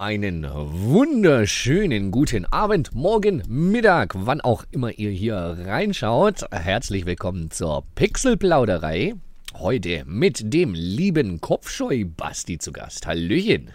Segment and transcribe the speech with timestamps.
[0.00, 6.44] Einen wunderschönen guten Abend, Morgen, Mittag, wann auch immer ihr hier reinschaut.
[6.52, 9.14] Herzlich willkommen zur Pixelplauderei.
[9.54, 13.08] Heute mit dem lieben Kopfscheu-Basti zu Gast.
[13.08, 13.72] Hallöchen.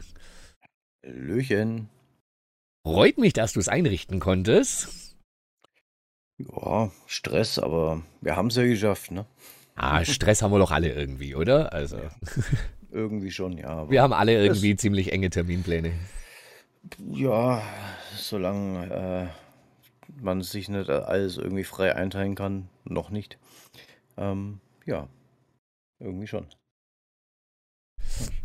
[1.05, 1.89] Hallöchen.
[2.87, 5.17] Freut mich, dass du es einrichten konntest.
[6.37, 9.25] Ja, Stress, aber wir haben es ja geschafft, ne?
[9.75, 11.73] Ah, Stress haben wir doch alle irgendwie, oder?
[11.73, 11.97] Also.
[12.93, 13.89] Irgendwie schon, ja.
[13.89, 15.93] Wir haben alle irgendwie ziemlich enge Terminpläne.
[17.11, 17.63] Ja,
[18.15, 23.39] solange äh, man sich nicht alles irgendwie frei einteilen kann, noch nicht.
[24.15, 25.07] Ähm, ja,
[25.99, 26.45] irgendwie schon.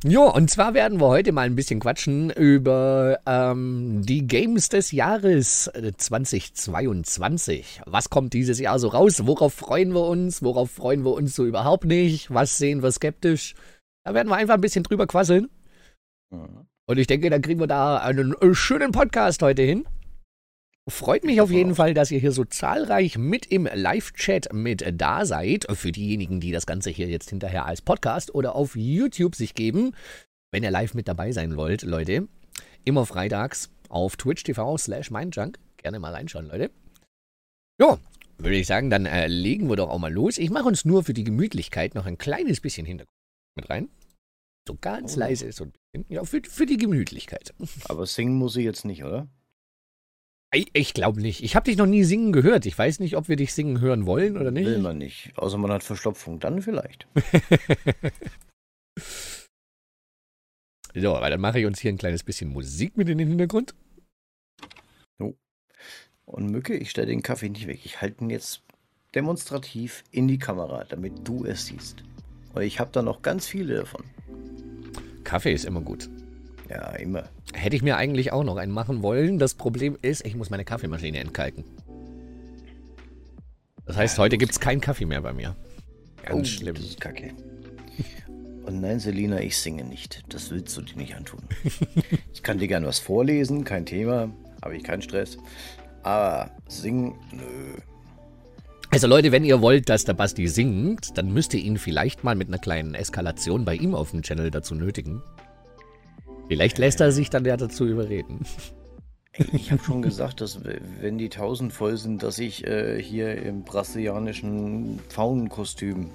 [0.03, 4.93] Ja, und zwar werden wir heute mal ein bisschen quatschen über ähm, die Games des
[4.93, 7.83] Jahres 2022.
[7.85, 9.27] Was kommt dieses Jahr so raus?
[9.27, 10.43] Worauf freuen wir uns?
[10.43, 12.33] Worauf freuen wir uns so überhaupt nicht?
[12.33, 13.55] Was sehen wir skeptisch?
[14.09, 15.51] Da werden wir einfach ein bisschen drüber quasseln.
[16.31, 16.67] Mhm.
[16.87, 19.87] Und ich denke, dann kriegen wir da einen äh, schönen Podcast heute hin.
[20.89, 25.27] Freut mich auf jeden Fall, dass ihr hier so zahlreich mit im Live-Chat mit da
[25.27, 25.67] seid.
[25.71, 29.95] Für diejenigen, die das Ganze hier jetzt hinterher als Podcast oder auf YouTube sich geben.
[30.53, 32.29] Wenn ihr live mit dabei sein wollt, Leute,
[32.87, 35.59] immer freitags auf Twitch TV slash mindjunk.
[35.77, 36.71] Gerne mal reinschauen, Leute.
[37.79, 37.99] Jo,
[38.39, 40.39] würde ich sagen, dann äh, legen wir doch auch mal los.
[40.39, 43.13] Ich mache uns nur für die Gemütlichkeit noch ein kleines bisschen Hintergrund
[43.55, 43.91] mit rein.
[44.69, 45.21] So ganz oh.
[45.21, 46.05] leise, so ein bisschen.
[46.11, 47.55] Ja, für, für die Gemütlichkeit.
[47.89, 49.27] Aber singen muss sie jetzt nicht, oder?
[50.53, 51.43] Ich, ich glaube nicht.
[51.43, 52.67] Ich habe dich noch nie singen gehört.
[52.67, 54.67] Ich weiß nicht, ob wir dich singen hören wollen oder nicht.
[54.67, 55.33] Will man nicht.
[55.37, 56.39] Außer man hat Verstopfung.
[56.39, 57.07] Dann vielleicht.
[60.95, 63.75] so, aber dann mache ich uns hier ein kleines bisschen Musik mit in den Hintergrund.
[65.19, 65.33] Oh.
[66.27, 67.81] Und Mücke, ich stelle den Kaffee nicht weg.
[67.85, 68.61] Ich halte ihn jetzt
[69.15, 72.05] demonstrativ in die Kamera, damit du es siehst.
[72.53, 74.05] Und ich habe da noch ganz viele davon.
[75.29, 76.09] Kaffee ist immer gut.
[76.71, 77.25] Ja, immer.
[77.53, 79.39] Hätte ich mir eigentlich auch noch einen machen wollen.
[79.39, 81.65] Das Problem ist, ich muss meine Kaffeemaschine entkalken.
[83.85, 85.55] Das heißt, ja, heute gibt es keinen Kaffee mehr bei mir.
[86.25, 86.77] Ganz oh, schlimm.
[86.77, 87.35] Das ist kacke.
[88.65, 90.25] Und nein, Selina, ich singe nicht.
[90.31, 91.41] Das willst du dir nicht antun.
[92.33, 94.31] ich kann dir gern was vorlesen, kein Thema.
[94.63, 95.37] Habe ich keinen Stress.
[96.05, 97.77] Aber singen, nö.
[98.91, 102.35] Also Leute, wenn ihr wollt, dass der Basti singt, dann müsst ihr ihn vielleicht mal
[102.35, 105.23] mit einer kleinen Eskalation bei ihm auf dem Channel dazu nötigen.
[106.49, 108.41] Vielleicht lässt er sich dann ja dazu überreden.
[109.53, 113.63] Ich habe schon gesagt, dass wenn die 1000 voll sind, dass ich äh, hier im
[113.63, 116.11] brasilianischen Faunenkostüm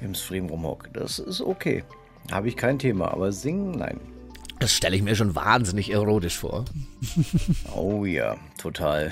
[0.00, 0.88] im Stream rumhock.
[0.92, 1.82] Das ist okay.
[2.30, 3.98] Habe ich kein Thema, aber singen, nein.
[4.60, 6.66] Das stelle ich mir schon wahnsinnig erotisch vor.
[7.74, 9.10] Oh ja, total.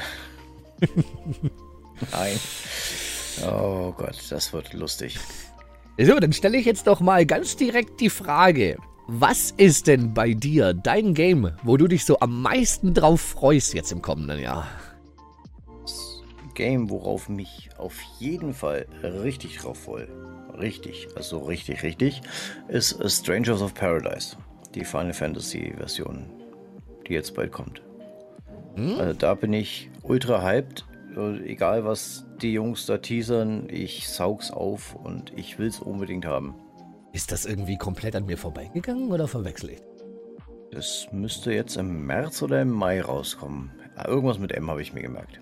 [2.12, 2.38] Nein.
[3.46, 5.18] Oh Gott, das wird lustig.
[6.00, 8.76] So, dann stelle ich jetzt doch mal ganz direkt die Frage.
[9.08, 13.74] Was ist denn bei dir dein Game, wo du dich so am meisten drauf freust
[13.74, 14.68] jetzt im kommenden Jahr?
[15.82, 16.22] Das
[16.54, 20.08] Game, worauf mich auf jeden Fall richtig drauf freue,
[20.58, 22.20] richtig, also richtig, richtig,
[22.68, 24.36] ist Strangers of Paradise.
[24.74, 26.26] Die Final Fantasy Version,
[27.06, 27.80] die jetzt bald kommt.
[28.74, 28.98] Hm?
[28.98, 30.84] Also da bin ich ultra hyped.
[31.18, 36.54] Egal was die Jungs da teasern, ich saug's auf und ich will's unbedingt haben.
[37.12, 39.82] Ist das irgendwie komplett an mir vorbeigegangen oder verwechsel ich?
[40.70, 43.72] Das müsste jetzt im März oder im Mai rauskommen.
[44.06, 45.40] Irgendwas mit M habe ich mir gemerkt.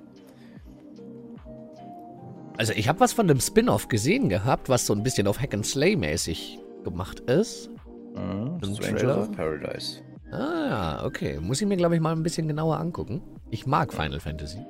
[2.56, 5.52] Also ich habe was von dem Spin-off gesehen gehabt, was so ein bisschen auf Hack
[5.52, 7.68] and Slay mäßig gemacht ist.
[8.14, 10.00] Mhm, Strangers of Paradise.
[10.32, 11.38] Ah, okay.
[11.38, 13.20] Muss ich mir, glaube ich, mal ein bisschen genauer angucken.
[13.50, 14.64] Ich mag Final Fantasy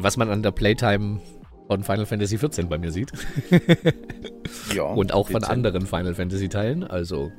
[0.00, 1.20] was man an der Playtime
[1.66, 3.12] von Final Fantasy XIV bei mir sieht.
[4.74, 4.84] ja.
[4.84, 7.30] Und auch von anderen Final Fantasy Teilen, also.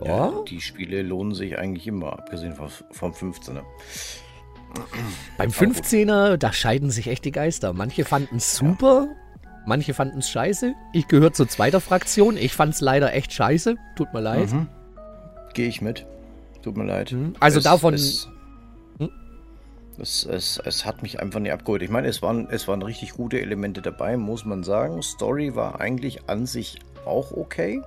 [0.00, 0.06] Ja.
[0.06, 0.42] ja.
[0.46, 3.62] die Spiele lohnen sich eigentlich immer, abgesehen vom, vom 15er.
[5.38, 7.72] Beim 15er, da scheiden sich echt die Geister.
[7.72, 9.08] Manche fanden es super,
[9.42, 9.50] ja.
[9.64, 10.74] manche fanden es scheiße.
[10.92, 12.36] Ich gehöre zur zweiter Fraktion.
[12.36, 13.76] Ich fand es leider echt scheiße.
[13.96, 14.52] Tut mir leid.
[14.52, 14.68] Mhm.
[15.54, 16.06] Gehe ich mit.
[16.62, 17.12] Tut mir leid.
[17.12, 17.34] Mhm.
[17.40, 17.94] Also es, davon.
[17.94, 18.28] Es,
[19.98, 21.82] es, es, es hat mich einfach nicht abgeholt.
[21.82, 25.02] Ich meine, es waren, es waren richtig gute Elemente dabei, muss man sagen.
[25.02, 27.82] Story war eigentlich an sich auch okay.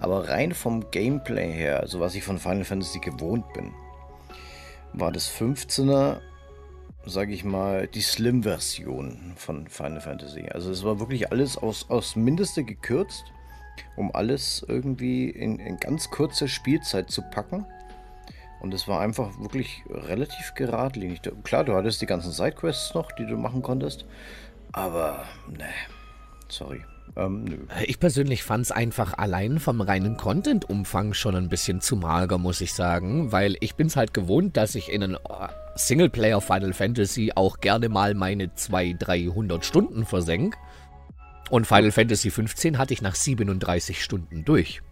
[0.00, 3.72] Aber rein vom Gameplay her, also was ich von Final Fantasy gewohnt bin,
[4.92, 6.20] war das 15er,
[7.04, 10.48] sage ich mal, die Slim-Version von Final Fantasy.
[10.52, 13.24] Also es war wirklich alles aus, aus Mindeste gekürzt,
[13.96, 17.66] um alles irgendwie in, in ganz kurze Spielzeit zu packen.
[18.60, 21.22] Und es war einfach wirklich relativ geradlinig.
[21.44, 24.04] Klar, du hattest die ganzen Sidequests noch, die du machen konntest.
[24.72, 25.68] Aber, ne,
[26.48, 26.84] sorry.
[27.16, 32.38] Ähm, ich persönlich fand es einfach allein vom reinen Content-Umfang schon ein bisschen zu mager,
[32.38, 36.40] muss ich sagen, weil ich bin es halt gewohnt, dass ich in einen äh, Singleplayer
[36.40, 40.56] Final Fantasy auch gerne mal meine 200, 300 Stunden versenk.
[41.50, 44.82] Und Final Fantasy 15 hatte ich nach 37 Stunden durch.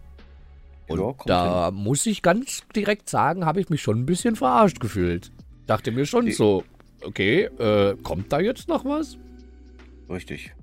[0.89, 1.75] Und ja, da hin.
[1.75, 5.31] muss ich ganz direkt sagen, habe ich mich schon ein bisschen verarscht gefühlt.
[5.67, 6.63] Dachte mir schon Die so,
[7.03, 9.17] okay, äh, kommt da jetzt noch was?
[10.09, 10.53] Richtig.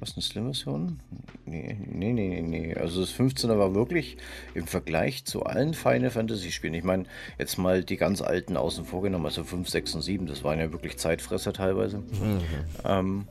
[0.00, 1.00] Was eine Slim-Version?
[1.44, 2.74] Nee, nee, nee, nee.
[2.74, 4.16] Also das 15er war wirklich
[4.54, 6.74] im Vergleich zu allen Final Fantasy Spielen.
[6.74, 7.04] Ich meine,
[7.38, 10.60] jetzt mal die ganz alten außen vor genommen, also 5, 6 und 7, das waren
[10.60, 11.98] ja wirklich Zeitfresser teilweise.
[11.98, 12.40] Mhm.
[12.84, 13.28] Ähm,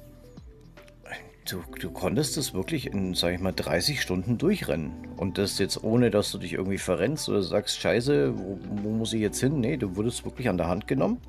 [1.52, 4.92] du, du konntest das wirklich in, sag ich mal, 30 Stunden durchrennen.
[5.18, 9.14] Und das jetzt ohne, dass du dich irgendwie verrennst oder sagst, scheiße, wo, wo muss
[9.14, 9.60] ich jetzt hin?
[9.60, 11.20] Nee, du wurdest wirklich an der Hand genommen.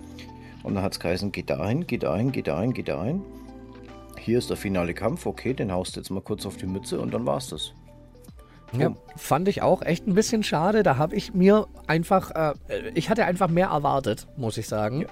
[0.62, 3.22] Und dann hat es geheißen, geh dahin, geh dahin, geh dahin, geh dahin
[4.28, 7.00] hier ist der finale Kampf, okay, den haust du jetzt mal kurz auf die Mütze
[7.00, 7.72] und dann war's das.
[8.76, 10.82] Ja, fand ich auch echt ein bisschen schade.
[10.82, 12.52] Da habe ich mir einfach, äh,
[12.94, 15.00] ich hatte einfach mehr erwartet, muss ich sagen.
[15.02, 15.08] Ja.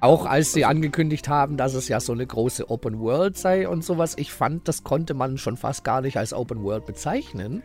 [0.00, 3.82] Auch als sie angekündigt haben, dass es ja so eine große Open World sei und
[3.82, 4.14] sowas.
[4.18, 7.62] Ich fand, das konnte man schon fast gar nicht als Open World bezeichnen.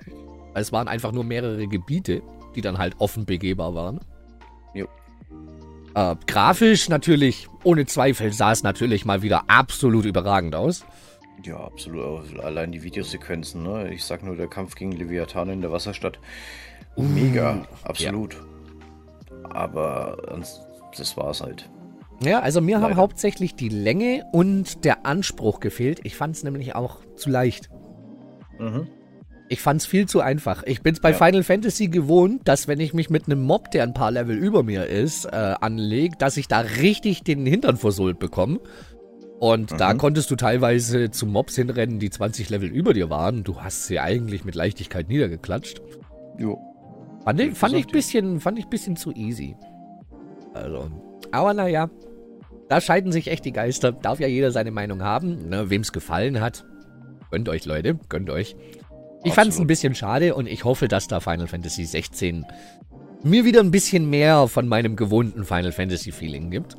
[0.53, 2.21] Es waren einfach nur mehrere Gebiete,
[2.55, 3.99] die dann halt offen begehbar waren.
[4.73, 4.87] Jo.
[5.93, 10.85] Äh, grafisch natürlich, ohne Zweifel, sah es natürlich mal wieder absolut überragend aus.
[11.43, 12.39] Ja, absolut.
[12.39, 13.91] Allein die Videosequenzen, ne?
[13.91, 16.19] Ich sag nur, der Kampf gegen Leviathan in der Wasserstadt.
[16.95, 18.35] Mega, uh, absolut.
[18.35, 19.49] Ja.
[19.49, 20.17] Aber
[20.95, 21.69] das war's halt.
[22.23, 22.89] Ja, also mir Leider.
[22.89, 26.01] haben hauptsächlich die Länge und der Anspruch gefehlt.
[26.03, 27.69] Ich fand es nämlich auch zu leicht.
[28.59, 28.87] Mhm.
[29.49, 30.63] Ich fand es viel zu einfach.
[30.63, 31.17] Ich bin es bei ja.
[31.17, 34.63] Final Fantasy gewohnt, dass wenn ich mich mit einem Mob, der ein paar Level über
[34.63, 38.59] mir ist, äh, anlege, dass ich da richtig den Hintern versohlt bekomme.
[39.39, 39.77] Und mhm.
[39.77, 43.43] da konntest du teilweise zu Mobs hinrennen, die 20 Level über dir waren.
[43.43, 45.81] Du hast sie eigentlich mit Leichtigkeit niedergeklatscht.
[46.37, 46.59] Jo.
[47.25, 49.55] Fand ich, fand ich bisschen, fand ich bisschen zu easy.
[50.53, 50.89] Also,
[51.31, 51.89] aber naja,
[52.71, 53.91] da scheiden sich echt die Geister.
[53.91, 55.49] Darf ja jeder seine Meinung haben.
[55.49, 56.63] Ne, Wem es gefallen hat,
[57.29, 58.55] gönnt euch, Leute, gönnt euch.
[59.25, 62.45] Ich fand es ein bisschen schade und ich hoffe, dass da Final Fantasy 16
[63.23, 66.77] mir wieder ein bisschen mehr von meinem gewohnten Final Fantasy Feeling gibt.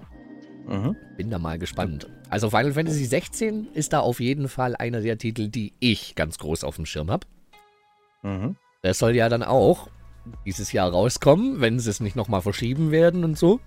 [0.66, 0.96] Mhm.
[1.18, 2.08] Bin da mal gespannt.
[2.30, 6.38] Also Final Fantasy 16 ist da auf jeden Fall einer der Titel, die ich ganz
[6.38, 7.26] groß auf dem Schirm habe.
[8.22, 8.56] Mhm.
[8.82, 9.90] Der soll ja dann auch
[10.46, 13.60] dieses Jahr rauskommen, wenn sie es nicht nochmal verschieben werden und so.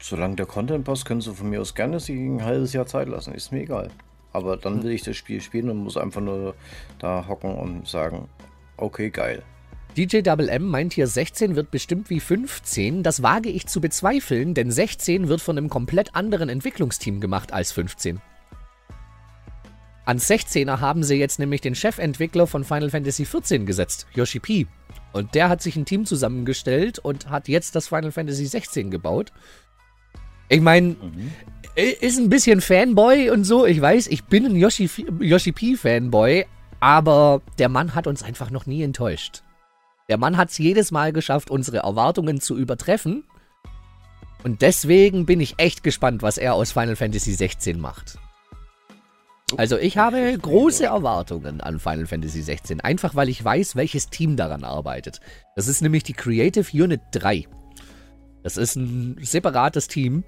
[0.00, 3.08] Solange der Content passt, können sie von mir aus gerne sich ein halbes Jahr Zeit
[3.08, 3.34] lassen.
[3.34, 3.90] Ist mir egal.
[4.32, 6.54] Aber dann will ich das Spiel spielen und muss einfach nur
[6.98, 8.28] da hocken und sagen,
[8.76, 9.42] okay, geil.
[9.96, 13.02] DJ Double M meint hier, 16 wird bestimmt wie 15.
[13.02, 17.72] Das wage ich zu bezweifeln, denn 16 wird von einem komplett anderen Entwicklungsteam gemacht als
[17.72, 18.20] 15.
[20.04, 24.66] An 16er haben sie jetzt nämlich den Chefentwickler von Final Fantasy XIV gesetzt, Yoshi P.
[25.12, 29.32] Und der hat sich ein Team zusammengestellt und hat jetzt das Final Fantasy 16 gebaut.
[30.48, 31.32] Ich meine, mhm.
[31.74, 33.66] ist ein bisschen Fanboy und so.
[33.66, 34.88] Ich weiß, ich bin ein Yoshi,
[35.20, 36.46] Yoshi P Fanboy,
[36.80, 39.42] aber der Mann hat uns einfach noch nie enttäuscht.
[40.08, 43.24] Der Mann hat es jedes Mal geschafft, unsere Erwartungen zu übertreffen.
[44.44, 48.18] Und deswegen bin ich echt gespannt, was er aus Final Fantasy 16 macht.
[49.56, 54.36] Also ich habe große Erwartungen an Final Fantasy 16, einfach weil ich weiß, welches Team
[54.36, 55.20] daran arbeitet.
[55.54, 57.46] Das ist nämlich die Creative Unit 3.
[58.42, 60.24] Das ist ein separates Team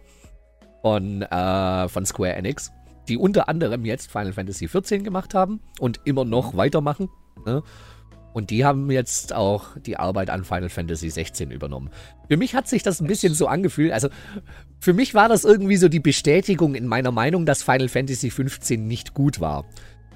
[0.83, 2.73] von, äh, von Square Enix,
[3.09, 7.09] die unter anderem jetzt Final Fantasy XIV gemacht haben und immer noch weitermachen.
[7.47, 7.63] Ne?
[8.33, 11.91] Und die haben jetzt auch die Arbeit an Final Fantasy 16 übernommen.
[12.29, 13.93] Für mich hat sich das ein bisschen so angefühlt.
[13.93, 14.11] Also,
[14.79, 18.87] für mich war das irgendwie so die Bestätigung in meiner Meinung, dass Final Fantasy 15
[18.87, 19.65] nicht gut war.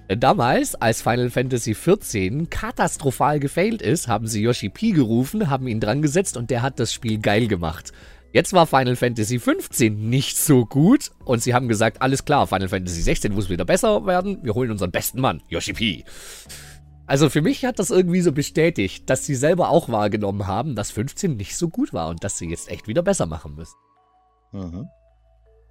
[0.08, 5.80] Damals, als Final Fantasy XIV katastrophal gefailt ist, haben sie Yoshi P gerufen, haben ihn
[5.80, 7.92] dran gesetzt und der hat das Spiel geil gemacht.
[8.32, 12.68] Jetzt war Final Fantasy XV nicht so gut und sie haben gesagt, alles klar, Final
[12.68, 16.04] Fantasy XVI muss wieder besser werden, wir holen unseren besten Mann, Yoshi P.
[17.06, 20.90] Also für mich hat das irgendwie so bestätigt, dass sie selber auch wahrgenommen haben, dass
[20.90, 23.76] 15 nicht so gut war und dass sie jetzt echt wieder besser machen müssen.
[24.52, 24.88] Mhm.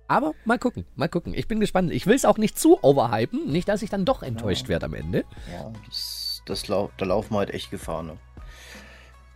[0.08, 1.34] Aber mal gucken, mal gucken.
[1.34, 1.90] Ich bin gespannt.
[1.92, 4.70] Ich will es auch nicht zu overhypen, nicht, dass ich dann doch enttäuscht ja.
[4.70, 5.24] werde am Ende.
[5.52, 8.18] Ja, das, das lau da laufen wir halt echt Gefahr, ne?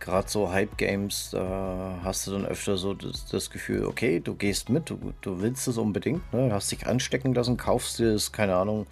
[0.06, 4.68] Gerade so Hype-Games, da hast du dann öfter so das, das, Gefühl, okay, du gehst
[4.68, 6.52] mit, du, du willst es unbedingt, ne?
[6.52, 8.86] hast dich anstecken lassen, kaufst dir es, keine Ahnung,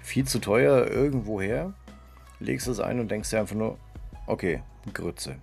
[0.00, 1.74] viel zu teuer irgendwo her,
[2.38, 3.78] legst es ein und denkst dir einfach nur,
[4.28, 5.34] okay, Grütze.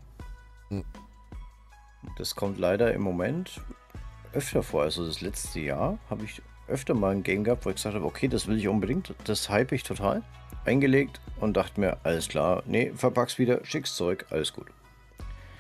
[0.69, 0.85] Hm.
[2.17, 3.59] Das kommt leider im Moment
[4.31, 4.83] öfter vor.
[4.83, 8.05] Also das letzte Jahr habe ich öfter mal ein Game gehabt, wo ich gesagt habe,
[8.05, 10.23] okay, das will ich unbedingt, das hype ich total.
[10.63, 14.67] Eingelegt und dachte mir, alles klar, nee, verpack's wieder, schick's zurück, alles gut.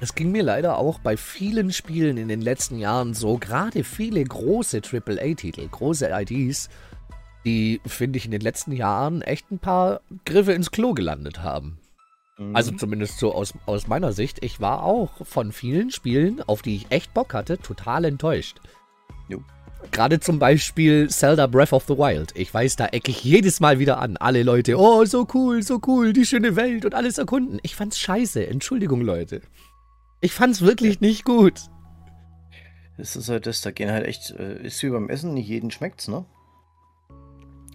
[0.01, 3.37] Das ging mir leider auch bei vielen Spielen in den letzten Jahren so.
[3.37, 6.69] Gerade viele große AAA-Titel, große IDs,
[7.45, 11.77] die, finde ich, in den letzten Jahren echt ein paar Griffe ins Klo gelandet haben.
[12.39, 12.55] Mhm.
[12.55, 14.43] Also zumindest so aus, aus meiner Sicht.
[14.43, 18.57] Ich war auch von vielen Spielen, auf die ich echt Bock hatte, total enttäuscht.
[19.29, 19.43] Jo.
[19.91, 22.31] Gerade zum Beispiel Zelda Breath of the Wild.
[22.35, 24.17] Ich weiß, da ecke ich jedes Mal wieder an.
[24.17, 27.59] Alle Leute, oh, so cool, so cool, die schöne Welt und alles erkunden.
[27.61, 28.47] Ich fand's scheiße.
[28.47, 29.41] Entschuldigung, Leute.
[30.21, 31.59] Ich fand's wirklich nicht gut.
[32.97, 35.71] Das ist halt das, da gehen halt echt, äh, ist wie beim Essen, nicht jeden
[35.71, 36.25] schmeckt's, ne?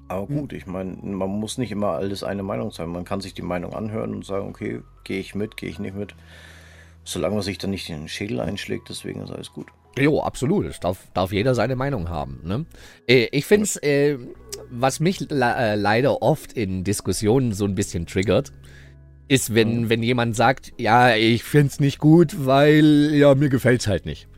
[0.08, 0.38] Aber hm.
[0.38, 2.88] gut, ich meine, man muss nicht immer alles eine Meinung sein.
[2.88, 5.96] Man kann sich die Meinung anhören und sagen, okay, gehe ich mit, gehe ich nicht
[5.96, 6.14] mit.
[7.02, 9.66] Solange man sich dann nicht in den Schädel einschlägt, deswegen ist alles gut.
[9.98, 10.66] Jo, absolut.
[10.66, 12.40] Es darf, darf jeder seine Meinung haben.
[12.44, 12.66] Ne?
[13.08, 14.18] Äh, ich finde es, äh,
[14.70, 18.52] was mich äh, leider oft in Diskussionen so ein bisschen triggert,
[19.28, 19.88] ist, wenn, mhm.
[19.88, 24.06] wenn jemand sagt, ja, ich finde es nicht gut, weil, ja, mir gefällt es halt
[24.06, 24.28] nicht.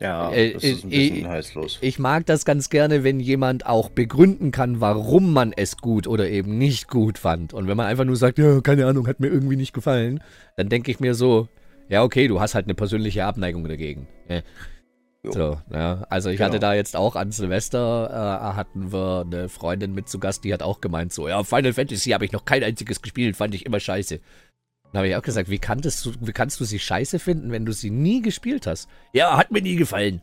[0.00, 1.78] Ja, äh, das ist ein bisschen äh, heißlos.
[1.80, 6.28] Ich mag das ganz gerne, wenn jemand auch begründen kann, warum man es gut oder
[6.28, 7.54] eben nicht gut fand.
[7.54, 10.20] Und wenn man einfach nur sagt, ja, keine Ahnung, hat mir irgendwie nicht gefallen,
[10.56, 11.48] dann denke ich mir so,
[11.88, 14.06] ja, okay, du hast halt eine persönliche Abneigung dagegen.
[14.28, 14.42] Ja.
[15.32, 16.06] So, ja.
[16.08, 16.48] Also ich genau.
[16.48, 20.52] hatte da jetzt auch an Silvester, äh, hatten wir eine Freundin mit zu Gast, die
[20.52, 23.66] hat auch gemeint so, ja, Final Fantasy habe ich noch kein einziges gespielt, fand ich
[23.66, 24.20] immer scheiße.
[24.92, 27.66] Dann habe ich auch gesagt, wie, kanntest du, wie kannst du sie scheiße finden, wenn
[27.66, 28.88] du sie nie gespielt hast?
[29.12, 30.22] Ja, hat mir nie gefallen.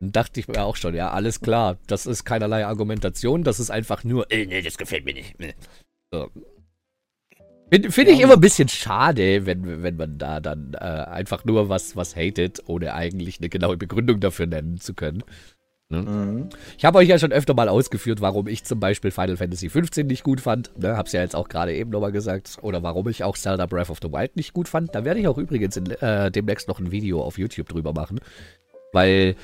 [0.00, 3.70] Dann dachte ich mir auch schon, ja, alles klar, das ist keinerlei Argumentation, das ist
[3.70, 5.34] einfach nur, äh, nee, das gefällt mir nicht.
[6.10, 6.30] So,
[7.74, 11.68] Finde find ich immer ein bisschen schade, wenn, wenn man da dann äh, einfach nur
[11.68, 15.24] was, was hatet, ohne eigentlich eine genaue Begründung dafür nennen zu können.
[15.88, 16.02] Ne?
[16.02, 16.48] Mhm.
[16.78, 20.04] Ich habe euch ja schon öfter mal ausgeführt, warum ich zum Beispiel Final Fantasy XV
[20.04, 20.70] nicht gut fand.
[20.80, 20.96] Ne?
[20.96, 22.58] Hab's ja jetzt auch gerade eben nochmal gesagt.
[22.62, 24.94] Oder warum ich auch Zelda Breath of the Wild nicht gut fand.
[24.94, 28.20] Da werde ich auch übrigens in, äh, demnächst noch ein Video auf YouTube drüber machen.
[28.92, 29.34] Weil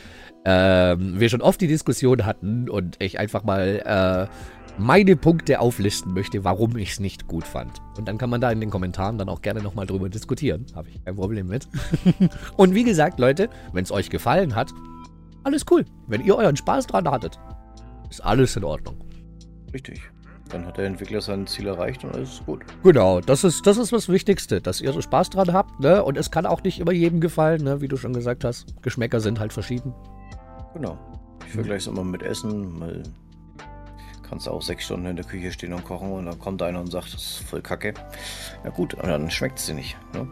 [0.45, 6.15] ähm, wir schon oft die Diskussion hatten und ich einfach mal äh, meine Punkte auflisten
[6.15, 7.81] möchte, warum ich es nicht gut fand.
[7.99, 10.67] Und dann kann man da in den Kommentaren dann auch gerne nochmal drüber diskutieren.
[10.75, 11.69] Habe ich kein Problem mit.
[12.57, 14.73] und wie gesagt, Leute, wenn es euch gefallen hat,
[15.45, 15.85] alles cool.
[16.07, 17.39] Wenn ihr euren Spaß dran hattet,
[18.11, 18.97] ist alles in Ordnung.
[19.73, 20.01] Richtig.
[20.49, 22.63] Dann hat der Entwickler sein Ziel erreicht und alles ist gut.
[22.83, 25.79] Genau, das ist, das ist das Wichtigste, dass ihr so Spaß dran habt.
[25.79, 26.03] Ne?
[26.03, 27.81] Und es kann auch nicht immer jedem gefallen, ne?
[27.81, 28.83] wie du schon gesagt hast.
[28.83, 29.95] Geschmäcker sind halt verschieden.
[30.75, 30.99] Genau.
[31.47, 33.03] Ich vergleiche es immer mit Essen, weil
[34.31, 36.91] Kannst auch sechs Stunden in der Küche stehen und kochen und dann kommt einer und
[36.91, 37.95] sagt, das ist voll kacke.
[38.65, 39.97] Ja gut, dann schmeckt es dir nicht.
[40.15, 40.23] Ne?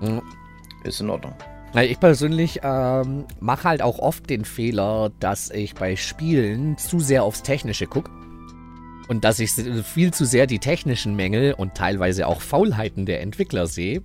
[0.00, 0.22] Mhm.
[0.84, 1.34] Ist in Ordnung.
[1.74, 7.22] Ich persönlich ähm, mache halt auch oft den Fehler, dass ich bei Spielen zu sehr
[7.22, 8.10] aufs Technische gucke.
[9.08, 13.66] Und dass ich viel zu sehr die technischen Mängel und teilweise auch Faulheiten der Entwickler
[13.66, 14.02] sehe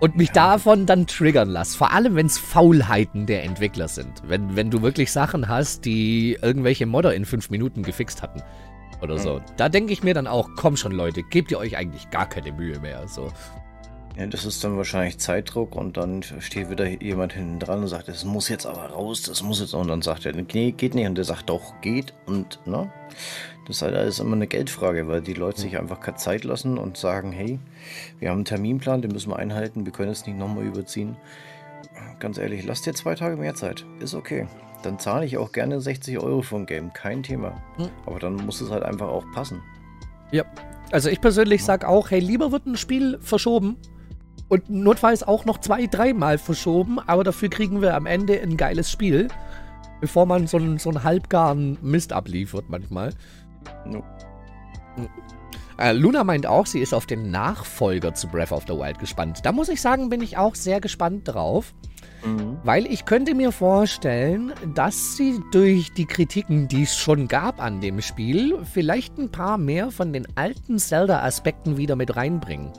[0.00, 1.74] und mich davon dann triggern lass.
[1.76, 4.22] Vor allem, wenn es Faulheiten der Entwickler sind.
[4.26, 8.42] Wenn, wenn du wirklich Sachen hast, die irgendwelche Modder in fünf Minuten gefixt hatten.
[9.02, 9.18] Oder mhm.
[9.18, 9.40] so.
[9.56, 12.52] Da denke ich mir dann auch, komm schon Leute, gebt ihr euch eigentlich gar keine
[12.52, 13.06] Mühe mehr.
[13.08, 13.30] So.
[14.16, 18.08] Ja, das ist dann wahrscheinlich Zeitdruck und dann steht wieder jemand hinten dran und sagt,
[18.08, 19.74] das muss jetzt aber raus, das muss jetzt.
[19.74, 21.06] Und dann sagt er, nee, geht nicht.
[21.06, 22.12] Und der sagt, doch, geht.
[22.26, 22.92] Und, ne?
[23.70, 26.76] Das ist halt alles immer eine Geldfrage, weil die Leute sich einfach keine Zeit lassen
[26.76, 27.60] und sagen, hey,
[28.18, 31.16] wir haben einen Terminplan, den müssen wir einhalten, wir können es nicht nochmal überziehen.
[32.18, 33.86] Ganz ehrlich, lasst dir zwei Tage mehr Zeit.
[34.00, 34.48] Ist okay.
[34.82, 37.62] Dann zahle ich auch gerne 60 Euro für ein Game, kein Thema.
[37.76, 37.90] Hm.
[38.06, 39.62] Aber dann muss es halt einfach auch passen.
[40.32, 40.44] Ja,
[40.90, 43.76] also ich persönlich sage auch, hey, lieber wird ein Spiel verschoben
[44.48, 48.90] und notfalls auch noch zwei, dreimal verschoben, aber dafür kriegen wir am Ende ein geiles
[48.90, 49.28] Spiel,
[50.00, 53.12] bevor man so einen, so einen halbgaren Mist abliefert manchmal.
[53.84, 54.02] No.
[55.80, 59.40] Äh, Luna meint auch, sie ist auf den Nachfolger zu Breath of the Wild gespannt.
[59.44, 61.72] Da muss ich sagen, bin ich auch sehr gespannt drauf.
[62.22, 62.58] Mhm.
[62.64, 67.80] Weil ich könnte mir vorstellen, dass sie durch die Kritiken, die es schon gab an
[67.80, 72.72] dem Spiel, vielleicht ein paar mehr von den alten Zelda-Aspekten wieder mit reinbringen.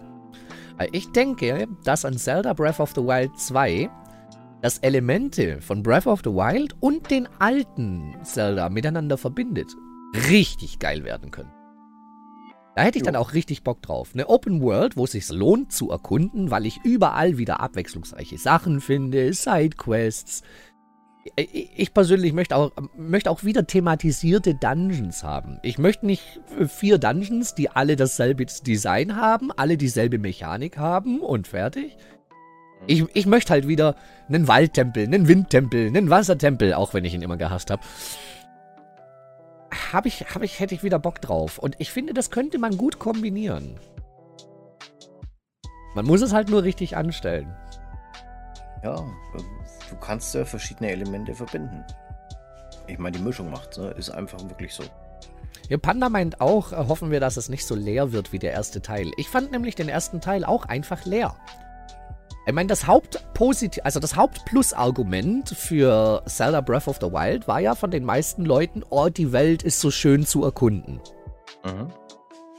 [0.77, 3.89] Äh, ich denke, dass an Zelda Breath of the Wild 2
[4.61, 9.75] dass Elemente von Breath of the Wild und den alten Zelda miteinander verbindet
[10.13, 11.51] richtig geil werden können.
[12.75, 14.11] Da hätte ich dann auch richtig Bock drauf.
[14.13, 18.79] Eine Open World, wo es sich lohnt zu erkunden, weil ich überall wieder abwechslungsreiche Sachen
[18.79, 20.41] finde, Sidequests.
[21.53, 25.59] Ich persönlich möchte auch, möchte auch wieder thematisierte Dungeons haben.
[25.63, 26.23] Ich möchte nicht
[26.67, 31.97] vier Dungeons, die alle dasselbe Design haben, alle dieselbe Mechanik haben und fertig.
[32.87, 33.95] Ich, ich möchte halt wieder
[34.27, 37.83] einen Waldtempel, einen Windtempel, einen Wassertempel, auch wenn ich ihn immer gehasst habe.
[39.93, 41.57] Hab ich, hab ich, hätte ich wieder Bock drauf.
[41.57, 43.79] Und ich finde, das könnte man gut kombinieren.
[45.95, 47.53] Man muss es halt nur richtig anstellen.
[48.83, 48.95] Ja,
[49.89, 51.83] du kannst ja verschiedene Elemente verbinden.
[52.87, 53.91] Ich meine, die Mischung macht ne?
[53.91, 54.83] ist einfach wirklich so.
[55.69, 58.51] Ja, Panda meint auch, äh, hoffen wir, dass es nicht so leer wird wie der
[58.51, 59.11] erste Teil.
[59.17, 61.35] Ich fand nämlich den ersten Teil auch einfach leer.
[62.47, 67.75] Ich meine, das Hauptpositiv, also das Hauptplus-Argument für Zelda Breath of the Wild war ja
[67.75, 70.99] von den meisten Leuten, oh, die Welt ist so schön zu erkunden.
[71.63, 71.87] Mhm.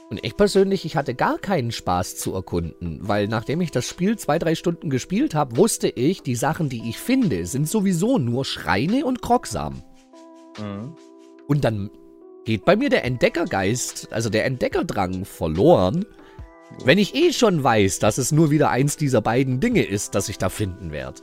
[0.09, 4.19] Und ich persönlich, ich hatte gar keinen Spaß zu erkunden, weil nachdem ich das Spiel
[4.19, 8.45] zwei, drei Stunden gespielt habe, wusste ich, die Sachen, die ich finde, sind sowieso nur
[8.45, 9.83] Schreine und Krocksam.
[10.61, 10.95] Mhm.
[11.49, 11.91] Und dann
[12.45, 16.05] geht bei mir der Entdeckergeist, also der Entdeckerdrang verloren,
[16.85, 20.29] wenn ich eh schon weiß, dass es nur wieder eins dieser beiden Dinge ist, das
[20.29, 21.21] ich da finden werde.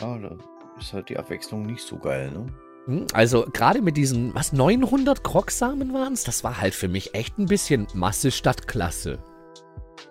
[0.00, 0.36] Ja, da
[0.78, 2.46] ist halt die Abwechslung nicht so geil, ne?
[2.86, 6.24] Hm, also gerade mit diesen, was, 900 Krogsamen waren es?
[6.24, 9.18] Das war halt für mich echt ein bisschen Masse statt Klasse.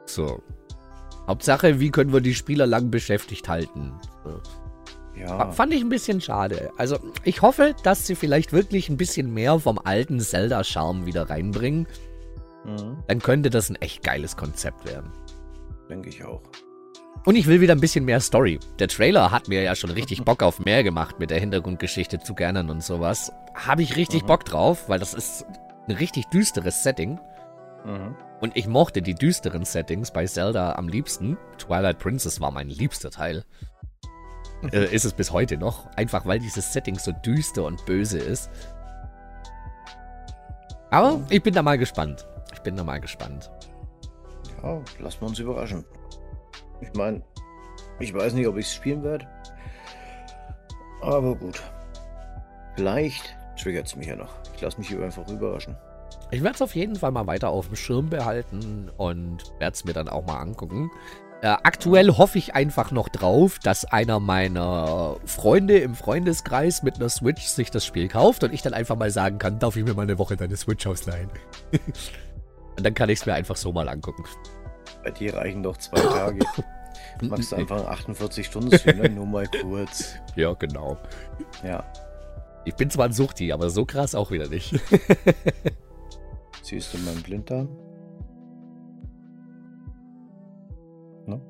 [0.05, 0.41] So.
[1.27, 3.93] Hauptsache, wie können wir die Spieler lang beschäftigt halten?
[4.23, 4.39] So.
[5.19, 5.51] Ja.
[5.51, 6.71] Fand ich ein bisschen schade.
[6.77, 11.87] Also ich hoffe, dass sie vielleicht wirklich ein bisschen mehr vom alten Zelda-Charme wieder reinbringen.
[12.67, 13.03] Mhm.
[13.07, 15.11] Dann könnte das ein echt geiles Konzept werden.
[15.89, 16.43] Denke ich auch.
[17.25, 18.59] Und ich will wieder ein bisschen mehr Story.
[18.79, 22.35] Der Trailer hat mir ja schon richtig Bock auf mehr gemacht mit der Hintergrundgeschichte zu
[22.35, 23.31] Ganon und sowas.
[23.55, 24.27] Habe ich richtig mhm.
[24.27, 25.45] Bock drauf, weil das ist
[25.87, 27.19] ein richtig düsteres Setting.
[27.85, 28.15] Mhm.
[28.39, 31.37] Und ich mochte die düsteren Settings bei Zelda am liebsten.
[31.57, 33.43] Twilight Princess war mein liebster Teil.
[34.71, 35.87] äh, ist es bis heute noch.
[35.95, 38.49] Einfach weil dieses Setting so düster und böse ist.
[40.91, 42.25] Aber ich bin da mal gespannt.
[42.67, 43.49] Bin da mal gespannt.
[44.61, 45.85] Ja, lassen wir uns überraschen.
[46.81, 47.21] Ich meine,
[47.97, 49.25] ich weiß nicht, ob ich es spielen werde.
[51.01, 51.63] Aber gut.
[52.75, 54.33] Vielleicht triggert es mich ja noch.
[54.53, 55.77] Ich lasse mich einfach überraschen.
[56.29, 59.85] Ich werde es auf jeden Fall mal weiter auf dem Schirm behalten und werde es
[59.85, 60.91] mir dann auch mal angucken.
[61.41, 67.07] Äh, aktuell hoffe ich einfach noch drauf, dass einer meiner Freunde im Freundeskreis mit einer
[67.07, 69.93] Switch sich das Spiel kauft und ich dann einfach mal sagen kann, darf ich mir
[69.93, 71.29] mal eine Woche deine Switch ausleihen?
[72.77, 74.23] und dann kann ich es mir einfach so mal angucken.
[75.03, 76.39] Bei dir reichen doch zwei Tage.
[77.21, 80.15] Machst du einfach 48 Stunden Stream, nur mal kurz.
[80.35, 80.97] Ja, genau.
[81.63, 81.83] Ja.
[82.63, 84.71] Ich bin zwar ein Suchti, aber so krass auch wieder nicht.
[86.61, 87.69] Siehst du meinen Blinddarm?
[91.25, 91.41] Ne?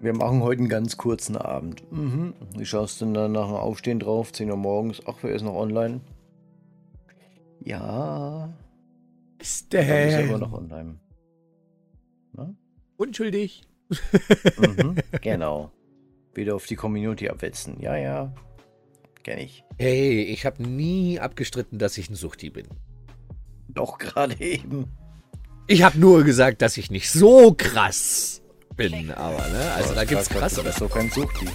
[0.00, 1.82] Wir machen heute einen ganz kurzen Abend.
[1.92, 2.32] Mhm.
[2.56, 4.32] Wie schaust du denn dann nach dem Aufstehen drauf?
[4.32, 5.02] 10 Uhr morgens.
[5.06, 6.00] Ach, wer ist noch online?
[7.60, 8.54] Ja.
[9.38, 10.08] Ist der?
[10.08, 10.98] Ist immer noch online.
[12.32, 12.54] Na?
[12.96, 13.62] Unschuldig.
[14.56, 15.70] mhm, genau.
[16.34, 17.80] Wieder auf die Community abwetzen.
[17.80, 18.32] Ja, ja.
[19.22, 19.64] Kenn ich.
[19.78, 22.66] Hey, ich habe nie abgestritten, dass ich ein Suchti bin.
[23.68, 24.86] Doch gerade eben.
[25.66, 28.42] Ich habe nur gesagt, dass ich nicht so krass
[28.76, 30.54] bin, aber ne, also da gibt's krass.
[30.54, 31.46] Das ist doch kein Suchti.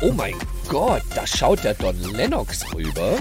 [0.00, 0.34] Oh mein
[0.68, 3.18] Gott, da schaut der Don Lennox rüber.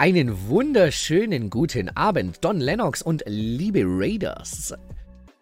[0.00, 4.72] Einen wunderschönen guten Abend, Don Lennox und liebe Raiders.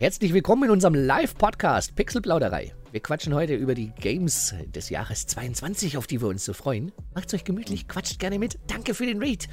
[0.01, 2.75] Herzlich willkommen in unserem Live-Podcast Pixelplauderei.
[2.91, 6.91] Wir quatschen heute über die Games des Jahres 22, auf die wir uns so freuen.
[7.15, 8.59] Macht's euch gemütlich, quatscht gerne mit.
[8.67, 9.47] Danke für den Raid.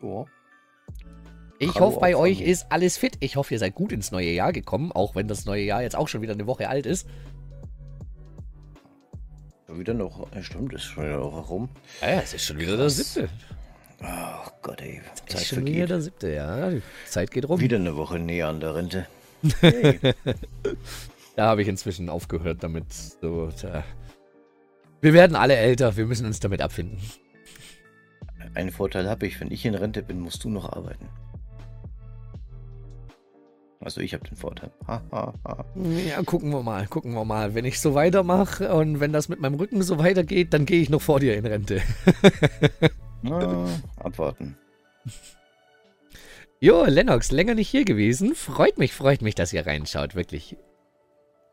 [0.00, 0.24] Oh.
[1.58, 3.18] Ich Hallo hoffe, bei euch ist alles fit.
[3.20, 5.96] Ich hoffe, ihr seid gut ins neue Jahr gekommen, auch wenn das neue Jahr jetzt
[5.96, 7.06] auch schon wieder eine Woche alt ist.
[9.68, 11.68] Wieder noch, stimmt, ist schon wieder noch rum.
[12.00, 13.28] Ja, es ist schon wieder der siebte.
[14.00, 15.02] Ach Gott, ey.
[15.26, 15.74] Zeit ist schon vergeht.
[15.74, 16.70] wieder der siebte, ja.
[16.70, 17.60] Die Zeit geht rum.
[17.60, 19.06] Wieder eine Woche näher an der Rente.
[19.60, 20.00] Hey.
[21.36, 22.86] da habe ich inzwischen aufgehört damit.
[22.92, 23.84] So, tja.
[25.02, 26.98] Wir werden alle älter, wir müssen uns damit abfinden.
[28.54, 31.08] Einen Vorteil habe ich, wenn ich in Rente bin, musst du noch arbeiten.
[33.80, 34.70] Also ich habe den Vorteil.
[34.86, 35.64] Ha, ha, ha.
[36.06, 37.54] Ja, gucken wir mal, gucken wir mal.
[37.54, 40.90] Wenn ich so weitermache und wenn das mit meinem Rücken so weitergeht, dann gehe ich
[40.90, 41.80] noch vor dir in Rente.
[43.22, 44.56] Na, abwarten.
[46.60, 48.34] Jo, Lennox, länger nicht hier gewesen.
[48.34, 50.56] Freut mich, freut mich, dass ihr reinschaut, wirklich.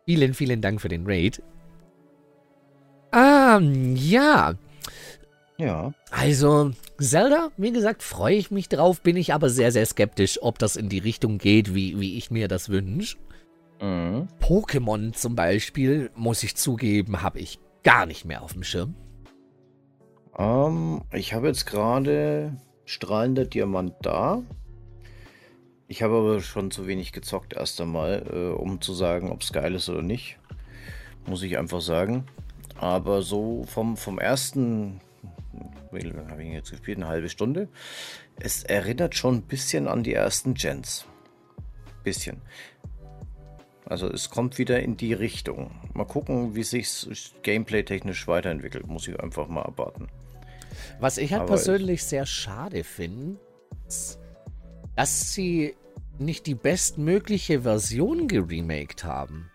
[0.05, 1.43] Vielen, vielen Dank für den Raid.
[3.13, 4.55] Ähm, ja.
[5.57, 5.93] Ja.
[6.11, 10.59] Also, Zelda, wie gesagt, freue ich mich drauf, bin ich aber sehr, sehr skeptisch, ob
[10.59, 13.17] das in die Richtung geht, wie, wie ich mir das wünsche.
[13.81, 14.27] Mhm.
[14.41, 18.95] Pokémon zum Beispiel, muss ich zugeben, habe ich gar nicht mehr auf dem Schirm.
[20.33, 24.43] Um, ähm, ich habe jetzt gerade strahlender Diamant da.
[25.87, 29.53] Ich habe aber schon zu wenig gezockt erst einmal, äh, um zu sagen, ob es
[29.53, 30.37] geil ist oder nicht.
[31.27, 32.25] Muss ich einfach sagen.
[32.77, 34.99] Aber so vom, vom ersten,
[35.95, 36.97] wie lange habe ich jetzt gespielt?
[36.97, 37.69] Eine halbe Stunde.
[38.39, 41.05] Es erinnert schon ein bisschen an die ersten Gens.
[42.03, 42.41] Bisschen.
[43.85, 45.71] Also es kommt wieder in die Richtung.
[45.93, 47.07] Mal gucken, wie sich
[47.43, 48.87] gameplay-technisch weiterentwickelt.
[48.87, 50.07] Muss ich einfach mal abwarten.
[50.99, 53.39] Was ich halt Aber persönlich ich sehr schade finde,
[54.95, 55.75] dass sie
[56.17, 59.51] nicht die bestmögliche Version geremaked haben.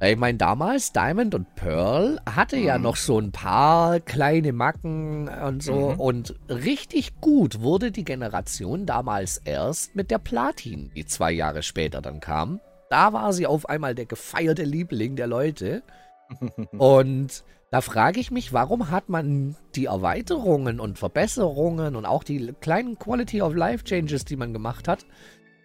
[0.00, 2.64] Ich meine, damals Diamond und Pearl hatte mhm.
[2.64, 5.90] ja noch so ein paar kleine Macken und so.
[5.90, 6.00] Mhm.
[6.00, 12.00] Und richtig gut wurde die Generation damals erst mit der Platin, die zwei Jahre später
[12.00, 12.60] dann kam.
[12.90, 15.82] Da war sie auf einmal der gefeierte Liebling der Leute.
[16.78, 22.54] und da frage ich mich, warum hat man die Erweiterungen und Verbesserungen und auch die
[22.60, 25.06] kleinen Quality of Life Changes, die man gemacht hat,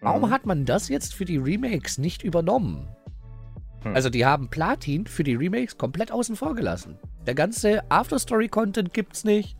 [0.00, 0.30] warum mhm.
[0.30, 2.88] hat man das jetzt für die Remakes nicht übernommen?
[3.84, 3.94] Hm.
[3.94, 6.98] Also die haben Platin für die Remakes komplett außen vor gelassen.
[7.26, 9.56] Der ganze Afterstory-Content gibt's nicht.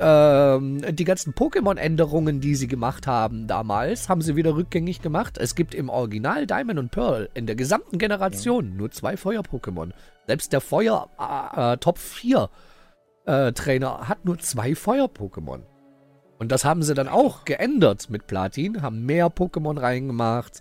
[0.00, 5.38] Ähm, die ganzen Pokémon-Änderungen, die sie gemacht haben damals, haben sie wieder rückgängig gemacht.
[5.38, 8.74] Es gibt im Original Diamond und Pearl in der gesamten Generation ja.
[8.74, 9.92] nur zwei Feuer-Pokémon.
[10.26, 12.48] Selbst der Feuer äh, äh Top 4
[13.26, 15.60] äh, Trainer hat nur zwei Feuer-Pokémon.
[16.38, 20.60] Und das haben sie dann auch geändert mit Platin, haben mehr Pokémon reingemacht,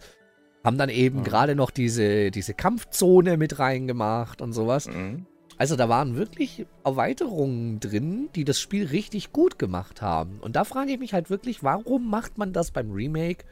[0.64, 1.24] haben dann eben mhm.
[1.24, 4.88] gerade noch diese, diese Kampfzone mit reingemacht und sowas.
[4.88, 5.26] Mhm.
[5.58, 10.40] Also da waren wirklich Erweiterungen drin, die das Spiel richtig gut gemacht haben.
[10.40, 13.46] Und da frage ich mich halt wirklich, warum macht man das beim Remake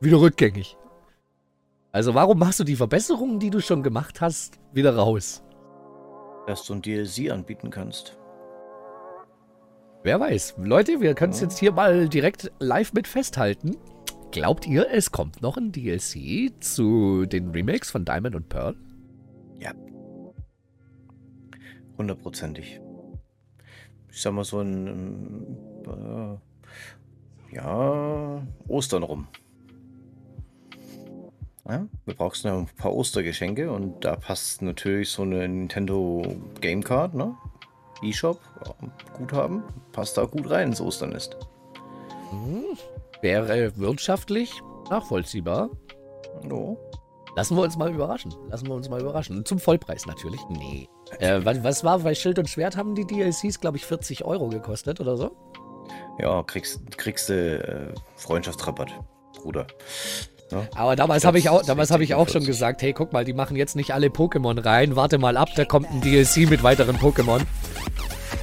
[0.00, 0.76] wieder rückgängig?
[1.92, 5.44] Also warum machst du die Verbesserungen, die du schon gemacht hast, wieder raus?
[6.46, 8.16] Dass du ein DLC anbieten kannst.
[10.02, 10.54] Wer weiß.
[10.58, 11.46] Leute, wir können es ja.
[11.46, 13.76] jetzt hier mal direkt live mit festhalten.
[14.32, 18.74] Glaubt ihr, es kommt noch ein DLC zu den Remakes von Diamond und Pearl?
[19.58, 19.72] Ja,
[21.98, 22.80] Hundertprozentig.
[24.10, 29.28] Ich sag mal so ein, äh, ja, Ostern rum.
[31.68, 36.22] Ja, wir brauchen noch ein paar Ostergeschenke und da passt natürlich so eine Nintendo
[36.60, 37.36] Game Card, ne?
[38.02, 38.40] E-Shop,
[39.16, 41.36] Guthaben, passt da gut rein ins Osternest.
[42.30, 42.76] Hm,
[43.22, 45.70] wäre wirtschaftlich nachvollziehbar.
[46.50, 46.76] Oh.
[47.34, 48.34] Lassen wir uns mal überraschen.
[48.50, 49.44] Lassen wir uns mal überraschen.
[49.46, 50.40] Zum Vollpreis natürlich.
[50.50, 50.88] Nee.
[51.18, 52.76] Äh, was, was, war bei Schild und Schwert?
[52.76, 55.30] Haben die DLCs, glaube ich, 40 Euro gekostet oder so?
[56.18, 58.92] Ja, kriegst, kriegst du äh, Freundschaftsrabatt,
[59.40, 59.66] Bruder.
[60.50, 60.68] Ja.
[60.74, 63.32] Aber damals habe ich auch, damals hab ich auch schon gesagt, hey, guck mal, die
[63.32, 64.96] machen jetzt nicht alle Pokémon rein.
[64.96, 67.40] Warte mal ab, da kommt ein DLC mit weiteren Pokémon.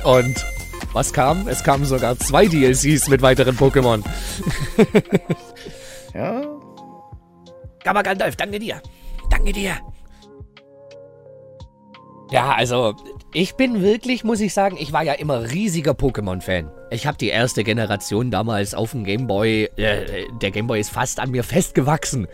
[0.04, 0.46] Und
[0.94, 1.48] was kam?
[1.48, 4.04] Es kamen sogar zwei DLCs mit weiteren Pokémon.
[6.14, 6.42] ja,
[7.84, 8.82] Gamma Gandalf, danke dir.
[9.30, 9.78] Danke dir.
[12.32, 12.96] Ja, also
[13.34, 16.70] ich bin wirklich, muss ich sagen, ich war ja immer riesiger Pokémon-Fan.
[16.92, 21.32] Ich habe die erste Generation damals auf dem Gameboy, äh, der Gameboy ist fast an
[21.32, 22.28] mir festgewachsen.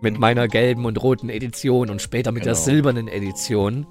[0.00, 2.54] Mit meiner gelben und roten Edition und später mit genau.
[2.54, 3.86] der silbernen Edition.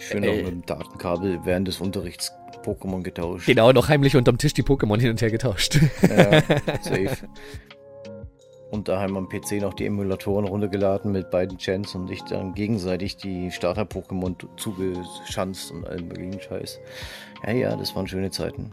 [0.00, 2.32] Schön äh, auch mit dem Datenkabel während des Unterrichts
[2.64, 3.46] Pokémon getauscht.
[3.46, 5.78] Genau, noch heimlich unterm Tisch die Pokémon hin und her getauscht.
[6.02, 6.40] Ja,
[6.82, 7.16] safe.
[8.70, 13.16] und daheim am PC noch die Emulatoren runtergeladen mit beiden Gens und ich dann gegenseitig
[13.16, 16.80] die Starter-Pokémon zugeschanzt und allen möglichen Scheiß.
[17.46, 18.72] Ja, ja, das waren schöne Zeiten.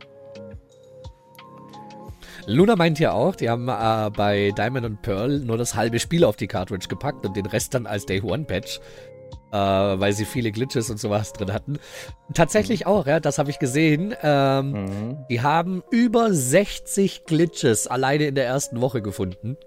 [2.50, 6.24] Luna meint ja auch, die haben äh, bei Diamond und Pearl nur das halbe Spiel
[6.24, 8.80] auf die Cartridge gepackt und den Rest dann als Day One Patch,
[9.52, 11.80] äh, weil sie viele Glitches und sowas drin hatten.
[12.34, 12.88] Tatsächlich mhm.
[12.88, 14.14] auch, ja, das habe ich gesehen.
[14.22, 15.18] Ähm, mhm.
[15.30, 19.58] Die haben über 60 Glitches alleine in der ersten Woche gefunden.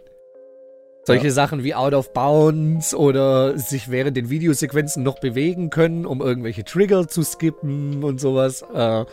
[1.05, 1.33] Solche ja.
[1.33, 6.63] Sachen wie Out of Bounds oder sich während den Videosequenzen noch bewegen können, um irgendwelche
[6.63, 8.63] Trigger zu skippen und sowas.
[8.75, 9.07] Äh,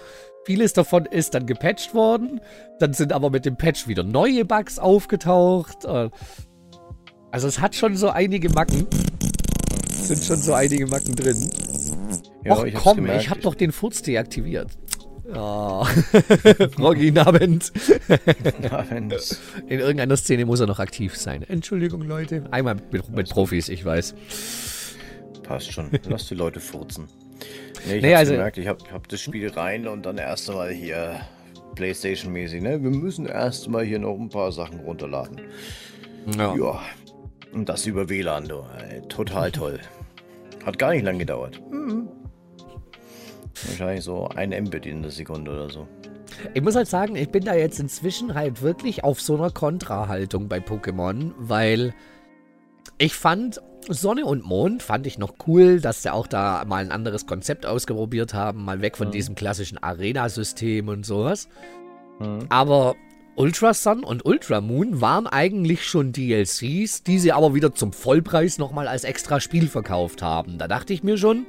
[0.46, 2.42] vieles davon ist dann gepatcht worden.
[2.80, 5.86] Dann sind aber mit dem Patch wieder neue Bugs aufgetaucht.
[5.86, 6.10] Äh,
[7.32, 8.88] also es hat schon so einige Macken.
[10.00, 11.50] Es sind schon so einige Macken drin.
[12.44, 13.24] Ja, Och komm, gemerkt.
[13.24, 14.70] ich hab doch den Furz deaktiviert.
[15.36, 15.86] Oh.
[16.80, 17.74] Rogi Nabend.
[19.68, 21.44] In irgendeiner Szene muss er noch aktiv sein.
[21.44, 22.46] Entschuldigung, Leute.
[22.52, 24.16] Einmal mit, mit Profis, ich weiß.
[25.44, 25.90] Passt schon.
[26.08, 27.08] Lass die Leute furzen.
[27.86, 30.72] Nee, ich nee, also, gemerkt, ich habe hab das Spiel rein und dann erst einmal
[30.72, 31.22] hier
[31.76, 32.82] Playstation-mäßig, ne?
[32.82, 35.42] Wir müssen erst mal hier noch ein paar Sachen runterladen.
[36.38, 36.56] Ja.
[36.56, 36.82] ja.
[37.54, 38.64] Und das über WLAN, du.
[39.10, 39.80] Total toll.
[40.66, 41.62] Hat gar nicht lang gedauert.
[41.72, 42.10] Mhm.
[43.66, 45.88] Wahrscheinlich so ein Mbit in der Sekunde oder so.
[46.54, 50.48] Ich muss halt sagen, ich bin da jetzt inzwischen halt wirklich auf so einer Kontrahaltung
[50.48, 51.94] bei Pokémon, weil
[52.98, 56.92] ich fand Sonne und Mond fand ich noch cool, dass sie auch da mal ein
[56.92, 59.12] anderes Konzept ausprobiert haben, mal weg von mhm.
[59.12, 61.48] diesem klassischen Arena-System und sowas.
[62.20, 62.46] Mhm.
[62.50, 62.96] Aber
[63.38, 68.58] Ultra Sun und Ultra Moon waren eigentlich schon DLCs, die sie aber wieder zum Vollpreis
[68.58, 70.58] nochmal als extra Spiel verkauft haben.
[70.58, 71.45] Da dachte ich mir schon,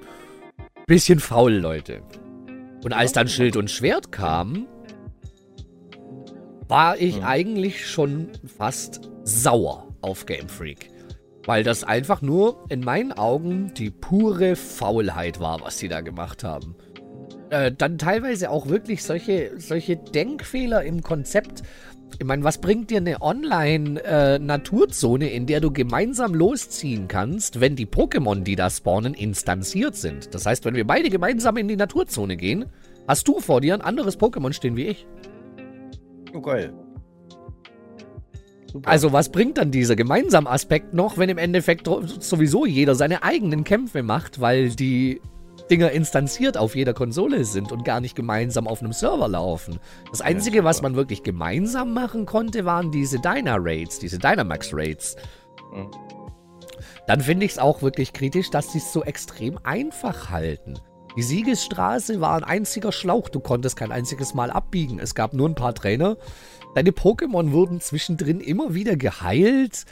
[0.86, 2.02] bisschen faul, Leute.
[2.84, 4.66] Und als dann Schild und Schwert kam,
[6.68, 10.90] war ich eigentlich schon fast sauer auf Game Freak.
[11.46, 16.44] Weil das einfach nur in meinen Augen die pure Faulheit war, was sie da gemacht
[16.44, 16.76] haben.
[17.50, 21.62] Äh, dann teilweise auch wirklich solche, solche Denkfehler im Konzept.
[22.18, 27.76] Ich meine, was bringt dir eine Online-Naturzone, äh, in der du gemeinsam losziehen kannst, wenn
[27.76, 30.34] die Pokémon, die da spawnen, instanziert sind?
[30.34, 32.66] Das heißt, wenn wir beide gemeinsam in die Naturzone gehen,
[33.06, 35.06] hast du vor dir ein anderes Pokémon stehen wie ich.
[36.34, 36.72] Oh, geil.
[38.70, 38.90] Super.
[38.90, 41.88] Also was bringt dann dieser gemeinsame Aspekt noch, wenn im Endeffekt
[42.20, 45.22] sowieso jeder seine eigenen Kämpfe macht, weil die
[45.70, 49.78] Dinger instanziert auf jeder Konsole sind und gar nicht gemeinsam auf einem Server laufen.
[50.10, 55.16] Das Einzige, was man wirklich gemeinsam machen konnte, waren diese Dyna-Raids, diese Dynamax-Raids.
[55.72, 55.90] Mhm.
[57.06, 60.74] Dann finde ich es auch wirklich kritisch, dass sie es so extrem einfach halten.
[61.16, 65.00] Die Siegesstraße war ein einziger Schlauch, du konntest kein einziges Mal abbiegen.
[65.00, 66.16] Es gab nur ein paar Trainer.
[66.74, 69.84] Deine Pokémon wurden zwischendrin immer wieder geheilt.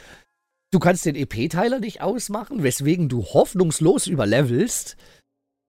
[0.71, 4.95] Du kannst den EP-Teiler nicht ausmachen, weswegen du hoffnungslos überlevelst.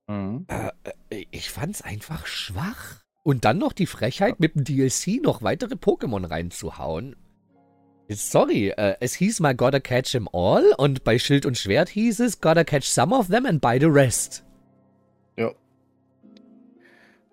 [0.09, 0.47] Mhm.
[0.49, 0.71] Äh,
[1.11, 2.97] äh, ich fand's einfach schwach.
[3.23, 7.15] Und dann noch die Frechheit, mit dem DLC noch weitere Pokémon reinzuhauen.
[8.11, 12.21] Sorry, äh, es hieß mal Gotta Catch 'em All und bei Schild und Schwert hieß
[12.21, 14.45] es Gotta Catch Some of Them and Buy the Rest.
[15.37, 15.53] Ja.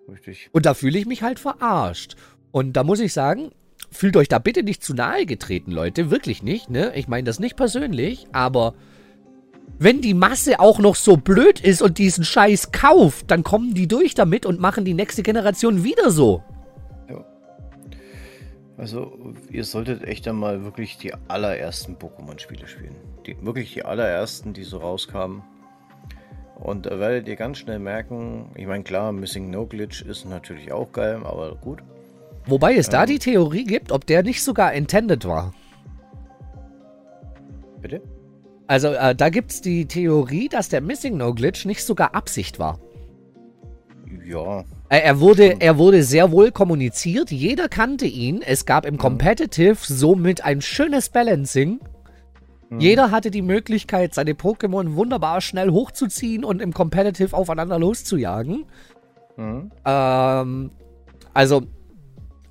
[0.06, 0.50] Richtig.
[0.52, 2.16] Und da fühle ich mich halt verarscht.
[2.52, 3.52] Und da muss ich sagen,
[3.90, 6.10] fühlt euch da bitte nicht zu nahe getreten, Leute.
[6.10, 6.92] Wirklich nicht, ne?
[6.94, 8.74] Ich meine das nicht persönlich, aber
[9.78, 13.86] wenn die Masse auch noch so blöd ist und diesen Scheiß kauft, dann kommen die
[13.86, 16.42] durch damit und machen die nächste Generation wieder so.
[17.08, 17.24] Ja.
[18.78, 22.96] Also, ihr solltet echt einmal wirklich die allerersten Pokémon-Spiele spielen.
[23.26, 25.42] Die, wirklich die allerersten, die so rauskamen.
[26.58, 30.72] Und da werdet ihr ganz schnell merken, ich meine, klar, Missing No Glitch ist natürlich
[30.72, 31.82] auch geil, aber gut.
[32.46, 35.52] Wobei es ähm, da die Theorie gibt, ob der nicht sogar intended war.
[37.82, 38.00] Bitte?
[38.66, 42.58] Also äh, da gibt es die Theorie, dass der Missing No Glitch nicht sogar Absicht
[42.58, 42.80] war.
[44.24, 44.60] Ja.
[44.88, 48.42] Äh, er, wurde, er wurde sehr wohl kommuniziert, jeder kannte ihn.
[48.42, 48.98] Es gab im.
[48.98, 51.80] Competitive somit ein schönes Balancing.
[52.70, 52.80] Mhm.
[52.80, 58.64] Jeder hatte die Möglichkeit, seine Pokémon wunderbar schnell hochzuziehen und im Competitive aufeinander loszujagen.
[59.36, 59.70] Mhm.
[59.84, 60.70] Ähm,
[61.34, 61.62] also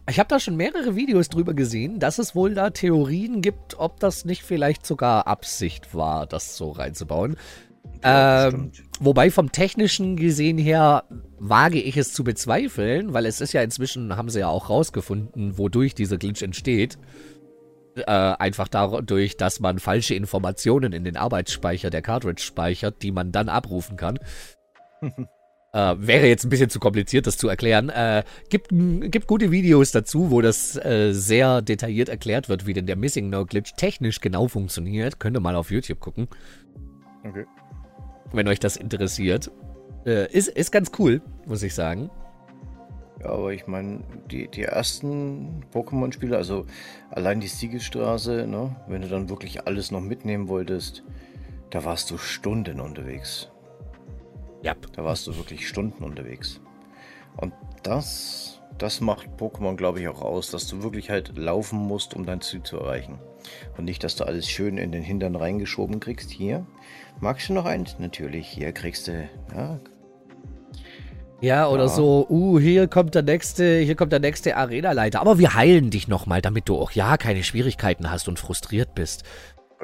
[0.08, 4.00] ich habe da schon mehrere Videos drüber gesehen, dass es wohl da Theorien gibt, ob
[4.00, 7.38] das nicht vielleicht sogar Absicht war, das so reinzubauen.
[8.04, 11.06] Ja, ähm, wobei vom technischen gesehen her
[11.40, 15.58] wage ich es zu bezweifeln, weil es ist ja inzwischen, haben sie ja auch rausgefunden,
[15.58, 16.98] wodurch dieser Glitch entsteht.
[17.96, 23.32] Äh, einfach dadurch, dass man falsche Informationen in den Arbeitsspeicher der Cartridge speichert, die man
[23.32, 24.20] dann abrufen kann.
[25.76, 27.90] Äh, wäre jetzt ein bisschen zu kompliziert, das zu erklären.
[27.90, 32.86] Äh, gibt, gibt gute Videos dazu, wo das äh, sehr detailliert erklärt wird, wie denn
[32.86, 35.20] der Missing No Glitch technisch genau funktioniert.
[35.20, 36.30] Könnt ihr mal auf YouTube gucken.
[37.28, 37.46] Okay.
[38.32, 39.52] Wenn euch das interessiert.
[40.06, 42.10] Äh, ist, ist ganz cool, muss ich sagen.
[43.20, 44.00] Ja, aber ich meine,
[44.32, 46.66] die, die ersten Pokémon-Spiele, also
[47.10, 51.04] allein die Siegesstraße, ne, wenn du dann wirklich alles noch mitnehmen wolltest,
[51.70, 53.50] da warst du Stunden unterwegs.
[54.66, 54.76] Ja.
[54.94, 56.60] Da warst du wirklich Stunden unterwegs.
[57.38, 62.16] Und das, das macht Pokémon, glaube ich, auch aus, dass du wirklich halt laufen musst,
[62.16, 63.20] um dein Ziel zu erreichen.
[63.78, 66.32] Und nicht, dass du alles schön in den Hintern reingeschoben kriegst.
[66.32, 66.66] Hier,
[67.20, 67.98] magst du noch eins?
[68.00, 69.80] Natürlich, hier kriegst du, ja,
[71.42, 71.90] ja, oder ja.
[71.90, 75.20] so, uh, hier kommt der nächste, hier kommt der nächste Arena-Leiter.
[75.22, 79.24] Aber wir heilen dich nochmal, damit du auch ja keine Schwierigkeiten hast und frustriert bist.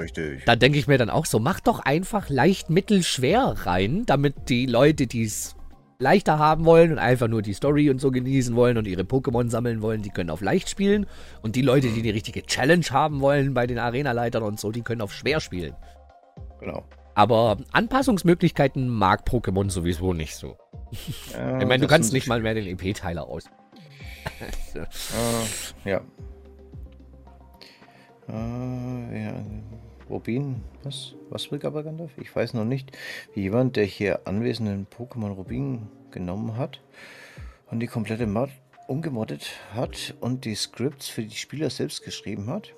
[0.01, 0.43] Richtig.
[0.45, 4.65] Da denke ich mir dann auch so, mach doch einfach leicht mittelschwer rein, damit die
[4.65, 5.55] Leute, die es
[6.01, 9.49] leichter haben wollen und einfach nur die Story und so genießen wollen und ihre Pokémon
[9.49, 11.05] sammeln wollen, die können auf leicht spielen.
[11.41, 14.81] Und die Leute, die die richtige Challenge haben wollen bei den Arena-Leitern und so, die
[14.81, 15.75] können auf schwer spielen.
[16.59, 16.83] Genau.
[17.13, 20.57] Aber Anpassungsmöglichkeiten mag Pokémon sowieso nicht so.
[21.33, 23.45] Ja, ich meine, du kannst nicht mal mehr den EP-Teiler aus.
[24.75, 24.79] uh,
[25.85, 26.01] ja.
[28.27, 29.33] Uh, ja.
[30.11, 31.15] Rubin, was?
[31.29, 32.11] Was will Gabagandalf?
[32.17, 32.95] Ich weiß noch nicht,
[33.33, 36.81] wie jemand, der hier anwesenden Pokémon Rubin genommen hat
[37.71, 38.49] und die komplette Map
[38.87, 42.73] umgemoddet hat und die Scripts für die Spieler selbst geschrieben hat,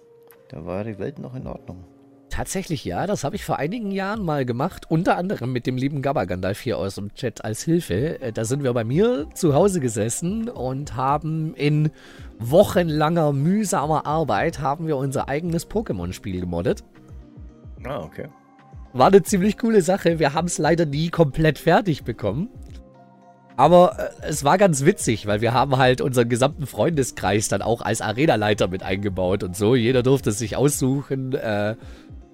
[0.49, 1.83] da war die Welt noch in Ordnung.
[2.33, 6.01] Tatsächlich ja, das habe ich vor einigen Jahren mal gemacht, unter anderem mit dem lieben
[6.01, 8.19] Gabba Gandalf hier aus dem Chat als Hilfe.
[8.21, 11.91] Äh, da sind wir bei mir zu Hause gesessen und haben in
[12.39, 16.83] wochenlanger mühsamer Arbeit haben wir unser eigenes Pokémon-Spiel gemoddet.
[17.85, 18.27] Ah, okay.
[18.93, 20.19] War eine ziemlich coole Sache.
[20.19, 22.49] Wir haben es leider nie komplett fertig bekommen.
[23.55, 27.81] Aber äh, es war ganz witzig, weil wir haben halt unseren gesamten Freundeskreis dann auch
[27.81, 29.75] als Arenaleiter mit eingebaut und so.
[29.75, 31.75] Jeder durfte sich aussuchen, äh,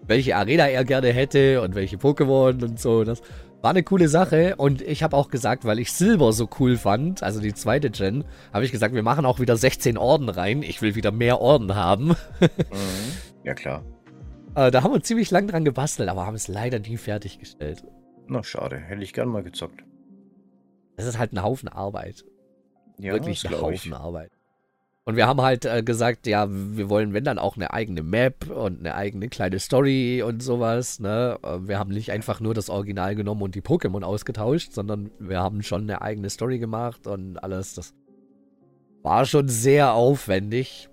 [0.05, 3.03] welche Arena er gerne hätte und welche Pokémon und so.
[3.03, 3.21] Das
[3.61, 7.23] war eine coole Sache und ich habe auch gesagt, weil ich Silber so cool fand,
[7.23, 10.63] also die zweite Gen, habe ich gesagt, wir machen auch wieder 16 Orden rein.
[10.63, 12.07] Ich will wieder mehr Orden haben.
[12.39, 12.55] mhm.
[13.43, 13.83] Ja, klar.
[14.55, 17.83] Äh, da haben wir ziemlich lang dran gebastelt, aber haben es leider nie fertiggestellt.
[18.27, 18.77] Na, schade.
[18.77, 19.83] Hätte ich gern mal gezockt.
[20.97, 22.25] Das ist halt ein Haufen Arbeit.
[22.97, 23.93] Ja, Wirklich ein Haufen ich.
[23.93, 24.31] Arbeit.
[25.05, 28.47] Und wir haben halt äh, gesagt, ja, wir wollen, wenn dann auch eine eigene Map
[28.49, 30.99] und eine eigene kleine Story und sowas.
[30.99, 31.39] Ne?
[31.41, 35.39] Äh, wir haben nicht einfach nur das Original genommen und die Pokémon ausgetauscht, sondern wir
[35.39, 37.73] haben schon eine eigene Story gemacht und alles.
[37.73, 37.95] Das
[39.01, 40.89] war schon sehr aufwendig.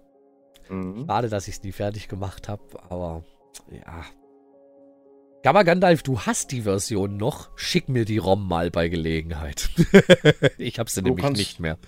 [0.70, 1.04] Mhm.
[1.06, 3.22] Schade, dass ich es nie fertig gemacht habe, aber
[3.70, 4.04] ja.
[5.42, 7.50] Gamma Gandalf, du hast die Version noch.
[7.56, 9.70] Schick mir die ROM mal bei Gelegenheit.
[10.58, 11.78] ich habe sie du nämlich nicht mehr.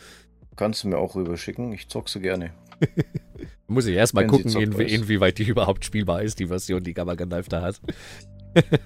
[0.54, 1.72] Kannst du mir auch rüberschicken.
[1.72, 2.52] Ich zock sie gerne.
[3.66, 7.48] Muss ich erstmal gucken, inwie inwieweit die überhaupt spielbar ist, die Version, die Gamma Gandalf
[7.48, 7.80] da hat.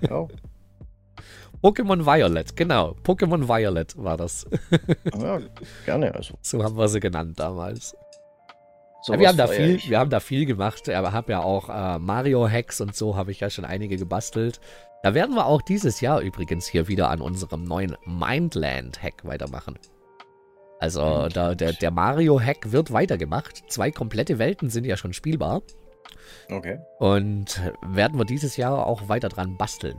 [0.08, 0.26] ja.
[1.62, 2.96] Pokémon Violet, genau.
[3.04, 4.46] Pokémon Violet war das.
[5.20, 5.38] ja,
[5.84, 6.14] gerne.
[6.14, 6.34] Also.
[6.40, 7.94] So haben wir sie genannt damals.
[9.08, 10.86] Ja, wir, haben da viel, wir haben da viel gemacht.
[10.86, 14.60] Ich habe ja auch äh, Mario-Hacks und so habe ich ja schon einige gebastelt.
[15.02, 19.76] Da werden wir auch dieses Jahr übrigens hier wieder an unserem neuen Mindland-Hack weitermachen.
[20.78, 23.64] Also da, der, der Mario-Hack wird weitergemacht.
[23.68, 25.62] Zwei komplette Welten sind ja schon spielbar.
[26.48, 26.78] Okay.
[26.98, 29.98] Und werden wir dieses Jahr auch weiter dran basteln.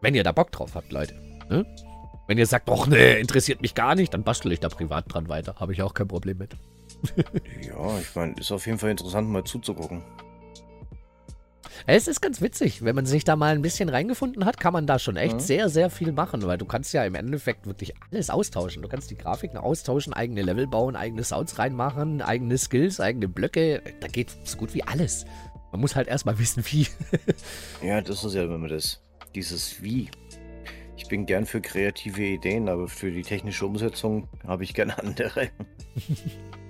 [0.00, 1.14] Wenn ihr da Bock drauf habt, Leute.
[1.48, 1.64] Ne?
[2.28, 5.28] Wenn ihr sagt, doch, ne, interessiert mich gar nicht, dann bastel ich da privat dran
[5.28, 5.56] weiter.
[5.58, 6.56] Habe ich auch kein Problem mit.
[7.62, 10.02] Ja, ich meine, ist auf jeden Fall interessant, mal zuzugucken.
[11.86, 14.86] Es ist ganz witzig, wenn man sich da mal ein bisschen reingefunden hat, kann man
[14.86, 15.40] da schon echt mhm.
[15.40, 18.82] sehr, sehr viel machen, weil du kannst ja im Endeffekt wirklich alles austauschen.
[18.82, 23.82] Du kannst die Grafiken austauschen, eigene Level bauen, eigene Sounds reinmachen, eigene Skills, eigene Blöcke.
[24.00, 25.24] Da geht so gut wie alles.
[25.72, 26.86] Man muss halt erstmal wissen, wie.
[27.82, 29.00] ja, das ist ja immer das.
[29.34, 30.10] Dieses Wie.
[30.96, 35.48] Ich bin gern für kreative Ideen, aber für die technische Umsetzung habe ich gerne andere.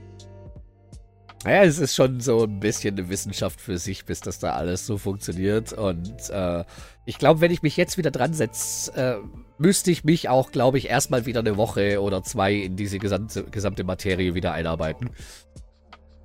[1.45, 4.87] Naja, es ist schon so ein bisschen eine Wissenschaft für sich, bis das da alles
[4.87, 5.73] so funktioniert.
[5.73, 6.65] Und äh,
[7.05, 9.17] ich glaube, wenn ich mich jetzt wieder dran setze, äh,
[9.59, 13.45] müsste ich mich auch, glaube ich, erstmal wieder eine Woche oder zwei in diese gesamte,
[13.45, 15.11] gesamte Materie wieder einarbeiten.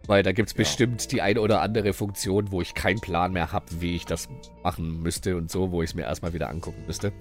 [0.06, 0.60] Weil da gibt es ja.
[0.60, 4.30] bestimmt die eine oder andere Funktion, wo ich keinen Plan mehr habe, wie ich das
[4.64, 7.12] machen müsste und so, wo ich es mir erstmal wieder angucken müsste.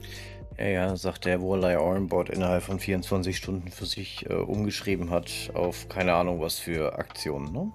[0.58, 5.50] Ja, ja, sagt der Warlei Ornbot innerhalb von 24 Stunden für sich äh, umgeschrieben hat
[5.52, 7.72] auf keine Ahnung was für Aktionen, ne?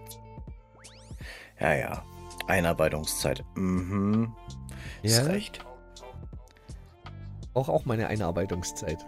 [1.60, 2.04] ja, ja.
[2.46, 3.42] Einarbeitungszeit.
[3.56, 4.32] Mhm.
[5.02, 5.10] Ja.
[5.10, 5.64] Ist recht.
[7.54, 9.04] Auch auch meine Einarbeitungszeit.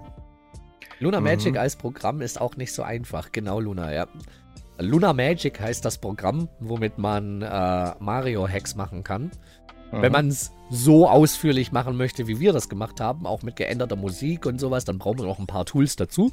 [0.98, 1.26] Luna mhm.
[1.26, 3.30] Magic als Programm ist auch nicht so einfach.
[3.30, 4.06] Genau, Luna, ja.
[4.78, 9.30] Luna Magic heißt das Programm, womit man äh, Mario-Hacks machen kann.
[9.92, 10.02] Mhm.
[10.02, 13.96] Wenn man es so ausführlich machen möchte, wie wir das gemacht haben, auch mit geänderter
[13.96, 16.32] Musik und sowas, dann brauchen wir noch ein paar Tools dazu.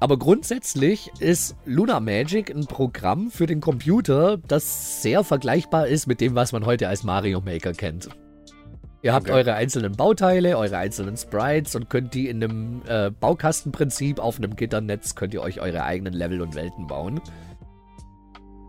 [0.00, 6.20] Aber grundsätzlich ist Luna Magic ein Programm für den Computer, das sehr vergleichbar ist mit
[6.20, 8.08] dem, was man heute als Mario Maker kennt.
[9.02, 9.38] Ihr habt okay.
[9.38, 14.56] eure einzelnen Bauteile, eure einzelnen Sprites und könnt die in einem äh, Baukastenprinzip auf einem
[14.56, 17.20] Gitternetz, könnt ihr euch eure eigenen Level und Welten bauen.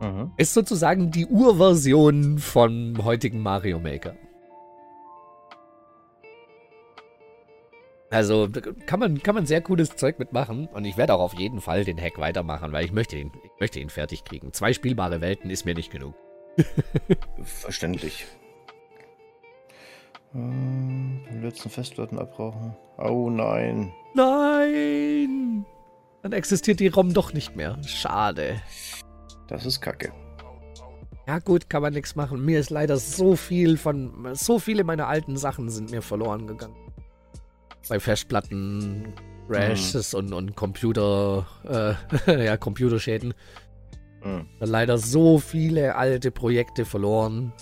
[0.02, 0.32] Mhm.
[0.38, 4.16] Ist sozusagen die Urversion vom heutigen Mario Maker.
[8.12, 8.50] Also
[8.88, 11.86] kann man, kann man sehr cooles Zeug mitmachen und ich werde auch auf jeden Fall
[11.86, 14.52] den Hack weitermachen, weil ich möchte ihn, ich möchte ihn fertig kriegen.
[14.52, 16.16] Zwei spielbare Welten ist mir nicht genug.
[17.44, 18.26] Verständlich.
[20.34, 22.76] Den letzten Festplatten abbrauchen.
[22.98, 23.92] Oh nein.
[24.16, 25.66] Nein!
[26.22, 27.78] Dann existiert die ROM doch nicht mehr.
[27.86, 28.62] Schade.
[29.50, 30.12] Das ist kacke.
[31.28, 32.44] Ja gut, kann man nichts machen.
[32.44, 34.34] Mir ist leider so viel von...
[34.34, 36.76] So viele meiner alten Sachen sind mir verloren gegangen.
[37.88, 39.14] Bei Festplatten,
[39.48, 40.20] Crashes mhm.
[40.20, 41.46] und, und Computer...
[42.28, 43.34] Äh, ja, Computerschäden.
[44.24, 44.48] Mhm.
[44.60, 47.54] Leider so viele alte Projekte verloren.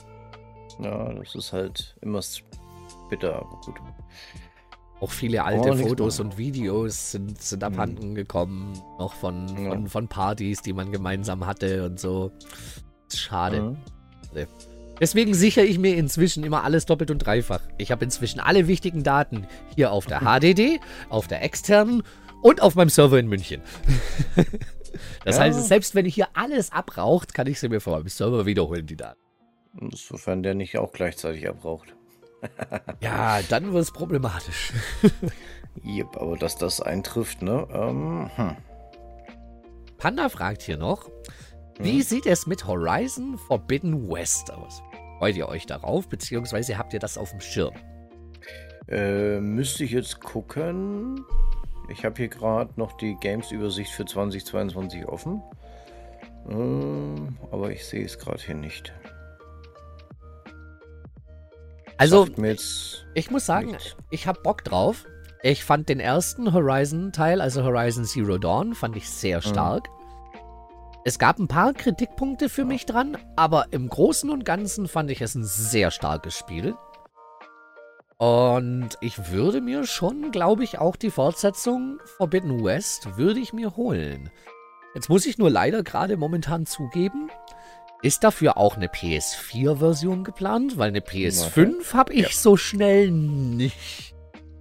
[0.80, 2.22] Ja, das ist halt immer
[3.10, 3.76] bitter, aber gut.
[5.00, 7.68] Auch viele alte oh, Fotos und Videos sind, sind mhm.
[7.68, 9.70] abhanden gekommen, noch von, ja.
[9.70, 12.32] von, von Partys, die man gemeinsam hatte und so.
[13.14, 13.62] Schade.
[13.62, 13.78] Mhm.
[15.00, 17.62] Deswegen sichere ich mir inzwischen immer alles doppelt und dreifach.
[17.78, 20.80] Ich habe inzwischen alle wichtigen Daten hier auf der HDD,
[21.10, 22.02] auf der externen
[22.42, 23.62] und auf meinem Server in München.
[25.24, 25.44] das ja.
[25.44, 28.88] heißt, selbst wenn ich hier alles abraucht, kann ich sie mir vor meinem Server wiederholen,
[28.88, 29.20] die Daten.
[29.94, 31.96] Sofern der nicht auch gleichzeitig abraucht.
[33.02, 34.74] Ja, dann wird es problematisch.
[35.86, 37.68] yep, aber dass das eintrifft, ne?
[37.72, 38.56] Ähm, hm.
[39.98, 41.10] Panda fragt hier noch,
[41.80, 42.02] wie hm.
[42.02, 44.82] sieht es mit Horizon Forbidden West aus?
[45.20, 47.74] Freut ihr euch darauf, beziehungsweise habt ihr das auf dem Schirm?
[48.88, 51.26] Äh, müsste ich jetzt gucken.
[51.90, 55.42] Ich habe hier gerade noch die Games-Übersicht für 2022 offen.
[56.50, 58.94] Ähm, aber ich sehe es gerade hier nicht.
[61.98, 62.28] Also,
[63.14, 63.98] ich muss sagen, nicht.
[64.12, 65.06] ich habe Bock drauf.
[65.44, 69.42] Ich fand den ersten Horizon-Teil, also Horizon Zero Dawn, fand ich sehr mhm.
[69.42, 69.90] stark.
[69.90, 69.98] Mhm.
[71.06, 75.22] Es gab ein paar Kritikpunkte für mich dran, aber im Großen und Ganzen fand ich
[75.22, 76.76] es ein sehr starkes Spiel.
[78.18, 83.78] Und ich würde mir schon, glaube ich, auch die Fortsetzung Forbidden West würde ich mir
[83.78, 84.32] holen.
[84.96, 87.30] Jetzt muss ich nur leider gerade momentan zugeben,
[88.02, 90.78] ist dafür auch eine PS4-Version geplant?
[90.78, 92.30] Weil eine PS5 habe ich ja.
[92.32, 94.14] so schnell nicht.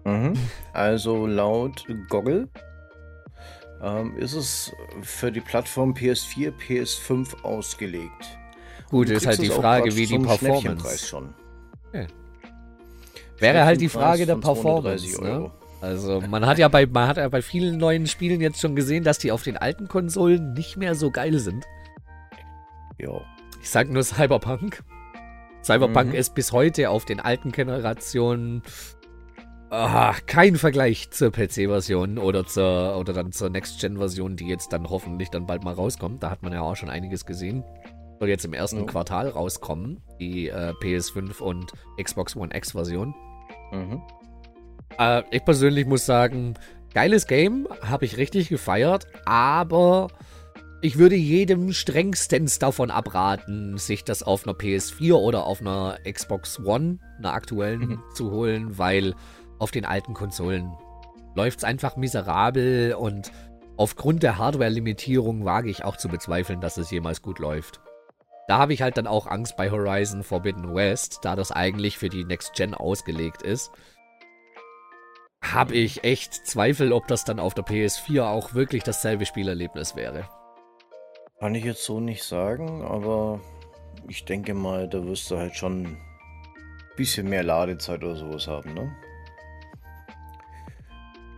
[0.05, 0.35] Mhm.
[0.73, 2.49] Also laut Goggle
[3.83, 4.73] ähm, ist es
[5.03, 8.39] für die Plattform PS4, PS5 ausgelegt.
[8.91, 11.07] Gut, ist halt die Frage, wie die Performance.
[11.07, 11.35] Schon.
[11.89, 12.07] Okay.
[13.39, 15.21] Wäre halt die Frage der Performance.
[15.23, 15.51] Ne?
[15.81, 19.05] Also man hat ja bei man hat ja bei vielen neuen Spielen jetzt schon gesehen,
[19.05, 21.65] dass die auf den alten Konsolen nicht mehr so geil sind.
[22.99, 23.21] Ja.
[23.61, 24.83] Ich sag nur Cyberpunk.
[25.63, 26.15] Cyberpunk mhm.
[26.15, 28.63] ist bis heute auf den alten Generationen
[29.71, 35.31] ah, kein Vergleich zur PC-Version oder zur oder dann zur Next-Gen-Version, die jetzt dann hoffentlich
[35.31, 36.23] dann bald mal rauskommt.
[36.23, 37.65] Da hat man ja auch schon einiges gesehen.
[38.19, 38.87] Soll jetzt im ersten mhm.
[38.87, 41.73] Quartal rauskommen, die äh, PS5 und
[42.03, 43.15] Xbox One X-Version.
[43.73, 44.03] Mhm.
[44.99, 46.55] Äh, ich persönlich muss sagen,
[46.95, 50.09] geiles Game, habe ich richtig gefeiert, aber
[50.83, 56.61] ich würde jedem strengstens davon abraten, sich das auf einer PS4 oder auf einer Xbox
[56.61, 58.03] One, einer aktuellen, mhm.
[58.15, 59.15] zu holen, weil
[59.59, 60.71] auf den alten Konsolen
[61.35, 63.33] läuft es einfach miserabel und
[63.77, 67.81] aufgrund der Hardware-Limitierung wage ich auch zu bezweifeln, dass es jemals gut läuft.
[68.49, 72.09] Da habe ich halt dann auch Angst bei Horizon Forbidden West, da das eigentlich für
[72.09, 73.73] die Next Gen ausgelegt ist.
[75.43, 80.29] Habe ich echt Zweifel, ob das dann auf der PS4 auch wirklich dasselbe Spielerlebnis wäre.
[81.39, 83.41] Kann ich jetzt so nicht sagen, aber
[84.09, 85.99] ich denke mal, da wirst du halt schon ein
[86.97, 88.91] bisschen mehr Ladezeit oder sowas haben, ne?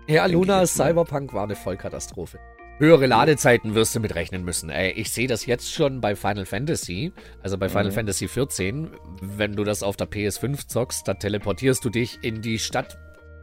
[0.06, 2.38] Ja, Luna Cyberpunk war eine Vollkatastrophe.
[2.78, 4.70] Höhere Ladezeiten wirst du mitrechnen müssen.
[4.70, 7.92] Ey, ich sehe das jetzt schon bei Final Fantasy, also bei Final mhm.
[7.92, 8.90] Fantasy 14.
[9.20, 12.96] Wenn du das auf der PS5 zockst, dann teleportierst du dich in die Stadt,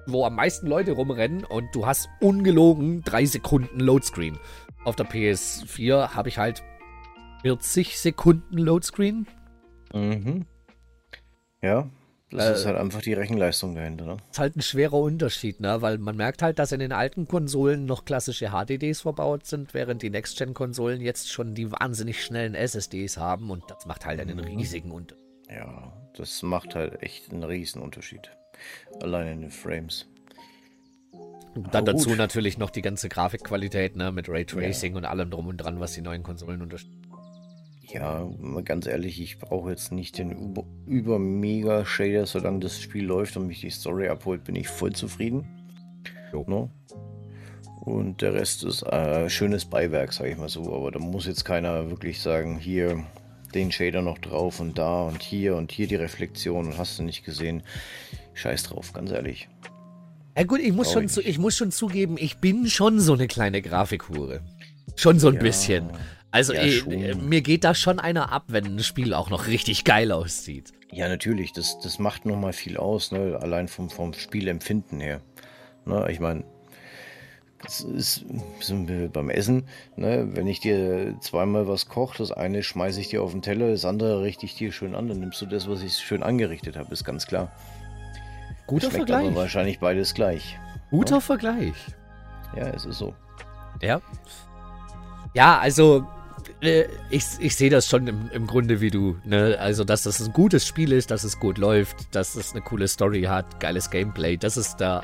[0.08, 4.39] wo am meisten Leute rumrennen und du hast ungelogen drei Sekunden Loadscreen.
[4.86, 6.63] Auf der PS4 habe ich halt
[7.41, 9.27] 40 Sekunden Loadscreen.
[9.93, 10.45] Mhm.
[11.61, 11.89] Ja,
[12.29, 14.17] das äh, ist halt einfach die Rechenleistung dahinter, ne?
[14.29, 15.81] Ist halt ein schwerer Unterschied, ne?
[15.81, 20.03] Weil man merkt halt, dass in den alten Konsolen noch klassische HDDs verbaut sind, während
[20.03, 24.43] die Next-Gen-Konsolen jetzt schon die wahnsinnig schnellen SSDs haben und das macht halt einen mhm.
[24.43, 25.25] riesigen Unterschied.
[25.49, 28.31] Ja, das macht halt echt einen riesen Unterschied.
[29.01, 30.07] Allein in den Frames.
[31.72, 34.97] Dann dazu natürlich noch die ganze Grafikqualität, ne, mit Raytracing ja.
[34.97, 37.01] und allem drum und dran, was die neuen Konsolen unterstützen.
[37.88, 38.28] Ja,
[38.66, 43.38] ganz ehrlich, ich brauche jetzt nicht den über, über mega Shader, solange das Spiel läuft
[43.38, 45.47] und mich die Story abholt, bin ich voll zufrieden.
[46.34, 46.43] No?
[46.47, 46.70] Ne?
[47.86, 50.76] Und der Rest ist äh, schönes Beiwerk, sage ich mal so.
[50.76, 53.06] Aber da muss jetzt keiner wirklich sagen, hier
[53.53, 57.03] den Shader noch drauf und da und hier und hier die Reflexion und hast du
[57.03, 57.64] nicht gesehen.
[58.34, 59.47] Scheiß drauf, ganz ehrlich.
[60.38, 63.27] Ja gut, ich muss, schon, zu, ich muss schon zugeben, ich bin schon so eine
[63.27, 64.41] kleine Grafikhure.
[64.97, 65.89] Schon so ein ja, bisschen.
[66.31, 69.47] Also ja, ich, äh, mir geht da schon einer ab, wenn ein Spiel auch noch
[69.47, 70.73] richtig geil aussieht.
[70.91, 71.53] Ja, natürlich.
[71.53, 73.39] Das, das macht nochmal viel aus, ne?
[73.41, 75.21] allein vom, vom Spielempfinden her.
[75.86, 76.05] Ne?
[76.11, 76.43] Ich meine,
[77.63, 78.25] das ist
[78.59, 79.63] sind wir beim Essen.
[79.95, 80.27] Ne?
[80.33, 83.86] Wenn ich dir zweimal was koche, das eine schmeiße ich dir auf den Teller, das
[83.86, 86.91] andere richte ich dir schön an, dann nimmst du das, was ich schön angerichtet habe,
[86.91, 87.51] ist ganz klar.
[88.68, 89.28] Guter Schmeckt Vergleich.
[89.28, 90.57] Aber wahrscheinlich beides gleich.
[90.89, 91.20] Guter ja?
[91.22, 91.76] Vergleich.
[92.55, 93.13] Ja, es ist so.
[93.82, 94.01] Ja.
[95.34, 96.07] Ja, also
[96.61, 99.18] äh, ich, ich sehe das schon im, im Grunde wie du.
[99.26, 99.57] Ne?
[99.59, 102.88] Also, dass das ein gutes Spiel ist, dass es gut läuft, dass es eine coole
[102.88, 104.38] Story hat, geiles Gameplay.
[104.38, 105.03] Das ist der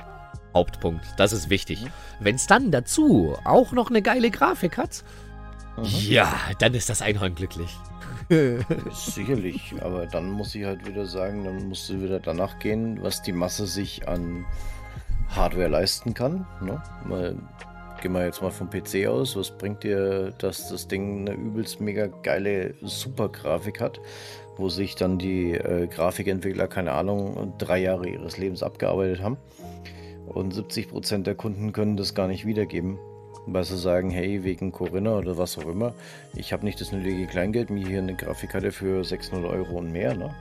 [0.54, 1.06] Hauptpunkt.
[1.18, 1.84] Das ist wichtig.
[1.84, 1.90] Mhm.
[2.20, 5.04] Wenn es dann dazu auch noch eine geile Grafik hat,
[5.78, 5.86] mhm.
[5.86, 7.78] ja, dann ist das Einhorn glücklich.
[8.92, 13.22] Sicherlich, aber dann muss ich halt wieder sagen, dann musst du wieder danach gehen, was
[13.22, 14.46] die Masse sich an
[15.30, 16.46] Hardware leisten kann.
[16.62, 16.82] Ne?
[17.06, 17.36] Mal,
[18.02, 19.36] gehen wir jetzt mal vom PC aus.
[19.36, 24.00] Was bringt dir, dass das Ding eine übelst mega geile Super-Grafik hat,
[24.56, 29.38] wo sich dann die äh, Grafikentwickler, keine Ahnung, drei Jahre ihres Lebens abgearbeitet haben?
[30.28, 32.98] Und 70% der Kunden können das gar nicht wiedergeben
[33.48, 35.94] weil sie sagen, hey, wegen Corinna oder was auch immer,
[36.36, 40.16] ich habe nicht das nötige Kleingeld, mir hier eine Grafikkarte für 600 Euro und mehr
[40.16, 40.34] ne,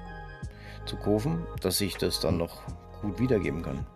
[0.86, 2.62] zu kaufen, dass ich das dann noch
[3.03, 3.86] gut wiedergeben kann.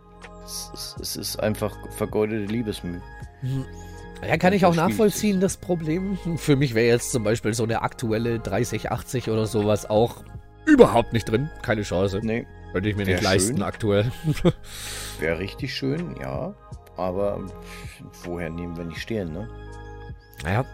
[0.44, 3.00] Es, es, es ist einfach vergeudete Liebesmühe.
[3.42, 3.64] Mhm.
[4.26, 6.18] Ja, kann ich auch nachvollziehen, das Problem.
[6.36, 10.24] Für mich wäre jetzt zum Beispiel so eine aktuelle 3080 oder sowas auch
[10.66, 11.50] überhaupt nicht drin.
[11.62, 12.20] Keine Chance.
[12.22, 12.46] Nee.
[12.72, 13.62] Könnte ich mir nicht leisten schön.
[13.62, 14.12] aktuell.
[15.20, 16.54] wäre richtig schön, ja.
[16.96, 17.40] Aber
[18.22, 19.48] woher nehmen wir nicht stehen, ne?
[20.42, 20.64] Naja,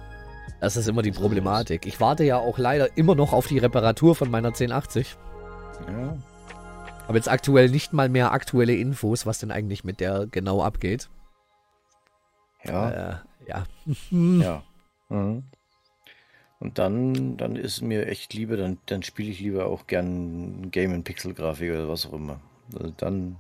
[0.61, 1.87] das ist immer die Problematik.
[1.87, 5.17] Ich warte ja auch leider immer noch auf die Reparatur von meiner 1080.
[5.87, 6.17] Ja.
[7.09, 11.09] Aber jetzt aktuell nicht mal mehr aktuelle Infos, was denn eigentlich mit der genau abgeht.
[12.65, 12.91] Ja.
[12.91, 13.15] Äh,
[13.49, 13.65] ja.
[14.11, 14.63] ja.
[15.13, 15.43] Mhm.
[16.61, 20.95] Und dann, dann ist mir echt lieber, dann, dann spiele ich lieber auch gern Game
[20.95, 22.39] in Pixel Grafik oder was auch immer.
[22.73, 23.35] Also dann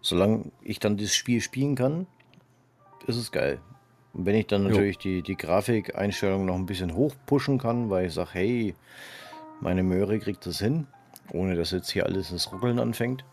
[0.00, 2.06] solange ich dann das Spiel spielen kann,
[3.06, 3.60] ist es geil.
[4.12, 5.02] Und wenn ich dann natürlich jo.
[5.02, 8.74] die, die Grafikeinstellung noch ein bisschen hochpushen kann, weil ich sage, hey,
[9.60, 10.86] meine Möhre kriegt das hin,
[11.32, 13.24] ohne dass jetzt hier alles das Ruckeln anfängt,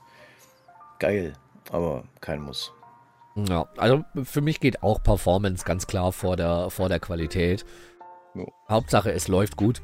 [0.99, 1.33] geil,
[1.71, 2.71] aber kein Muss.
[3.35, 7.65] Ja, also für mich geht auch Performance ganz klar vor der, vor der Qualität.
[8.33, 8.51] Jo.
[8.69, 9.81] Hauptsache, es läuft gut.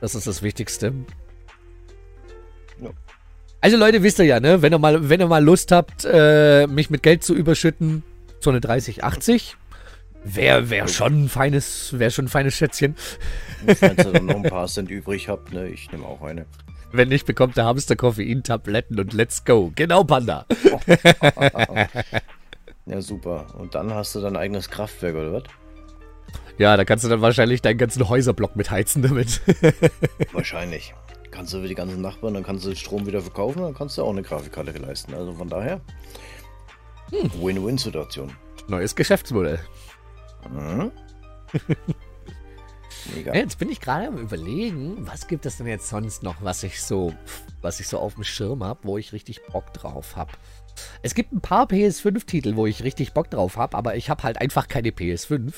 [0.00, 0.92] Das ist das Wichtigste.
[3.64, 4.60] Also Leute, wisst ihr ja, ne?
[4.60, 8.02] Wenn ihr mal, wenn ihr mal Lust habt, äh, mich mit Geld zu überschütten,
[8.38, 9.56] so eine 3080
[10.22, 12.94] wäre wär schon ein feines, wäre schon ein feines Schätzchen.
[13.66, 15.66] Falls ihr dann noch ein paar Cent übrig habt, ne?
[15.68, 16.44] Ich nehme auch eine.
[16.92, 19.72] Wenn nicht, bekommt der Hamster Koffein-Tabletten und let's go.
[19.74, 20.44] Genau, Panda.
[22.84, 23.46] ja, super.
[23.58, 25.44] Und dann hast du dein eigenes Kraftwerk, oder was?
[26.58, 29.40] Ja, da kannst du dann wahrscheinlich deinen ganzen Häuserblock mitheizen damit.
[30.32, 30.92] wahrscheinlich
[31.34, 34.02] kannst du die ganzen Nachbarn, dann kannst du den Strom wieder verkaufen, dann kannst du
[34.02, 35.14] auch eine Grafikkarte leisten.
[35.14, 35.80] Also von daher,
[37.10, 37.30] hm.
[37.42, 38.32] Win-Win-Situation.
[38.68, 39.58] Neues Geschäftsmodell.
[40.50, 40.92] Mhm.
[43.14, 43.34] Mega.
[43.34, 46.80] Jetzt bin ich gerade am überlegen, was gibt es denn jetzt sonst noch, was ich
[46.80, 47.12] so,
[47.60, 50.32] was ich so auf dem Schirm habe, wo ich richtig Bock drauf habe.
[51.02, 54.40] Es gibt ein paar PS5-Titel, wo ich richtig Bock drauf habe, aber ich habe halt
[54.40, 55.52] einfach keine PS5.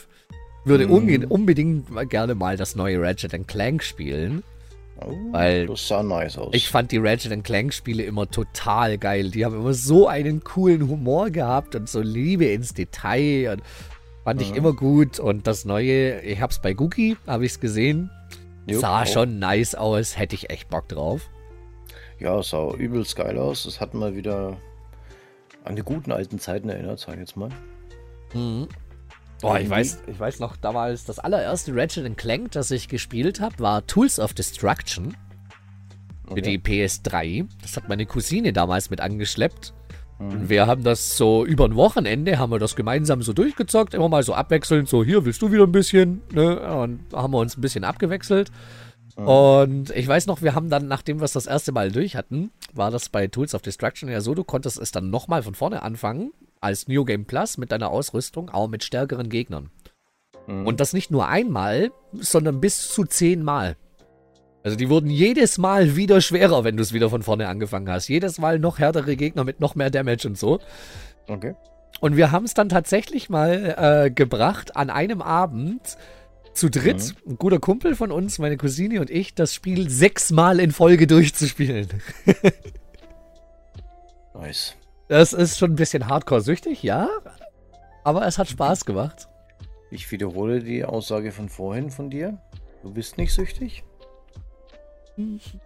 [0.64, 1.30] Würde mm.
[1.30, 4.42] unbedingt gerne mal das neue Ratchet Clank spielen.
[5.04, 6.50] Oh, Weil das sah nice aus.
[6.52, 9.30] Ich fand die Ratchet Clank Spiele immer total geil.
[9.30, 13.62] Die haben immer so einen coolen Humor gehabt und so Liebe ins Detail und
[14.24, 14.46] fand mhm.
[14.46, 15.18] ich immer gut.
[15.18, 18.10] Und das neue, ich hab's bei Gookie, habe ich's gesehen.
[18.66, 19.06] Jo, sah auch.
[19.06, 21.28] schon nice aus, hätte ich echt Bock drauf.
[22.18, 23.66] Ja, sah übelst geil aus.
[23.66, 24.56] Es hat mal wieder
[25.64, 27.50] an die guten alten Zeiten erinnert, sag ich jetzt mal.
[28.32, 28.68] Mhm.
[29.40, 33.58] Boah, ich weiß, ich weiß noch, damals das allererste Ratchet Clank, das ich gespielt habe,
[33.58, 35.16] war Tools of Destruction.
[36.26, 36.34] Okay.
[36.34, 37.46] Für die PS3.
[37.62, 39.74] Das hat meine Cousine damals mit angeschleppt.
[40.18, 40.30] Mhm.
[40.30, 44.08] Und wir haben das so über ein Wochenende, haben wir das gemeinsam so durchgezockt, immer
[44.08, 46.58] mal so abwechselnd, so hier willst du wieder ein bisschen, ne?
[46.60, 48.50] Und haben wir uns ein bisschen abgewechselt.
[49.16, 49.28] Mhm.
[49.28, 52.50] Und ich weiß noch, wir haben dann, nachdem wir es das erste Mal durch hatten,
[52.72, 55.82] war das bei Tools of Destruction ja so, du konntest es dann nochmal von vorne
[55.82, 56.32] anfangen
[56.66, 59.70] als New Game Plus mit deiner Ausrüstung, auch mit stärkeren Gegnern.
[60.46, 60.66] Mhm.
[60.66, 63.76] Und das nicht nur einmal, sondern bis zu zehnmal.
[64.62, 68.08] Also die wurden jedes Mal wieder schwerer, wenn du es wieder von vorne angefangen hast.
[68.08, 70.58] Jedes Mal noch härtere Gegner mit noch mehr Damage und so.
[71.28, 71.54] Okay.
[72.00, 75.96] Und wir haben es dann tatsächlich mal äh, gebracht, an einem Abend
[76.52, 77.32] zu dritt, mhm.
[77.32, 81.88] ein guter Kumpel von uns, meine Cousine und ich, das Spiel sechsmal in Folge durchzuspielen.
[84.34, 84.74] nice.
[85.08, 87.08] Das ist schon ein bisschen hardcore-süchtig, ja.
[88.02, 89.28] Aber es hat Spaß gemacht.
[89.90, 92.38] Ich wiederhole die Aussage von vorhin von dir.
[92.82, 93.84] Du bist nicht süchtig?
[95.16, 95.58] Ich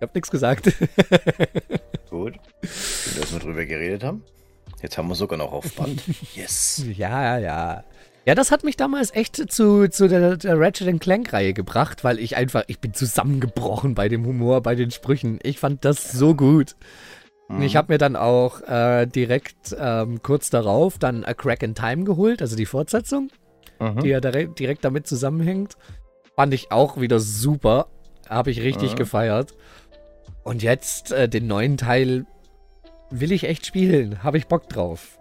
[0.00, 0.66] hab nichts gesagt.
[2.10, 2.34] Gut.
[2.62, 4.24] Schön, dass wir drüber geredet haben.
[4.82, 6.02] Jetzt haben wir sogar noch auf Band.
[6.34, 6.84] Yes.
[6.96, 7.84] Ja, ja.
[8.24, 12.36] Ja, das hat mich damals echt zu, zu der, der Ratchet Clank-Reihe gebracht, weil ich
[12.36, 15.38] einfach, ich bin zusammengebrochen bei dem Humor, bei den Sprüchen.
[15.42, 16.76] Ich fand das so gut.
[17.52, 17.62] Mhm.
[17.62, 22.04] Ich habe mir dann auch äh, direkt ähm, kurz darauf dann A Crack in Time
[22.04, 23.30] geholt, also die Fortsetzung,
[23.78, 24.00] mhm.
[24.00, 25.76] die ja direkt, direkt damit zusammenhängt.
[26.34, 27.88] Fand ich auch wieder super.
[28.28, 28.96] Habe ich richtig mhm.
[28.96, 29.54] gefeiert.
[30.44, 32.26] Und jetzt äh, den neuen Teil
[33.10, 34.22] will ich echt spielen.
[34.22, 35.18] Habe ich Bock drauf.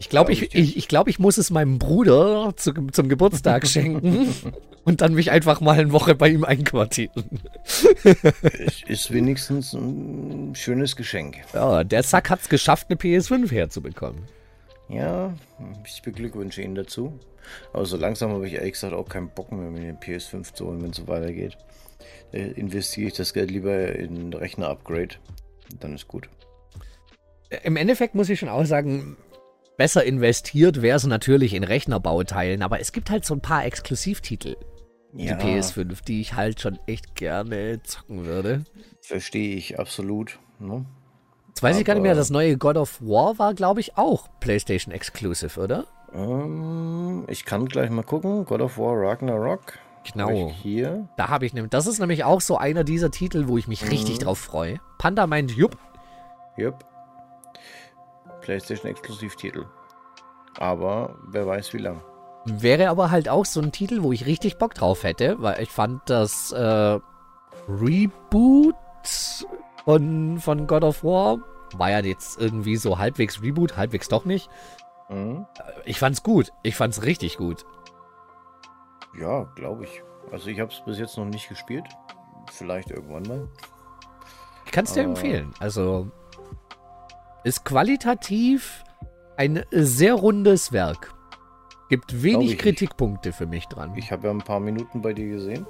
[0.00, 4.34] Ich glaube, ich, ich, ich, glaub, ich muss es meinem Bruder zu, zum Geburtstag schenken
[4.84, 7.42] und dann mich einfach mal eine Woche bei ihm einquartieren.
[8.88, 11.36] ist wenigstens ein schönes Geschenk.
[11.52, 14.22] Ja, der Sack hat es geschafft, eine PS5 herzubekommen.
[14.88, 15.34] Ja,
[15.84, 17.12] ich beglückwünsche ihn dazu.
[17.74, 20.66] Aber so langsam habe ich ehrlich gesagt auch keinen Bock mehr, mir den PS5 zu
[20.66, 21.58] holen, wenn es so weitergeht.
[22.32, 25.16] Äh, investiere ich das Geld lieber in Rechner-Upgrade.
[25.78, 26.30] Dann ist gut.
[27.64, 29.18] Im Endeffekt muss ich schon auch sagen,
[29.80, 34.56] besser investiert wäre es natürlich in Rechnerbauteilen, aber es gibt halt so ein paar Exklusivtitel.
[35.14, 35.36] Ja.
[35.36, 38.64] Die PS5, die ich halt schon echt gerne zocken würde.
[39.00, 40.38] Verstehe ich absolut.
[40.58, 40.84] Ne?
[41.48, 43.96] Jetzt weiß aber ich gar nicht mehr, das neue God of War war, glaube ich,
[43.96, 45.86] auch PlayStation Exclusive, oder?
[46.12, 48.44] Ähm, ich kann gleich mal gucken.
[48.44, 49.78] God of War Ragnarok.
[50.12, 50.52] Genau.
[50.62, 51.08] Hier.
[51.16, 51.70] Da habe ich nämlich.
[51.70, 53.88] Das ist nämlich auch so einer dieser Titel, wo ich mich mhm.
[53.88, 54.78] richtig drauf freue.
[54.98, 55.78] Panda meint, jupp.
[56.58, 56.84] Jupp.
[58.40, 59.66] PlayStation Exklusivtitel.
[60.58, 62.02] Aber wer weiß wie lang.
[62.46, 65.70] Wäre aber halt auch so ein Titel, wo ich richtig Bock drauf hätte, weil ich
[65.70, 66.98] fand das äh,
[67.68, 68.74] Reboot
[69.84, 71.38] von, von God of War
[71.74, 74.50] war ja jetzt irgendwie so halbwegs Reboot, halbwegs doch nicht.
[75.08, 75.46] Mhm.
[75.84, 76.52] Ich fand's gut.
[76.62, 77.64] Ich fand's richtig gut.
[79.18, 80.02] Ja, glaube ich.
[80.32, 81.84] Also ich habe es bis jetzt noch nicht gespielt.
[82.50, 83.48] Vielleicht irgendwann mal.
[84.66, 85.52] Ich kann es dir empfehlen.
[85.58, 86.10] Also
[87.44, 88.84] ist qualitativ
[89.36, 91.14] ein sehr rundes Werk.
[91.88, 93.96] Gibt wenig Kritikpunkte für mich dran.
[93.96, 95.66] Ich habe ja ein paar Minuten bei dir gesehen.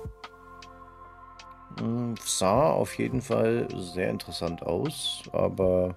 [1.79, 5.95] Hm, sah auf jeden Fall sehr interessant aus, aber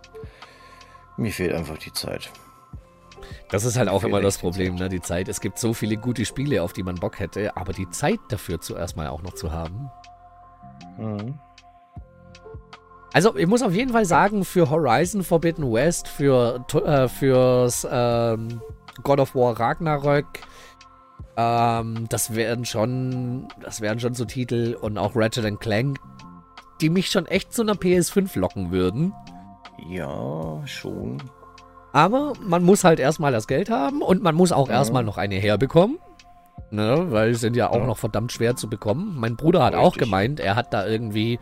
[1.17, 2.31] mir fehlt einfach die Zeit.
[3.49, 4.89] Das ist halt auch immer das Problem, ne?
[4.89, 5.27] Die Zeit.
[5.27, 8.61] Es gibt so viele gute Spiele, auf die man Bock hätte, aber die Zeit dafür
[8.61, 9.89] zuerst mal auch noch zu haben.
[10.97, 11.39] Mhm.
[13.13, 18.59] Also, ich muss auf jeden Fall sagen, für Horizon Forbidden West, für äh, fürs ähm,
[19.03, 20.25] God of War Ragnarök,
[21.37, 25.99] ähm, das wären schon, das wären schon so Titel und auch Ratchet Clank,
[26.81, 29.13] die mich schon echt zu einer PS5 locken würden.
[29.89, 31.17] Ja, schon.
[31.91, 34.75] Aber man muss halt erstmal das Geld haben und man muss auch ja.
[34.75, 35.99] erstmal noch eine herbekommen.
[36.69, 37.85] Ne, weil sie sind ja auch ja.
[37.85, 39.15] noch verdammt schwer zu bekommen.
[39.19, 39.87] Mein Bruder hat Richtig.
[39.87, 41.39] auch gemeint, er hat da irgendwie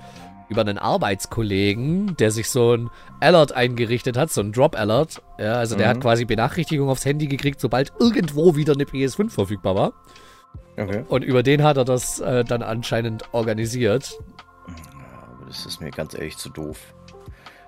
[0.52, 2.90] über einen Arbeitskollegen, der sich so ein
[3.22, 5.22] Alert eingerichtet hat, so ein Drop Alert.
[5.40, 5.80] Ja, also mhm.
[5.80, 6.02] der hat mhm.
[6.02, 9.94] quasi Benachrichtigung aufs Handy gekriegt, sobald irgendwo wieder eine PS5 verfügbar war.
[10.78, 11.06] Okay.
[11.08, 14.20] Und über den hat er das äh, dann anscheinend organisiert.
[14.68, 16.94] Aber das ist mir ganz ehrlich zu doof.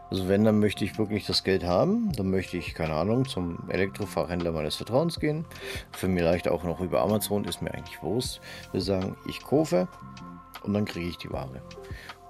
[0.10, 2.12] Also wenn, dann möchte ich wirklich das Geld haben.
[2.18, 5.46] Dann möchte ich, keine Ahnung, zum Elektrofachhändler meines Vertrauens gehen.
[5.94, 8.42] Für mich vielleicht auch noch über Amazon, ist mir eigentlich Wurst.
[8.74, 9.88] Wir sagen, ich kaufe
[10.64, 11.62] und dann kriege ich die Ware.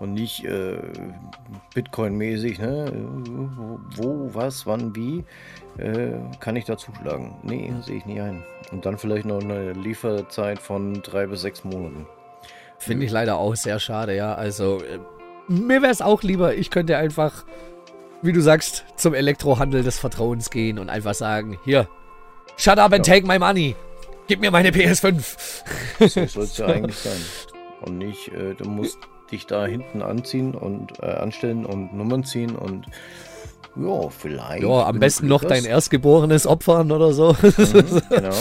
[0.03, 0.79] Und nicht äh,
[1.73, 2.91] Bitcoin-mäßig, ne?
[3.95, 5.23] Wo, was, wann, wie,
[5.77, 7.35] äh, kann ich da zuschlagen?
[7.43, 8.43] Nee, sehe ich nie ein.
[8.73, 12.05] Und dann vielleicht noch eine Lieferzeit von drei bis sechs Monaten.
[12.79, 14.35] Finde ich leider auch sehr schade, ja.
[14.35, 14.99] Also, äh,
[15.47, 17.45] mir wäre es auch lieber, ich könnte einfach
[18.23, 21.89] wie du sagst, zum Elektrohandel des Vertrauens gehen und einfach sagen, hier,
[22.55, 23.13] shut up and ja.
[23.13, 23.75] take my money.
[24.27, 25.21] Gib mir meine PS5.
[26.07, 27.21] So soll es ja eigentlich sein.
[27.81, 28.97] Und nicht, äh, du musst
[29.33, 32.87] dich da hinten anziehen und äh, anstellen und Nummern ziehen und
[33.75, 34.63] ja, vielleicht.
[34.63, 37.35] Ja, am besten noch dein erstgeborenes opfern oder so.
[37.41, 38.35] Mhm, genau.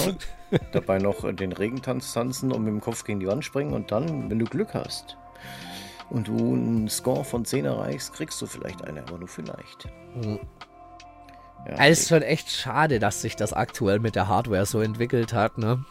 [0.72, 4.30] Dabei noch den Regentanz tanzen und mit dem Kopf gegen die Wand springen und dann,
[4.30, 5.16] wenn du Glück hast,
[6.12, 9.88] und du einen Score von 10 erreichst, kriegst du vielleicht eine, aber nur vielleicht.
[10.14, 10.40] Mhm.
[11.66, 11.90] Ja, okay.
[11.90, 15.57] Es ist schon echt schade, dass sich das aktuell mit der Hardware so entwickelt hat,
[15.57, 15.84] ne?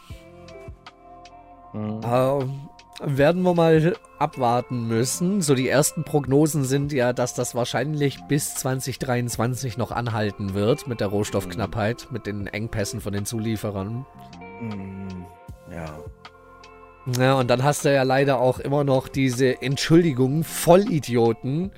[1.72, 2.00] Mhm.
[2.04, 2.60] Ähm,
[3.00, 5.40] werden wir mal abwarten müssen.
[5.40, 11.00] So die ersten Prognosen sind ja, dass das wahrscheinlich bis 2023 noch anhalten wird mit
[11.00, 12.12] der Rohstoffknappheit, mhm.
[12.12, 14.06] mit den Engpässen von den Zulieferern.
[14.60, 15.26] Mhm.
[15.70, 15.86] Ja.
[17.18, 21.72] Ja, und dann hast du ja leider auch immer noch diese Entschuldigung, Vollidioten,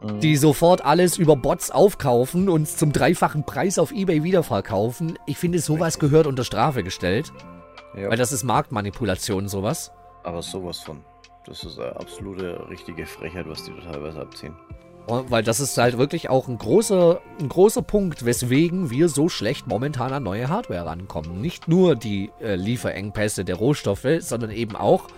[0.00, 0.20] mhm.
[0.20, 5.18] die sofort alles über Bots aufkaufen und zum dreifachen Preis auf Ebay wiederverkaufen.
[5.26, 7.32] Ich finde, sowas gehört unter Strafe gestellt.
[7.94, 8.10] Ja.
[8.10, 9.92] Weil das ist Marktmanipulation, sowas.
[10.22, 11.04] Aber sowas von.
[11.46, 14.54] Das ist eine absolute richtige Frechheit, was die da teilweise abziehen.
[15.06, 19.66] Weil das ist halt wirklich auch ein großer, ein großer Punkt, weswegen wir so schlecht
[19.66, 21.40] momentan an neue Hardware rankommen.
[21.40, 25.08] Nicht nur die äh, Lieferengpässe der Rohstoffe, sondern eben auch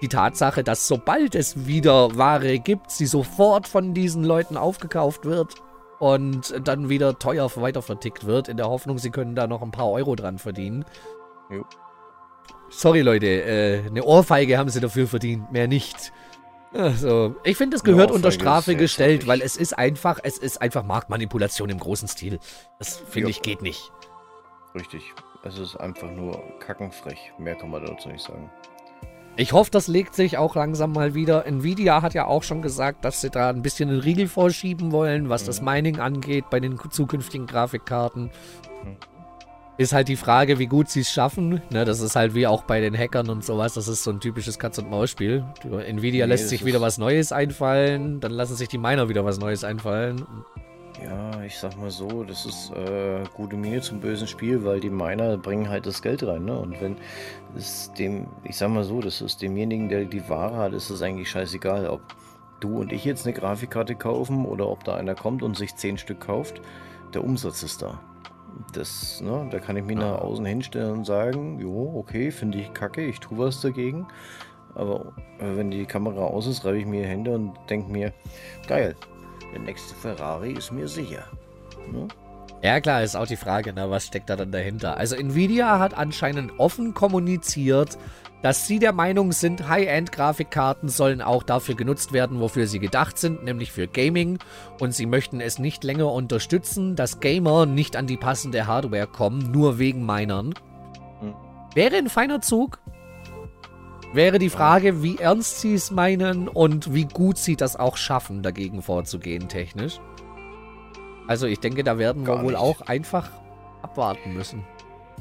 [0.00, 5.54] die Tatsache, dass sobald es wieder Ware gibt, sie sofort von diesen Leuten aufgekauft wird
[5.98, 9.70] und dann wieder teuer weiter vertickt wird, in der Hoffnung, sie können da noch ein
[9.70, 10.84] paar Euro dran verdienen.
[11.50, 11.64] Jo.
[12.72, 16.12] Sorry Leute, äh, eine Ohrfeige haben sie dafür verdient, mehr nicht.
[16.72, 20.82] Also, ich finde, es gehört unter Strafe gestellt, weil es ist einfach, es ist einfach
[20.82, 22.38] Marktmanipulation im großen Stil.
[22.78, 23.92] Das finde ich geht nicht.
[24.74, 25.02] Richtig.
[25.44, 27.32] Es ist einfach nur kackenfrech.
[27.38, 28.50] Mehr kann man dazu nicht sagen.
[29.36, 31.46] Ich hoffe, das legt sich auch langsam mal wieder.
[31.46, 35.28] Nvidia hat ja auch schon gesagt, dass sie da ein bisschen den Riegel vorschieben wollen,
[35.28, 35.46] was mhm.
[35.46, 38.30] das Mining angeht bei den zukünftigen Grafikkarten.
[38.84, 38.96] Mhm.
[39.78, 41.62] Ist halt die Frage, wie gut sie es schaffen.
[41.70, 43.74] Ne, das ist halt wie auch bei den Hackern und sowas.
[43.74, 45.44] Das ist so ein typisches Katz-und-Maus-Spiel.
[45.64, 49.38] Nvidia nee, lässt sich wieder was Neues einfallen, dann lassen sich die Miner wieder was
[49.38, 50.26] Neues einfallen.
[51.02, 54.90] Ja, ich sag mal so, das ist äh, gute Miene zum bösen Spiel, weil die
[54.90, 56.56] Miner bringen halt das Geld rein, ne?
[56.56, 56.96] Und wenn
[57.56, 61.02] es dem, ich sag mal so, das ist demjenigen, der die Ware hat, ist es
[61.02, 62.02] eigentlich scheißegal, ob
[62.60, 65.98] du und ich jetzt eine Grafikkarte kaufen oder ob da einer kommt und sich zehn
[65.98, 66.60] Stück kauft.
[67.14, 68.00] Der Umsatz ist da.
[68.72, 72.72] Das, ne, da kann ich mich nach außen hinstellen und sagen, jo, okay, finde ich
[72.72, 74.06] kacke, ich tue was dagegen.
[74.74, 78.12] Aber wenn die Kamera aus ist, reibe ich mir die Hände und denke mir,
[78.66, 78.96] geil,
[79.52, 81.24] der nächste Ferrari ist mir sicher.
[81.92, 82.08] Ne?
[82.62, 84.96] Ja klar, ist auch die Frage, ne, was steckt da dann dahinter.
[84.96, 87.98] Also Nvidia hat anscheinend offen kommuniziert,
[88.42, 93.44] dass sie der Meinung sind, High-End-Grafikkarten sollen auch dafür genutzt werden, wofür sie gedacht sind,
[93.44, 94.38] nämlich für Gaming.
[94.80, 99.52] Und sie möchten es nicht länger unterstützen, dass Gamer nicht an die passende Hardware kommen,
[99.52, 100.54] nur wegen Minern.
[101.20, 101.34] Hm.
[101.74, 102.80] Wäre ein feiner Zug.
[104.12, 108.42] Wäre die Frage, wie ernst sie es meinen und wie gut sie das auch schaffen,
[108.42, 110.00] dagegen vorzugehen, technisch.
[111.28, 112.60] Also ich denke, da werden Gar wir wohl nicht.
[112.60, 113.30] auch einfach
[113.82, 114.64] abwarten müssen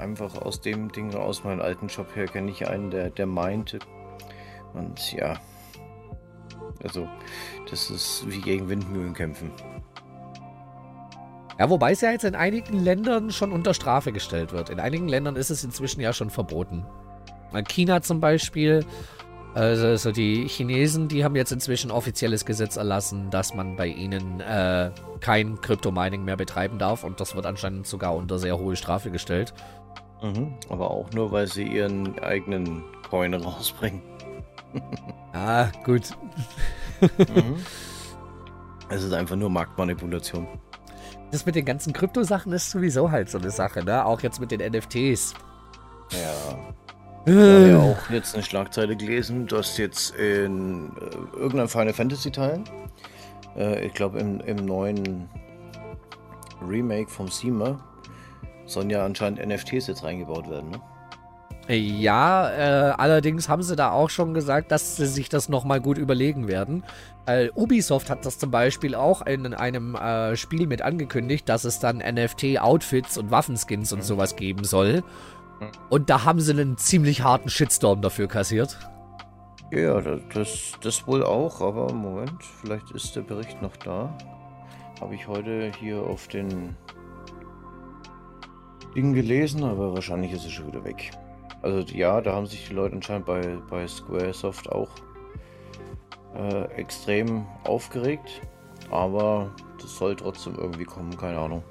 [0.02, 3.80] einfach aus dem Ding, aus meinem alten Job her, kenne ich einen, der, der meinte.
[4.74, 5.39] Und ja.
[6.84, 7.08] Also,
[7.70, 9.52] das ist wie gegen Windmühlen kämpfen.
[11.60, 14.70] Ja, wobei es ja jetzt in einigen Ländern schon unter Strafe gestellt wird.
[14.70, 16.86] In einigen Ländern ist es inzwischen ja schon verboten.
[17.68, 18.86] China zum Beispiel,
[19.54, 24.39] also, also die Chinesen, die haben jetzt inzwischen offizielles Gesetz erlassen, dass man bei ihnen
[24.39, 29.12] äh, kein Kryptomining mehr betreiben darf und das wird anscheinend sogar unter sehr hohe Strafe
[29.12, 29.54] gestellt.
[30.22, 34.02] Mhm, aber auch nur, weil sie ihren eigenen Coin rausbringen.
[35.34, 36.12] ah, gut.
[37.18, 37.56] mhm.
[38.92, 40.46] Es ist einfach nur Marktmanipulation.
[41.32, 44.06] Das mit den ganzen Kryptosachen ist sowieso halt so eine Sache, ne?
[44.06, 45.34] Auch jetzt mit den NFTs.
[46.12, 46.58] Ja.
[47.24, 52.32] Ich habe ja auch jetzt eine Schlagzeile gelesen, dass jetzt in äh, irgendeinem Final Fantasy
[52.32, 52.64] Teil,
[53.56, 55.30] äh, ich glaube im, im neuen
[56.68, 57.80] Remake vom Seamer,
[58.66, 60.82] sollen ja anscheinend NFTs jetzt reingebaut werden, ne?
[61.68, 65.97] Ja, äh, allerdings haben sie da auch schon gesagt, dass sie sich das nochmal gut
[65.97, 66.84] überlegen werden.
[67.28, 71.80] Äh, Ubisoft hat das zum Beispiel auch in einem äh, Spiel mit angekündigt, dass es
[71.80, 74.03] dann NFT-Outfits und Waffenskins und mhm.
[74.03, 75.03] sowas geben soll.
[75.59, 75.72] Mhm.
[75.89, 78.78] Und da haben sie einen ziemlich harten Shitstorm dafür kassiert.
[79.72, 80.01] Ja,
[80.34, 84.18] das, das wohl auch, aber Moment, vielleicht ist der Bericht noch da.
[84.99, 86.76] Habe ich heute hier auf den
[88.96, 91.12] Ding gelesen, aber wahrscheinlich ist es schon wieder weg.
[91.62, 94.89] Also ja, da haben sich die Leute anscheinend bei, bei Squaresoft auch
[96.36, 98.42] äh, extrem aufgeregt.
[98.89, 101.64] Aber das soll trotzdem irgendwie kommen, keine Ahnung.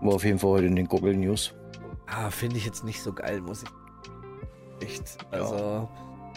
[0.00, 1.52] War auf jeden Fall heute in den Google News.
[2.06, 4.86] Ah, finde ich jetzt nicht so geil, muss ich.
[4.86, 5.18] Echt.
[5.30, 5.54] Also.
[5.56, 5.88] Ja.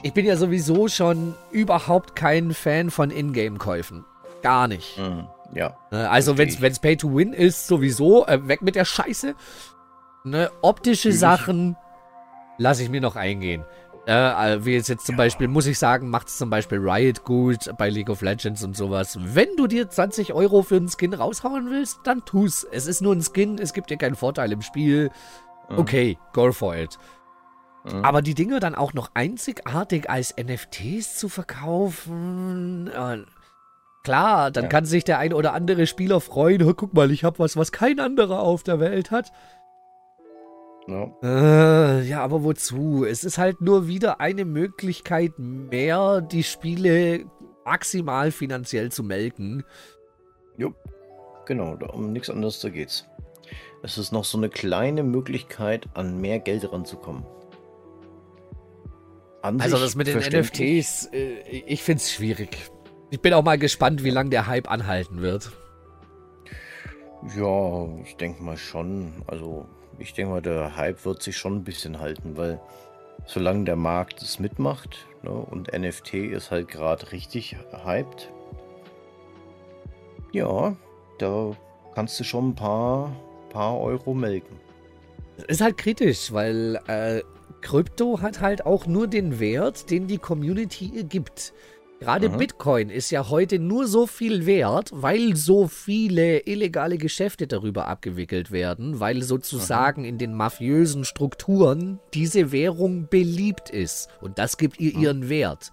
[0.04, 4.04] Ich bin ja sowieso schon überhaupt kein Fan von Ingame-Käufen.
[4.42, 4.98] Gar nicht.
[4.98, 5.28] Mhm.
[5.54, 5.78] Ja.
[5.92, 9.36] Ne, also, wenn es Pay to Win ist, sowieso äh, weg mit der Scheiße.
[10.24, 11.20] Ne, optische Natürlich.
[11.20, 11.76] Sachen
[12.58, 13.66] lasse ich mir noch eingehen.
[14.06, 15.18] Äh, wie jetzt, jetzt zum ja.
[15.18, 18.76] Beispiel, muss ich sagen, macht es zum Beispiel Riot gut bei League of Legends und
[18.76, 19.18] sowas.
[19.22, 22.66] Wenn du dir 20 Euro für einen Skin raushauen willst, dann tu's.
[22.72, 25.12] Es ist nur ein Skin, es gibt dir keinen Vorteil im Spiel.
[25.70, 25.78] Mhm.
[25.78, 26.98] Okay, go for it.
[27.84, 28.04] Mhm.
[28.04, 32.88] Aber die Dinge dann auch noch einzigartig als NFTs zu verkaufen.
[32.88, 33.20] Äh,
[34.04, 34.70] Klar, dann ja.
[34.70, 36.76] kann sich der ein oder andere Spieler freuen.
[36.76, 39.32] Guck mal, ich habe was, was kein anderer auf der Welt hat.
[40.88, 41.16] No.
[41.22, 43.06] Äh, ja, aber wozu?
[43.06, 47.26] Es ist halt nur wieder eine Möglichkeit mehr, die Spiele
[47.64, 49.64] maximal finanziell zu melken.
[50.58, 50.74] Jo,
[51.46, 53.06] genau, um nichts anderes da geht's.
[53.84, 57.24] Es ist noch so eine kleine Möglichkeit, an mehr Geld ranzukommen.
[59.44, 62.72] An also das mit den NFTs, äh, ich find's schwierig.
[63.12, 65.52] Ich bin auch mal gespannt, wie lange der Hype anhalten wird.
[67.36, 69.12] Ja, ich denke mal schon.
[69.28, 69.66] Also,
[70.00, 72.62] ich denke mal, der Hype wird sich schon ein bisschen halten, weil
[73.26, 78.32] solange der Markt es mitmacht ne, und NFT ist halt gerade richtig hyped,
[80.32, 80.78] ja,
[81.20, 81.52] da
[81.94, 83.14] kannst du schon ein paar,
[83.50, 84.58] paar Euro melken.
[85.48, 87.22] Ist halt kritisch, weil äh,
[87.60, 91.54] Krypto hat halt auch nur den Wert, den die Community ihr gibt.
[92.02, 92.38] Gerade mhm.
[92.38, 98.52] Bitcoin ist ja heute nur so viel wert, weil so viele illegale Geschäfte darüber abgewickelt
[98.52, 100.08] werden, weil sozusagen mhm.
[100.08, 104.10] in den mafiösen Strukturen diese Währung beliebt ist.
[104.20, 105.04] Und das gibt ihr mhm.
[105.04, 105.72] ihren Wert.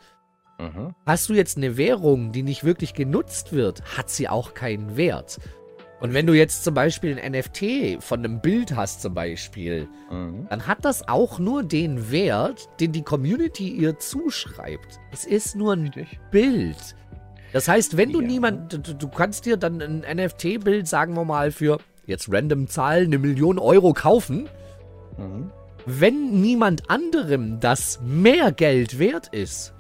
[0.59, 0.95] Mhm.
[1.07, 5.39] Hast du jetzt eine Währung, die nicht wirklich genutzt wird, hat sie auch keinen Wert.
[6.01, 10.47] Und wenn du jetzt zum Beispiel ein NFT von einem Bild hast, zum Beispiel, mhm.
[10.49, 15.01] dann hat das auch nur den Wert, den die Community ihr zuschreibt.
[15.13, 16.21] Es ist nur ein Richtig.
[16.31, 16.95] Bild.
[17.53, 18.27] Das heißt, wenn du ja.
[18.27, 23.19] niemand, du, kannst dir dann ein NFT-Bild, sagen wir mal, für jetzt random Zahlen eine
[23.19, 24.49] Million Euro kaufen.
[25.17, 25.51] Mhm.
[25.85, 29.75] Wenn niemand anderem das mehr Geld wert ist,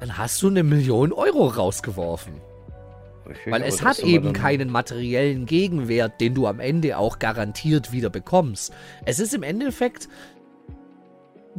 [0.00, 2.34] dann hast du eine Million Euro rausgeworfen.
[3.26, 8.10] Richtig, Weil es hat eben keinen materiellen Gegenwert, den du am Ende auch garantiert wieder
[8.10, 8.72] bekommst.
[9.04, 10.08] Es ist im Endeffekt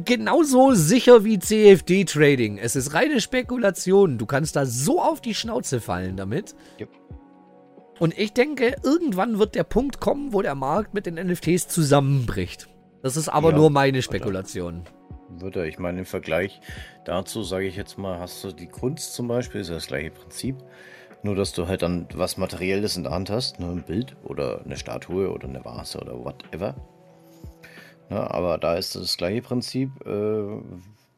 [0.04, 2.58] genauso sicher wie CFD-Trading.
[2.58, 4.18] Es ist reine Spekulation.
[4.18, 6.54] Du kannst da so auf die Schnauze fallen damit.
[6.78, 6.88] Yep.
[7.98, 12.68] Und ich denke, irgendwann wird der Punkt kommen, wo der Markt mit den NFTs zusammenbricht.
[13.02, 14.82] Das ist aber ja, nur meine Spekulation.
[15.30, 15.64] Wird er.
[15.64, 16.60] Ich meine, im Vergleich
[17.04, 20.10] dazu, sage ich jetzt mal, hast du die Kunst zum Beispiel, ist ja das gleiche
[20.10, 20.56] Prinzip.
[21.26, 24.14] Nur, dass du halt dann was Materielles in der Hand hast, nur ne, ein Bild
[24.22, 26.76] oder eine Statue oder eine Vase oder whatever.
[28.08, 29.90] Na, aber da ist das gleiche Prinzip.
[30.06, 30.62] Äh,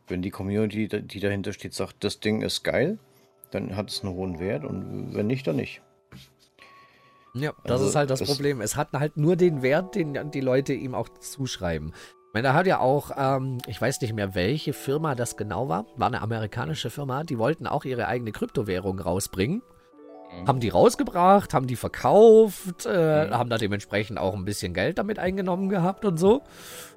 [0.06, 2.98] wenn die Community, die dahinter steht, sagt, das Ding ist geil,
[3.50, 5.82] dann hat es einen hohen Wert und wenn nicht, dann nicht.
[7.34, 8.62] Ja, das also, ist halt das, das, Problem.
[8.62, 11.92] Es hat halt nur den Wert, den die Leute ihm auch zuschreiben.
[12.28, 15.68] Ich meine, da hat ja auch, ähm, ich weiß nicht mehr, welche Firma das genau
[15.68, 19.60] war, war eine amerikanische Firma, die wollten auch ihre eigene Kryptowährung rausbringen.
[20.30, 20.48] Mhm.
[20.48, 23.30] Haben die rausgebracht, haben die verkauft, äh, mhm.
[23.30, 26.42] haben da dementsprechend auch ein bisschen Geld damit eingenommen gehabt und so.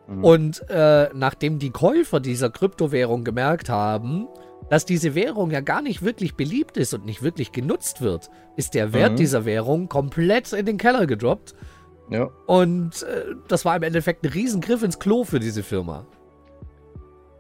[0.08, 0.24] Mhm.
[0.24, 4.28] Und äh, nachdem die Käufer dieser Kryptowährung gemerkt haben,
[4.70, 8.74] dass diese Währung ja gar nicht wirklich beliebt ist und nicht wirklich genutzt wird, ist
[8.74, 9.18] der Wert mhm.
[9.18, 11.56] dieser Währung komplett in den Keller gedroppt.
[12.10, 12.30] Ja.
[12.46, 16.06] Und äh, das war im Endeffekt ein Riesengriff ins Klo für diese Firma.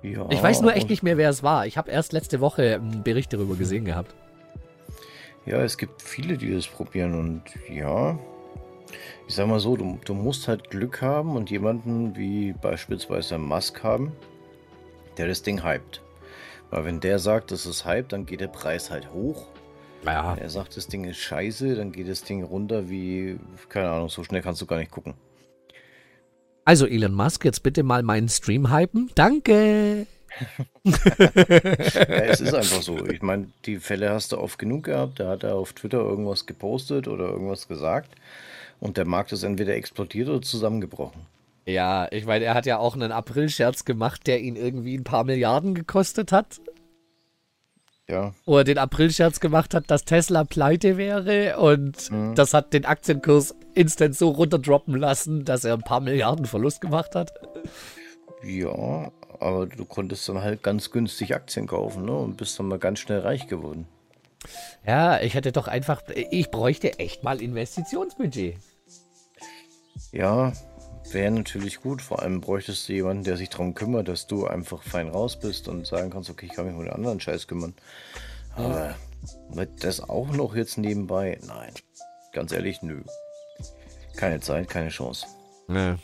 [0.04, 1.68] Ja, ich weiß nur echt nicht mehr, wer es war.
[1.68, 4.16] Ich habe erst letzte Woche einen Bericht darüber gesehen gehabt.
[5.46, 8.20] Ja, es gibt viele, die das probieren und ja,
[9.28, 13.84] ich sag mal so, du, du musst halt Glück haben und jemanden wie beispielsweise Musk
[13.84, 14.12] haben,
[15.18, 16.02] der das Ding hypt.
[16.70, 19.48] Weil wenn der sagt, das ist Hype, dann geht der Preis halt hoch.
[20.06, 20.36] Ja.
[20.36, 23.40] Wenn er sagt, das Ding ist scheiße, dann geht das Ding runter wie,
[23.70, 25.14] keine Ahnung, so schnell kannst du gar nicht gucken.
[26.64, 29.10] Also Elon Musk, jetzt bitte mal meinen Stream hypen.
[29.16, 30.06] Danke
[30.84, 30.94] ja,
[32.06, 33.06] es ist einfach so.
[33.08, 35.20] Ich meine, die Fälle hast du oft genug gehabt.
[35.20, 38.12] Da hat er auf Twitter irgendwas gepostet oder irgendwas gesagt.
[38.80, 41.22] Und der Markt ist entweder explodiert oder zusammengebrochen.
[41.66, 45.24] Ja, ich meine, er hat ja auch einen April-Scherz gemacht, der ihn irgendwie ein paar
[45.24, 46.60] Milliarden gekostet hat.
[48.08, 48.34] Ja.
[48.46, 52.36] Wo er den April-Scherz gemacht hat, dass Tesla pleite wäre und mhm.
[52.36, 57.16] das hat den Aktienkurs instant so runterdroppen lassen, dass er ein paar Milliarden Verlust gemacht
[57.16, 57.32] hat.
[58.44, 59.12] Ja,
[59.42, 62.18] aber du konntest dann halt ganz günstig Aktien kaufen ne?
[62.18, 63.88] und bist dann mal ganz schnell reich geworden.
[64.86, 68.58] Ja, ich hätte doch einfach, ich bräuchte echt mal Investitionsbudget.
[70.12, 70.52] Ja,
[71.12, 72.02] wäre natürlich gut.
[72.02, 75.68] Vor allem bräuchtest du jemanden, der sich darum kümmert, dass du einfach fein raus bist
[75.68, 77.76] und sagen kannst, okay, ich kann mich um den anderen Scheiß kümmern.
[78.56, 78.96] Aber
[79.50, 81.40] wird das auch noch jetzt nebenbei?
[81.48, 81.72] Nein.
[82.34, 83.04] Ganz ehrlich, nö.
[84.16, 85.26] Keine Zeit, keine Chance.
[85.68, 85.96] Nee.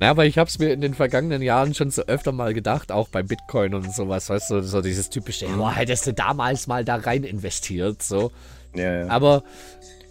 [0.00, 2.90] Na, aber ich habe es mir in den vergangenen Jahren schon so öfter mal gedacht,
[2.90, 5.58] auch bei Bitcoin und sowas, weißt du, so dieses typische, mhm.
[5.58, 8.32] boah, hättest du damals mal da rein investiert, so.
[8.74, 9.08] Ja, ja.
[9.08, 9.44] Aber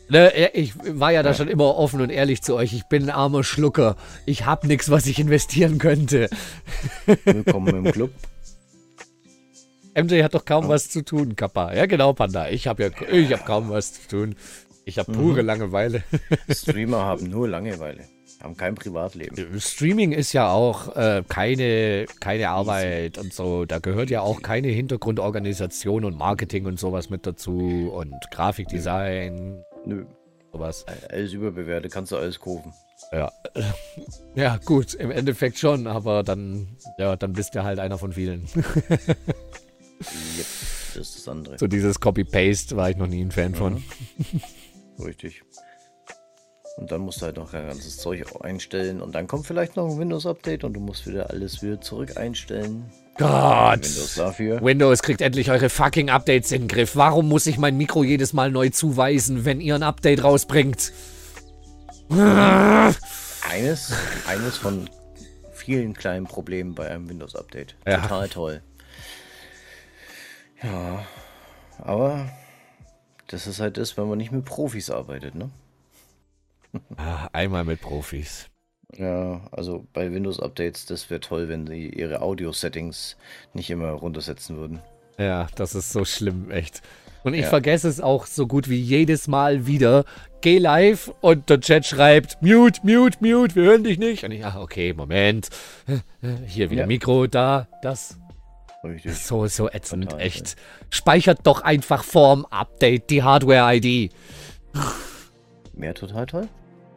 [0.07, 1.35] ne, ich war ja da ja.
[1.35, 2.73] schon immer offen und ehrlich zu euch.
[2.73, 3.95] Ich bin ein armer Schlucker.
[4.27, 6.29] Ich habe nichts, was ich investieren könnte.
[7.25, 8.11] Willkommen im Club.
[9.95, 10.69] MJ hat doch kaum oh.
[10.69, 11.73] was zu tun, Kappa.
[11.73, 12.49] Ja, genau, Panda.
[12.49, 14.35] Ich habe ja, ich habe kaum was zu tun.
[14.85, 15.47] Ich habe pure mhm.
[15.47, 16.03] Langeweile.
[16.49, 18.03] Streamer haben nur Langeweile.
[18.41, 19.59] Haben kein Privatleben.
[19.59, 23.65] Streaming ist ja auch äh, keine, keine Arbeit und so.
[23.65, 29.61] Da gehört ja auch keine Hintergrundorganisation und Marketing und sowas mit dazu und Grafikdesign.
[29.85, 30.05] Nö.
[30.53, 30.85] Sowas.
[31.09, 32.73] Alles überbewertet, kannst du alles kaufen.
[33.11, 33.31] Ja.
[34.35, 38.47] Ja, gut, im Endeffekt schon, aber dann, ja, dann bist du halt einer von vielen.
[38.55, 40.45] yep,
[40.93, 41.57] das ist das andere.
[41.57, 43.83] So dieses Copy-Paste war ich noch nie ein Fan von.
[45.03, 45.43] Richtig.
[46.79, 49.01] Und dann musst du halt noch ein ganzes Zeug einstellen.
[49.01, 52.85] Und dann kommt vielleicht noch ein Windows-Update und du musst wieder alles wieder zurück einstellen.
[53.17, 53.83] Gott!
[53.83, 54.61] Windows dafür.
[54.63, 56.95] Windows kriegt endlich eure fucking Updates in den Griff.
[56.95, 60.93] Warum muss ich mein Mikro jedes Mal neu zuweisen, wenn ihr ein Update rausbringt?
[62.09, 63.93] Eines,
[64.25, 64.89] eines von
[65.51, 67.75] vielen kleinen Problemen bei einem Windows-Update.
[67.85, 68.03] Ja.
[68.03, 68.61] Total toll.
[70.63, 71.05] Ja,
[71.77, 72.29] aber
[73.27, 75.49] das ist halt das, wenn man nicht mit Profis arbeitet, ne?
[76.97, 78.49] Ah, einmal mit Profis.
[78.97, 83.17] Ja, also bei Windows-Updates, das wäre toll, wenn sie ihre Audio-Settings
[83.53, 84.79] nicht immer runtersetzen würden.
[85.17, 86.81] Ja, das ist so schlimm, echt.
[87.23, 87.49] Und ich ja.
[87.49, 90.05] vergesse es auch so gut wie jedes Mal wieder.
[90.41, 94.23] Geh live und der Chat schreibt, mute, mute, mute, wir hören dich nicht.
[94.23, 95.49] Und ich, ach, okay, Moment.
[96.47, 96.87] Hier wieder ja.
[96.87, 98.17] Mikro, da, das.
[98.83, 99.17] Richtig.
[99.17, 100.55] So, so ätzend, Total, echt.
[100.89, 104.13] Speichert doch einfach vorm Update die Hardware-ID.
[105.73, 106.47] Mehr total toll?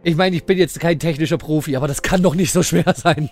[0.04, 2.94] Ich meine, ich bin jetzt kein technischer Profi, aber das kann doch nicht so schwer
[2.96, 3.30] sein.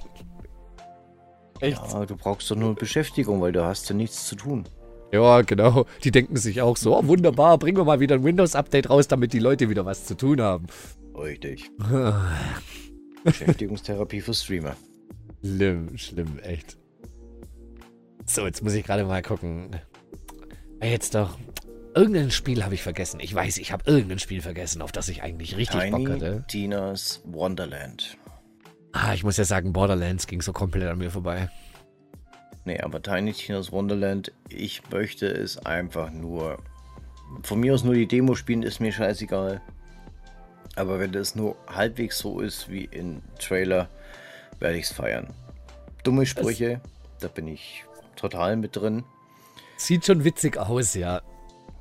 [1.60, 1.80] Echt?
[1.92, 4.64] Ja, du brauchst doch nur Beschäftigung, weil du hast ja nichts zu tun.
[5.12, 5.86] Ja, genau.
[6.04, 9.32] Die denken sich auch so, oh, wunderbar, bringen wir mal wieder ein Windows-Update raus, damit
[9.32, 10.66] die Leute wieder was zu tun haben.
[11.16, 11.70] Richtig.
[13.24, 14.76] Beschäftigungstherapie für Streamer.
[15.42, 16.78] Schlimm, schlimm, echt.
[18.26, 19.70] So, jetzt muss ich gerade mal gucken.
[20.80, 21.36] Jetzt doch.
[21.94, 23.18] Irgendein Spiel habe ich vergessen.
[23.20, 26.44] Ich weiß, ich habe irgendein Spiel vergessen, auf das ich eigentlich richtig Tiny Bock hatte.
[26.46, 28.16] Tina's Wonderland.
[28.92, 31.48] Ah, ich muss ja sagen, Borderlands ging so komplett an mir vorbei.
[32.64, 36.58] Nee, aber Tiny Tina's Wonderland, ich möchte es einfach nur.
[37.42, 39.60] Von mir aus nur die Demo spielen, ist mir scheißegal.
[40.76, 43.88] Aber wenn das nur halbwegs so ist wie im Trailer,
[44.60, 45.32] werde ich es feiern.
[46.04, 46.80] Dumme Sprüche,
[47.18, 47.84] das da bin ich
[48.16, 49.04] total mit drin.
[49.76, 51.22] Sieht schon witzig aus, ja.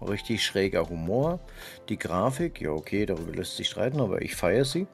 [0.01, 1.39] Richtig schräger Humor.
[1.89, 4.87] Die Grafik, ja okay, darüber lässt sich streiten, aber ich feiere sie.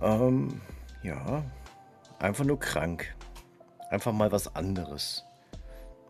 [0.00, 0.60] Ähm,
[1.02, 1.44] ja,
[2.18, 3.14] einfach nur krank.
[3.90, 5.24] Einfach mal was anderes.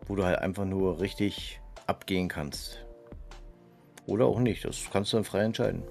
[0.07, 2.85] Wo du halt einfach nur richtig abgehen kannst.
[4.05, 5.83] Oder auch nicht, das kannst du dann frei entscheiden.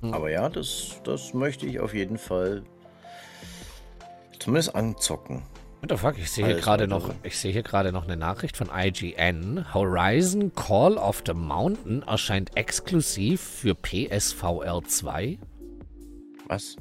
[0.00, 0.14] Hm.
[0.14, 2.62] Aber ja, das, das möchte ich auf jeden Fall
[4.38, 5.42] zumindest anzocken.
[5.80, 6.18] What the fuck?
[6.18, 9.72] Ich sehe hier gerade noch, ich sehe hier gerade noch eine Nachricht von IGN.
[9.72, 15.38] Horizon Call of the Mountain erscheint exklusiv für PSVR 2.
[16.48, 16.76] Was?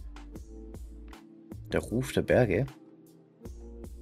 [1.72, 2.66] Der Ruf der Berge?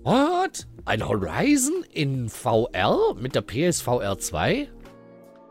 [0.03, 0.67] What?
[0.85, 4.67] Ein Horizon in VR mit der PSVR 2?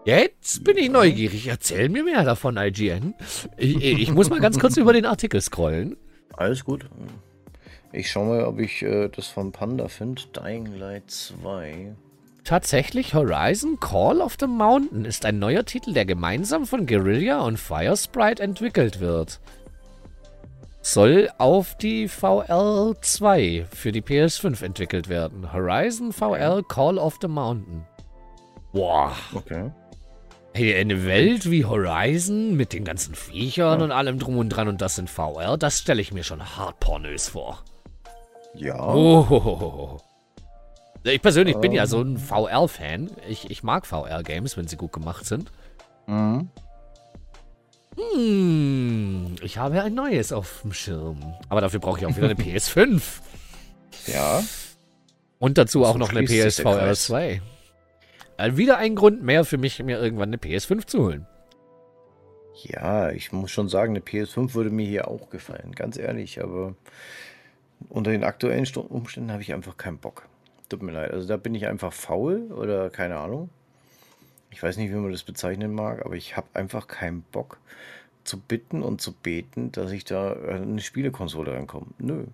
[0.07, 1.47] Jetzt bin ich neugierig.
[1.47, 3.14] Erzähl mir mehr davon, IGN.
[3.57, 5.97] Ich, ich muss mal ganz kurz über den Artikel scrollen.
[6.32, 6.88] Alles gut.
[7.93, 10.22] Ich schau mal, ob ich äh, das von Panda finde.
[10.34, 11.95] Dying Light 2.
[12.45, 17.59] Tatsächlich, Horizon Call of the Mountain ist ein neuer Titel, der gemeinsam von Guerrilla und
[17.59, 19.41] Firesprite entwickelt wird.
[20.80, 25.53] Soll auf die VR2 für die PS5 entwickelt werden.
[25.53, 27.84] Horizon VR Call of the Mountain.
[28.72, 29.12] Boah.
[29.34, 29.72] Okay.
[30.55, 33.84] Hey, eine Welt wie Horizon mit den ganzen Viechern ja.
[33.84, 36.78] und allem drum und dran und das in VR, das stelle ich mir schon hart
[36.78, 37.64] pornös vor.
[38.57, 38.95] Ja.
[38.95, 40.01] Oh.
[41.05, 41.61] Ich persönlich ähm.
[41.61, 43.11] bin ja so ein VR-Fan.
[43.29, 45.53] Ich, ich mag VR-Games, wenn sie gut gemacht sind.
[46.07, 46.49] Mhm.
[47.97, 51.35] Hm, ich habe ein neues auf dem Schirm.
[51.49, 53.03] Aber dafür brauche ich auch wieder eine PS5.
[54.07, 54.43] Ja.
[55.39, 57.41] Und dazu auch noch eine PSVR 2.
[58.37, 61.27] Also wieder ein Grund mehr für mich, mir irgendwann eine PS5 zu holen.
[62.63, 66.75] Ja, ich muss schon sagen, eine PS5 würde mir hier auch gefallen, ganz ehrlich, aber
[67.89, 70.29] unter den aktuellen Umständen habe ich einfach keinen Bock.
[70.68, 71.12] Tut mir leid.
[71.12, 73.51] Also da bin ich einfach faul oder keine Ahnung.
[74.51, 77.59] Ich weiß nicht, wie man das bezeichnen mag, aber ich habe einfach keinen Bock
[78.24, 81.87] zu bitten und zu beten, dass ich da eine Spielekonsole rankomme.
[81.99, 82.24] Nö.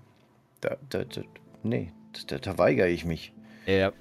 [0.61, 1.23] Da, da, da,
[1.63, 1.93] nee,
[2.29, 3.33] da, da weigere ich mich.
[3.67, 3.93] Ja.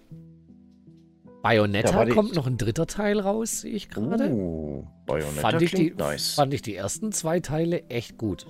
[1.42, 4.30] Bayonetta kommt noch ein dritter Teil raus, sehe ich gerade.
[4.30, 6.36] Uh, Bayonetta fand ich, die, nice.
[6.36, 8.46] fand ich die ersten zwei Teile echt gut.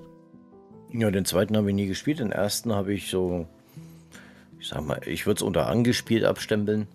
[0.93, 2.19] Ja, den zweiten habe ich nie gespielt.
[2.19, 3.47] Den ersten habe ich so,
[4.59, 6.87] ich sag mal, ich würde es unter angespielt abstempeln.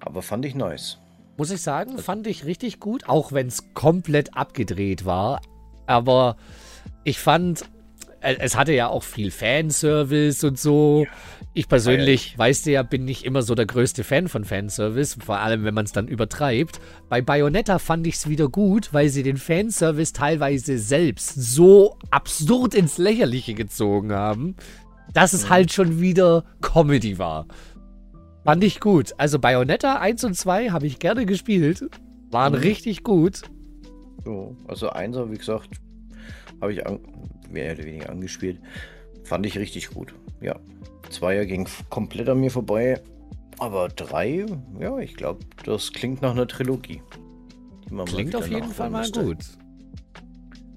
[0.00, 0.98] Aber fand ich nice.
[1.36, 5.40] Muss ich sagen, also fand ich richtig gut, auch wenn es komplett abgedreht war.
[5.86, 6.36] Aber
[7.04, 7.64] ich fand,
[8.20, 11.06] äh, es hatte ja auch viel Fanservice und so.
[11.58, 15.16] Ich persönlich, ja, weißt du ja, bin nicht immer so der größte Fan von Fanservice,
[15.20, 16.78] vor allem wenn man es dann übertreibt.
[17.08, 22.76] Bei Bayonetta fand ich es wieder gut, weil sie den Fanservice teilweise selbst so absurd
[22.76, 24.54] ins Lächerliche gezogen haben,
[25.12, 25.48] dass es mhm.
[25.48, 27.48] halt schon wieder Comedy war.
[28.44, 29.14] Fand ich gut.
[29.18, 31.90] Also Bayonetta 1 und 2 habe ich gerne gespielt.
[32.30, 32.60] Waren mhm.
[32.60, 33.42] richtig gut.
[34.24, 35.70] So, also 1, wie gesagt,
[36.60, 37.00] habe ich an,
[37.50, 38.60] mehr oder weniger angespielt.
[39.24, 40.14] Fand ich richtig gut.
[40.40, 40.54] Ja.
[41.10, 43.00] Zweier ging komplett an mir vorbei.
[43.58, 44.46] Aber drei,
[44.78, 47.02] ja, ich glaube, das klingt nach einer Trilogie.
[48.06, 49.38] klingt auf jeden Fall mal gut.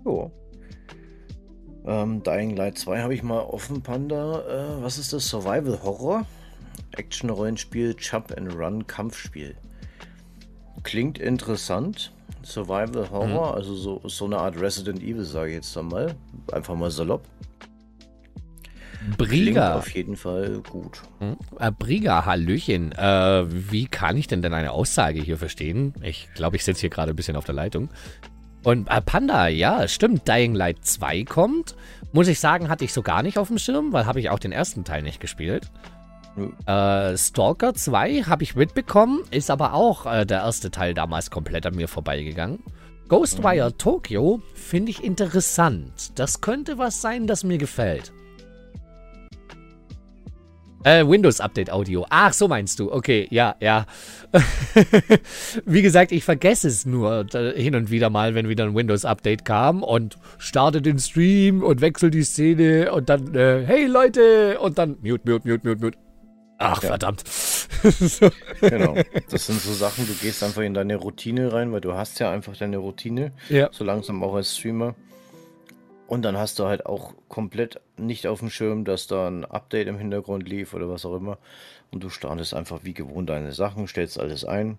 [0.03, 0.31] Jo.
[1.85, 4.41] Ähm, Dying Light 2 habe ich mal offen, Panda.
[4.41, 5.27] Äh, was ist das?
[5.27, 6.25] Survival Horror?
[6.97, 9.55] Action-Rollenspiel, Jump-and-Run-Kampfspiel.
[10.83, 12.11] Klingt interessant.
[12.43, 13.55] Survival Horror, mhm.
[13.55, 16.15] also so, so eine Art Resident Evil, sage ich jetzt einmal.
[16.51, 17.23] Einfach mal salopp.
[19.17, 19.75] Briga.
[19.75, 21.01] auf jeden Fall gut.
[21.19, 21.37] Hm?
[21.59, 22.91] Äh, Briga, Hallöchen.
[22.91, 25.93] Äh, wie kann ich denn denn eine Aussage hier verstehen?
[26.01, 27.89] Ich glaube, ich sitze hier gerade ein bisschen auf der Leitung.
[28.63, 30.27] Und äh, Panda, ja, stimmt.
[30.27, 31.75] Dying Light 2 kommt.
[32.13, 34.39] Muss ich sagen, hatte ich so gar nicht auf dem Schirm, weil habe ich auch
[34.39, 35.71] den ersten Teil nicht gespielt.
[36.65, 41.65] Äh, Stalker 2 habe ich mitbekommen, ist aber auch äh, der erste Teil damals komplett
[41.65, 42.59] an mir vorbeigegangen.
[43.09, 43.77] Ghostwire mhm.
[43.77, 46.17] Tokyo finde ich interessant.
[46.17, 48.13] Das könnte was sein, das mir gefällt.
[50.83, 52.05] Äh, Windows-Update-Audio.
[52.09, 52.91] Ach, so meinst du.
[52.91, 53.85] Okay, ja, ja.
[55.65, 57.25] Wie gesagt, ich vergesse es nur
[57.55, 62.09] hin und wieder mal, wenn wieder ein Windows-Update kam und starte den Stream und wechsle
[62.09, 65.97] die Szene und dann, äh, hey Leute, und dann mute, mute, mute, mute, mute.
[66.57, 66.89] Ach, ja.
[66.89, 67.27] verdammt.
[67.27, 68.29] so.
[68.61, 68.95] Genau.
[69.29, 72.31] Das sind so Sachen, du gehst einfach in deine Routine rein, weil du hast ja
[72.31, 73.31] einfach deine Routine.
[73.49, 73.69] Ja.
[73.71, 74.95] So langsam auch als Streamer.
[76.11, 79.87] Und dann hast du halt auch komplett nicht auf dem Schirm, dass da ein Update
[79.87, 81.37] im Hintergrund lief oder was auch immer.
[81.89, 84.77] Und du startest einfach wie gewohnt deine Sachen, stellst alles ein.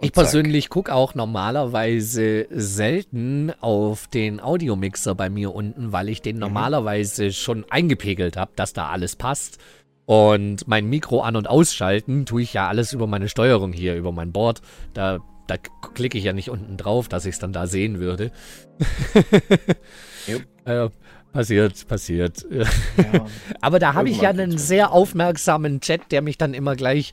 [0.00, 6.36] Ich persönlich gucke auch normalerweise selten auf den Audiomixer bei mir unten, weil ich den
[6.36, 6.42] mhm.
[6.42, 9.58] normalerweise schon eingepegelt habe, dass da alles passt.
[10.06, 14.12] Und mein Mikro an- und ausschalten tue ich ja alles über meine Steuerung hier, über
[14.12, 14.62] mein Board.
[14.94, 15.18] Da,
[15.48, 18.30] da klicke ich ja nicht unten drauf, dass ich es dann da sehen würde.
[20.64, 20.88] äh,
[21.32, 22.46] passiert, passiert.
[22.50, 23.26] Ja.
[23.60, 27.12] Aber da habe ich ja einen sehr aufmerksamen Chat, der mich dann immer gleich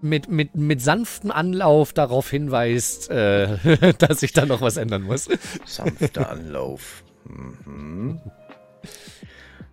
[0.00, 5.28] mit, mit, mit sanftem Anlauf darauf hinweist, äh, dass ich da noch was ändern muss.
[5.64, 7.02] Sanfter Anlauf.
[7.24, 8.20] Mhm.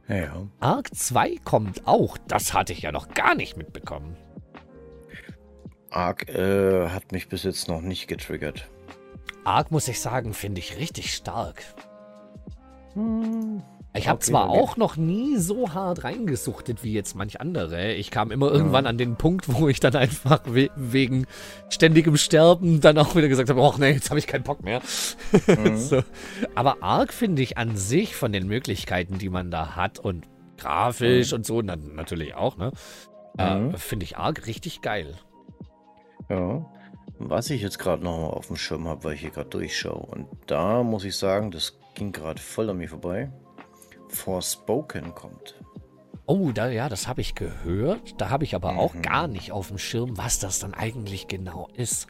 [0.07, 0.47] Ja.
[0.59, 2.17] Arc 2 kommt auch.
[2.27, 4.15] Das hatte ich ja noch gar nicht mitbekommen.
[5.89, 8.67] Arc äh, hat mich bis jetzt noch nicht getriggert.
[9.45, 11.63] Arc, muss ich sagen, finde ich richtig stark.
[12.95, 13.61] Hm.
[13.97, 14.59] Ich habe okay, zwar okay.
[14.59, 17.93] auch noch nie so hart reingesuchtet wie jetzt manch andere.
[17.93, 18.89] Ich kam immer irgendwann ja.
[18.89, 21.25] an den Punkt, wo ich dann einfach we wegen
[21.69, 24.81] ständigem Sterben dann auch wieder gesagt habe, ach nee, jetzt habe ich keinen Bock mehr.
[25.47, 25.77] Mhm.
[25.77, 26.03] so.
[26.55, 30.25] Aber Ark finde ich an sich von den Möglichkeiten, die man da hat und
[30.57, 31.35] grafisch mhm.
[31.35, 32.71] und so na natürlich auch, ne?
[33.37, 33.75] Äh, mhm.
[33.75, 35.15] Äh, finde ich Ark richtig geil.
[36.29, 36.65] Ja.
[37.19, 40.05] Was ich jetzt gerade noch mal auf dem Schirm habe, weil ich hier gerade durchschaue.
[40.05, 43.31] Und da muss ich sagen, das ging gerade voll an mir vorbei.
[44.09, 45.55] Forspoken kommt.
[46.27, 48.19] Oh, da, ja, das habe ich gehört.
[48.19, 48.79] Da habe ich aber mhm.
[48.79, 52.07] auch gar nicht auf dem Schirm, was das dann eigentlich genau ist.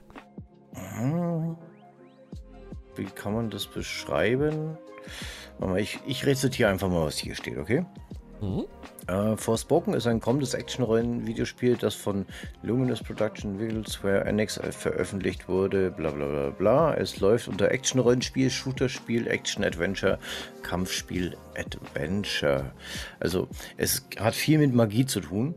[0.73, 1.57] Mhm.
[2.95, 4.77] Wie kann man das beschreiben?
[5.77, 7.85] Ich, ich rezitiere einfach mal, was hier steht, okay?
[8.41, 8.65] Mhm.
[9.07, 12.25] Uh, Forspoken ist ein kommendes Action-Rollen-Videospiel, das von
[12.63, 16.93] Luminous Production Square Enix veröffentlicht wurde, bla bla bla bla.
[16.95, 20.17] Es läuft unter Action-Rollenspiel, Shooter-Spiel, Action-Adventure,
[20.63, 22.71] Kampfspiel, Adventure.
[23.19, 23.47] Also
[23.77, 25.53] es hat viel mit Magie zu tun.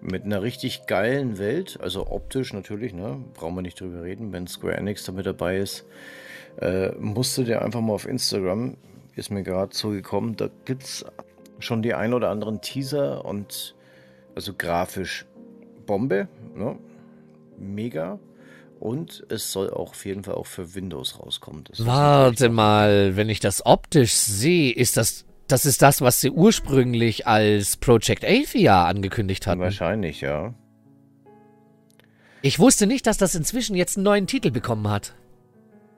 [0.00, 3.22] Mit einer richtig geilen Welt, also optisch natürlich, ne?
[3.34, 5.84] Brauchen wir nicht drüber reden, wenn Square Enix da mit dabei ist.
[6.60, 8.78] Äh, musste der einfach mal auf Instagram,
[9.14, 11.04] ist mir gerade so gekommen, da gibt's
[11.62, 13.74] schon die ein oder anderen Teaser und
[14.34, 15.26] also grafisch
[15.86, 16.78] Bombe, ne?
[17.58, 18.18] mega.
[18.80, 21.64] Und es soll auch auf jeden Fall auch für Windows rauskommen.
[21.68, 26.30] Das Warte mal, wenn ich das optisch sehe, ist das, das ist das, was sie
[26.30, 29.60] ursprünglich als Project Athia angekündigt hatten.
[29.60, 30.54] Wahrscheinlich, ja.
[32.42, 35.14] Ich wusste nicht, dass das inzwischen jetzt einen neuen Titel bekommen hat.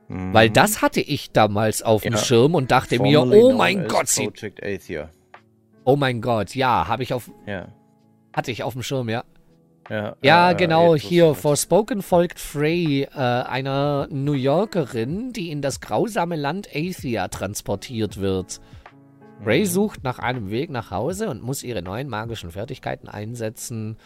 [0.08, 0.34] Mhm.
[0.34, 4.62] Weil das hatte ich damals auf dem Schirm und dachte mir, oh mein Gott, Project
[4.62, 5.08] Athia.
[5.84, 7.30] Oh mein Gott, ja, habe ich auf.
[7.46, 7.68] Ja.
[8.32, 9.24] Hatte ich auf dem Schirm, ja.
[9.90, 15.80] Ja, ja äh, genau, hier Forspoken folgt Frey, äh, einer New Yorkerin, die in das
[15.80, 18.60] grausame Land Athia transportiert wird.
[19.42, 19.66] Frey mhm.
[19.66, 23.98] sucht nach einem Weg nach Hause und muss ihre neuen magischen Fertigkeiten einsetzen,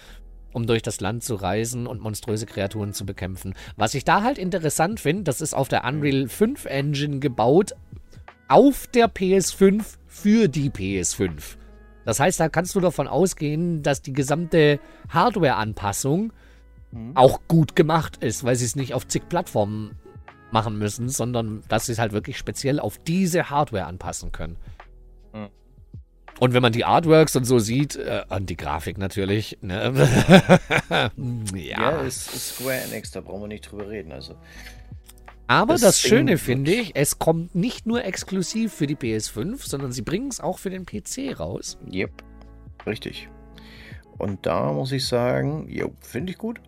[0.53, 3.55] um durch das Land zu reisen und monströse Kreaturen zu bekämpfen.
[3.77, 7.75] Was ich da halt interessant finde, das ist auf der Unreal 5 Engine gebaut,
[8.49, 11.59] auf der PS5 für die PS5.
[12.09, 14.81] Das heißt, da kannst du davon ausgehen, dass die gesamte
[15.11, 16.33] Hardware-Anpassung
[16.91, 17.15] mhm.
[17.15, 19.91] auch gut gemacht ist, weil sie es nicht auf zig Plattformen
[20.51, 24.57] machen müssen, sondern dass sie es halt wirklich speziell auf diese Hardware anpassen können.
[25.35, 25.49] Mhm.
[26.41, 29.93] Und wenn man die Artworks und so sieht, äh, und die Grafik natürlich, ne?
[31.55, 31.79] ja.
[31.79, 34.13] ja, ist, Square Enix, da brauchen wir nicht drüber reden.
[34.13, 34.35] Also
[35.49, 39.93] aber das, das Schöne finde ich, es kommt nicht nur exklusiv für die PS5, sondern
[39.93, 41.79] sie bringen es auch für den PC raus.
[41.91, 42.23] Yep,
[42.87, 43.29] richtig.
[44.19, 46.61] Und da muss ich sagen, jo, finde ich gut.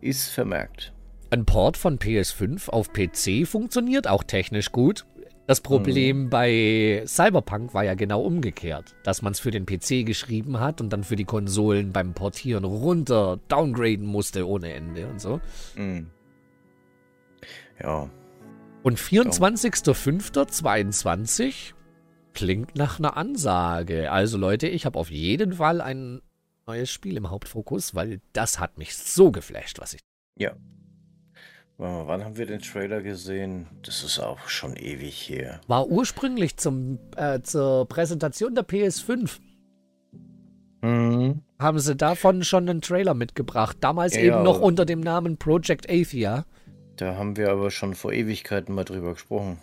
[0.00, 0.92] Ist vermerkt.
[1.30, 5.06] Ein Port von PS5 auf PC funktioniert auch technisch gut.
[5.46, 6.30] Das Problem mhm.
[6.30, 10.92] bei Cyberpunk war ja genau umgekehrt, dass man es für den PC geschrieben hat und
[10.92, 15.40] dann für die Konsolen beim Portieren runter downgraden musste ohne Ende und so.
[15.76, 16.10] Mhm.
[17.82, 18.08] Ja.
[18.82, 21.72] Und 24.05.22
[22.32, 24.10] klingt nach einer Ansage.
[24.12, 26.20] Also Leute, ich habe auf jeden Fall ein
[26.66, 30.00] neues Spiel im Hauptfokus, weil das hat mich so geflasht, was ich.
[30.38, 30.54] Ja,
[31.78, 33.66] Wann haben wir den Trailer gesehen?
[33.82, 35.60] Das ist auch schon ewig her.
[35.66, 39.38] War ursprünglich zum, äh, zur Präsentation der PS5.
[40.80, 41.42] Mhm.
[41.58, 43.76] Haben sie davon schon einen Trailer mitgebracht.
[43.80, 46.46] Damals ja, eben noch unter dem Namen Project Athia.
[46.96, 49.58] Da haben wir aber schon vor Ewigkeiten mal drüber gesprochen.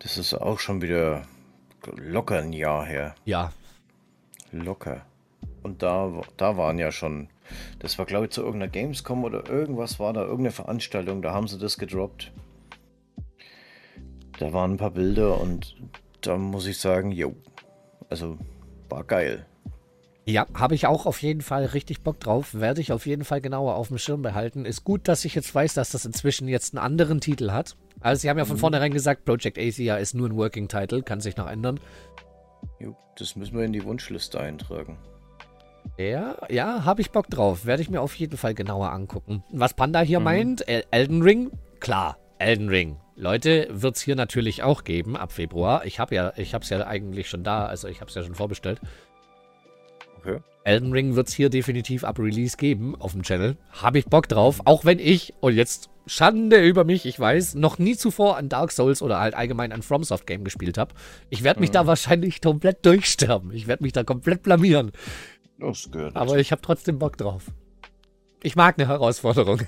[0.00, 1.22] Das ist auch schon wieder
[1.96, 3.14] locker ein Jahr her.
[3.24, 3.52] Ja.
[4.50, 5.06] Locker.
[5.62, 7.28] Und da, da waren ja schon
[7.78, 11.48] das war, glaube ich, zu irgendeiner Gamescom oder irgendwas war da, irgendeine Veranstaltung, da haben
[11.48, 12.32] sie das gedroppt.
[14.38, 15.76] Da waren ein paar Bilder und
[16.20, 17.34] da muss ich sagen, jo,
[18.08, 18.38] also
[18.88, 19.46] war geil.
[20.24, 22.54] Ja, habe ich auch auf jeden Fall richtig Bock drauf.
[22.54, 24.64] Werde ich auf jeden Fall genauer auf dem Schirm behalten.
[24.64, 27.76] Ist gut, dass ich jetzt weiß, dass das inzwischen jetzt einen anderen Titel hat.
[28.00, 28.60] Also, sie haben ja von mhm.
[28.60, 31.80] vornherein gesagt, Project Asia ist nur ein Working Title, kann sich noch ändern.
[32.78, 34.96] Jo, das müssen wir in die Wunschliste eintragen.
[35.98, 37.66] Ja, ja, habe ich Bock drauf.
[37.66, 39.42] Werde ich mir auf jeden Fall genauer angucken.
[39.50, 40.24] Was Panda hier mhm.
[40.24, 41.50] meint, Elden Ring,
[41.80, 42.96] klar, Elden Ring.
[43.16, 45.84] Leute, wird es hier natürlich auch geben ab Februar.
[45.84, 48.22] Ich habe ja, ich habe es ja eigentlich schon da, also ich habe es ja
[48.22, 48.80] schon vorbestellt.
[50.24, 50.38] Okay.
[50.64, 53.56] Elden Ring wird es hier definitiv ab Release geben auf dem Channel.
[53.72, 57.78] Habe ich Bock drauf, auch wenn ich, und jetzt Schande über mich, ich weiß, noch
[57.78, 60.94] nie zuvor an Dark Souls oder halt allgemein an FromSoft Game gespielt habe.
[61.30, 61.74] Ich werde mich mhm.
[61.74, 63.52] da wahrscheinlich komplett durchsterben.
[63.52, 64.92] Ich werde mich da komplett blamieren.
[65.58, 66.16] Das gehört.
[66.16, 67.46] Aber ich habe trotzdem Bock drauf.
[68.42, 69.62] Ich mag eine Herausforderung.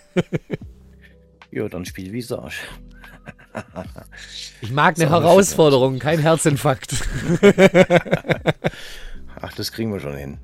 [1.51, 2.57] ja, dann spiel Visage.
[4.61, 6.95] ich mag eine Herausforderung, kein Herzinfarkt.
[9.45, 10.39] Ach, das kriegen wir schon hin.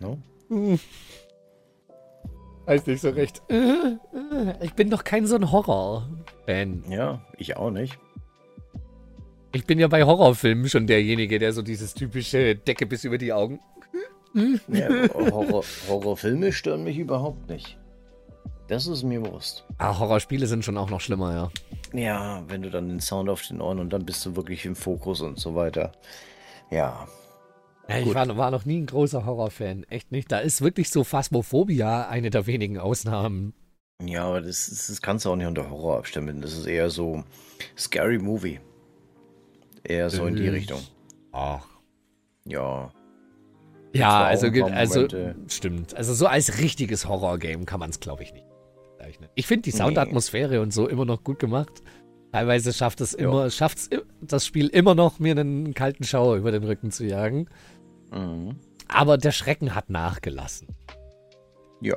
[0.00, 0.18] No?
[2.66, 3.40] Weiß nicht so recht.
[4.60, 6.86] Ich bin doch kein so ein Horror-Fan.
[6.88, 8.00] Ja, ich auch nicht.
[9.52, 13.32] Ich bin ja bei Horrorfilmen schon derjenige, der so dieses typische Decke bis über die
[13.32, 13.60] Augen.
[14.66, 17.78] Ja, Horror, Horrorfilme stören mich überhaupt nicht.
[18.66, 19.64] Das ist mir bewusst.
[19.78, 21.50] Ah, Horrorspiele sind schon auch noch schlimmer, ja.
[21.92, 24.74] Ja, wenn du dann den Sound auf den Ohren und dann bist du wirklich im
[24.74, 25.92] Fokus und so weiter.
[26.70, 27.06] Ja.
[27.90, 29.84] Ja ich war, war, noch nie ein großer Horrorfan.
[29.84, 30.30] Echt nicht.
[30.32, 33.54] Da ist wirklich so Phasmophobia eine der wenigen Ausnahmen.
[34.04, 36.40] Ja, aber das, das kannst du auch nicht unter Horror abstimmen.
[36.40, 37.24] Das ist eher so
[37.76, 38.60] Scary Movie.
[39.84, 40.80] Eher so in die Richtung.
[41.32, 41.66] Ach.
[42.44, 42.90] Ja.
[43.92, 45.06] Ja, also, also
[45.48, 45.96] stimmt.
[45.96, 48.46] Also so als richtiges Horror-Game kann man es, glaube ich, nicht
[48.98, 49.30] zeichnen.
[49.34, 50.58] Ich finde die Soundatmosphäre nee.
[50.58, 51.82] und so immer noch gut gemacht.
[52.32, 53.90] Teilweise schafft es immer, schafft
[54.20, 57.48] das Spiel immer noch, mir einen kalten Schauer über den Rücken zu jagen.
[58.10, 58.56] Mhm.
[58.88, 60.68] Aber der Schrecken hat nachgelassen.
[61.80, 61.96] Ja.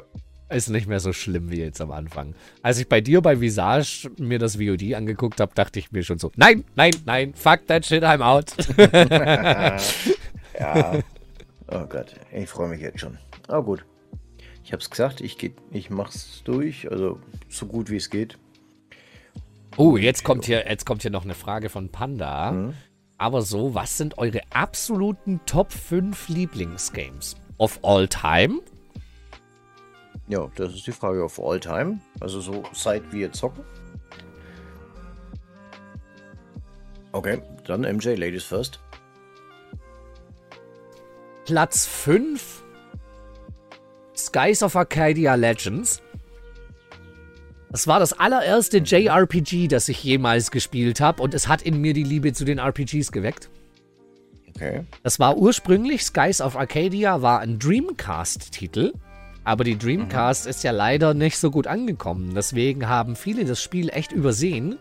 [0.50, 2.36] Ist nicht mehr so schlimm wie jetzt am Anfang.
[2.62, 6.20] Als ich bei dir bei Visage mir das VOD angeguckt habe, dachte ich mir schon
[6.20, 8.54] so: Nein, nein, nein, fuck that shit, I'm out.
[10.60, 11.00] ja,
[11.68, 13.18] Oh Gott, ich freue mich jetzt schon.
[13.48, 13.86] Aber oh, gut.
[14.64, 17.20] Ich habe es gesagt, ich, geh, ich mach's durch, also
[17.50, 18.38] so gut wie es geht.
[19.76, 22.52] Oh, jetzt kommt hier, jetzt kommt hier noch eine Frage von Panda.
[22.52, 22.74] Mhm.
[23.18, 27.36] Aber so, was sind eure absoluten Top 5 Lieblingsgames?
[27.58, 28.62] Of all time?
[30.28, 32.00] Ja, das ist die Frage of all time.
[32.20, 33.64] Also so seit wir zocken.
[37.12, 38.80] Okay, dann MJ, Ladies first.
[41.46, 42.64] Platz 5
[44.16, 46.02] Skies of Arcadia Legends.
[47.74, 51.96] Das war das allererste JRPG, das ich jemals gespielt habe und es hat in mir
[51.96, 53.50] die Liebe zu den RPGs geweckt.
[54.50, 54.84] Okay.
[55.02, 58.94] Das war ursprünglich Skies of Arcadia, war ein Dreamcast-Titel.
[59.44, 60.50] Aber die Dreamcast mhm.
[60.52, 62.36] ist ja leider nicht so gut angekommen.
[62.36, 64.78] Deswegen haben viele das Spiel echt übersehen.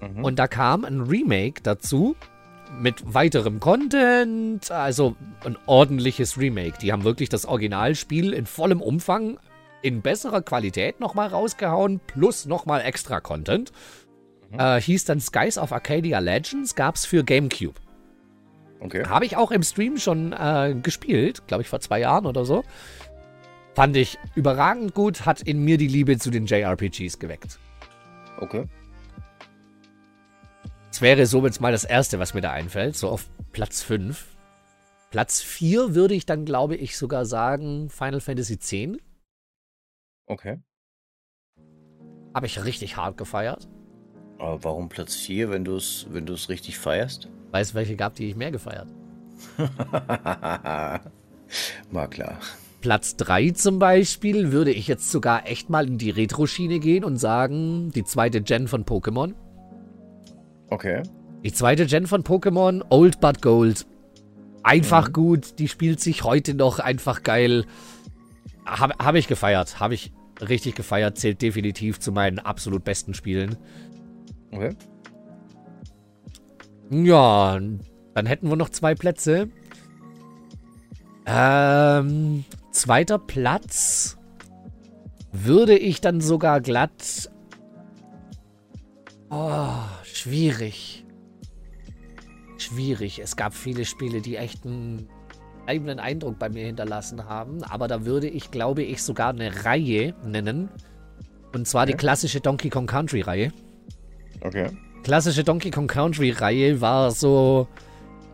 [0.00, 0.24] Mhm.
[0.24, 2.14] Und da kam ein Remake dazu,
[2.78, 6.78] mit weiterem Content, also ein ordentliches Remake.
[6.80, 9.38] Die haben wirklich das Originalspiel in vollem Umfang
[9.82, 13.72] in besserer Qualität nochmal rausgehauen, plus nochmal extra Content.
[14.50, 14.60] Mhm.
[14.60, 17.74] Äh, hieß dann Skies of Arcadia Legends, gab es für GameCube.
[18.80, 19.04] Okay.
[19.06, 22.64] Habe ich auch im Stream schon äh, gespielt, glaube ich vor zwei Jahren oder so.
[23.74, 27.58] Fand ich überragend gut, hat in mir die Liebe zu den JRPGs geweckt.
[28.38, 28.66] Okay.
[30.90, 34.26] Es wäre so jetzt mal das erste, was mir da einfällt, so auf Platz 5.
[35.10, 38.98] Platz 4 würde ich dann, glaube ich, sogar sagen Final Fantasy X.
[40.26, 40.58] Okay.
[42.34, 43.68] Habe ich richtig hart gefeiert.
[44.38, 47.28] Aber warum Platz 4, wenn du es wenn richtig feierst?
[47.50, 48.88] Weil es welche gab, die ich mehr gefeiert.
[51.90, 52.38] War klar.
[52.80, 57.16] Platz 3 zum Beispiel würde ich jetzt sogar echt mal in die Retro-Schiene gehen und
[57.16, 59.34] sagen, die zweite Gen von Pokémon.
[60.68, 61.02] Okay.
[61.44, 63.86] Die zweite Gen von Pokémon, Old But Gold.
[64.64, 65.12] Einfach mhm.
[65.12, 67.66] gut, die spielt sich heute noch einfach geil.
[68.64, 73.56] Habe hab ich gefeiert, habe ich richtig gefeiert, zählt definitiv zu meinen absolut besten Spielen.
[74.52, 74.76] Okay.
[76.90, 77.58] Ja,
[78.14, 79.48] dann hätten wir noch zwei Plätze.
[81.24, 84.18] Ähm, zweiter Platz
[85.32, 87.30] würde ich dann sogar glatt.
[89.30, 91.06] Oh, schwierig.
[92.58, 93.20] Schwierig.
[93.20, 95.08] Es gab viele Spiele, die echt einen
[95.64, 97.62] bleibenden Eindruck bei mir hinterlassen haben.
[97.64, 100.68] Aber da würde ich, glaube ich, sogar eine Reihe nennen.
[101.54, 101.92] Und zwar okay.
[101.92, 103.52] die klassische Donkey Kong Country Reihe.
[104.40, 104.70] Okay.
[105.02, 107.68] Klassische Donkey Kong Country Reihe war so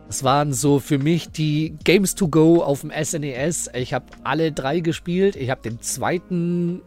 [0.09, 3.69] das waren so für mich die Games to Go auf dem SNES.
[3.75, 5.35] E ich habe alle drei gespielt.
[5.35, 6.81] Ich habe den zweiten.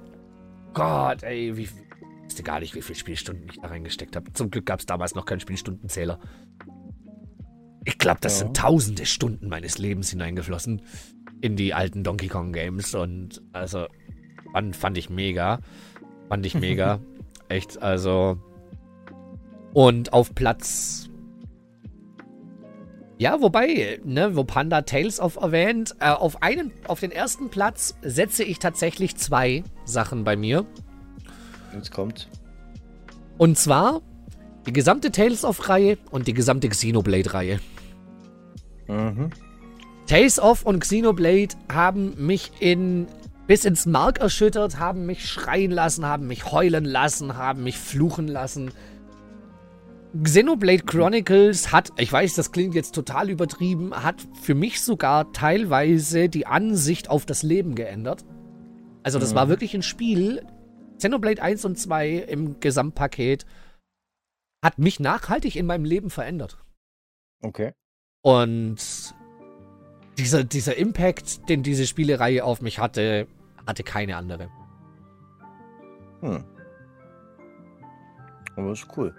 [0.74, 1.62] Gott, ey, wie.
[1.62, 1.70] Ich
[2.24, 4.32] wusste gar nicht, wie viele Spielstunden ich da reingesteckt habe.
[4.32, 6.19] Zum Glück gab es damals noch keinen Spielstundenzähler.
[7.84, 8.46] Ich glaube, das ja.
[8.46, 10.82] sind tausende Stunden meines Lebens hineingeflossen
[11.40, 12.94] in die alten Donkey Kong Games.
[12.94, 13.86] Und also,
[14.52, 15.60] fand, fand ich mega.
[16.28, 17.00] Fand ich mega.
[17.48, 18.38] Echt, also.
[19.72, 21.10] Und auf Platz
[23.22, 27.94] ja, wobei, ne, wo Panda Tales of erwähnt, äh, auf einen, auf den ersten Platz
[28.02, 30.66] setze ich tatsächlich zwei Sachen bei mir.
[31.72, 32.28] Jetzt kommt.
[33.38, 34.02] Und zwar
[34.66, 37.60] die gesamte Tales of Reihe und die gesamte Xenoblade Reihe.
[38.93, 39.31] Mhm.
[40.06, 43.06] Tales of und Xenoblade haben mich in
[43.47, 48.28] bis ins Mark erschüttert, haben mich schreien lassen, haben mich heulen lassen, haben mich fluchen
[48.28, 48.70] lassen,
[50.20, 56.28] Xenoblade Chronicles hat, ich weiß, das klingt jetzt total übertrieben, hat für mich sogar teilweise
[56.28, 58.24] die Ansicht auf das Leben geändert.
[59.02, 59.36] Also das mhm.
[59.36, 60.47] war wirklich ein Spiel,
[60.98, 63.47] Xenoblade 1 und 2 im Gesamtpaket,
[64.62, 66.59] hat mich nachhaltig in meinem Leben verändert.
[67.43, 67.73] Okay.
[68.22, 68.76] Und
[70.16, 73.26] dieser, dieser Impact, den diese Spielereihe auf mich hatte,
[73.66, 74.48] hatte keine andere.
[76.20, 76.44] Hm.
[78.56, 79.14] Aber ist cool.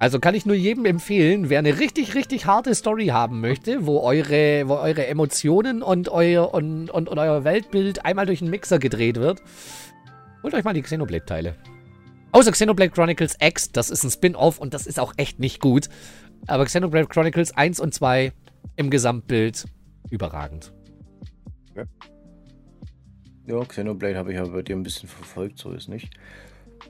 [0.00, 4.00] Also kann ich nur jedem empfehlen, wer eine richtig, richtig harte Story haben möchte, wo
[4.00, 8.78] eure, wo eure Emotionen und euer, und, und, und euer Weltbild einmal durch einen Mixer
[8.78, 9.42] gedreht wird,
[10.44, 11.56] holt euch mal die Xenoblade-Teile.
[12.30, 15.88] Außer Xenoblade Chronicles X, das ist ein Spin-off und das ist auch echt nicht gut.
[16.46, 18.32] Aber Xenoblade Chronicles 1 und 2
[18.76, 19.66] im Gesamtbild
[20.10, 20.72] überragend.
[21.74, 21.84] Ja,
[23.46, 26.10] ja Xenoblade habe ich aber bei dir ein bisschen verfolgt, so ist nicht.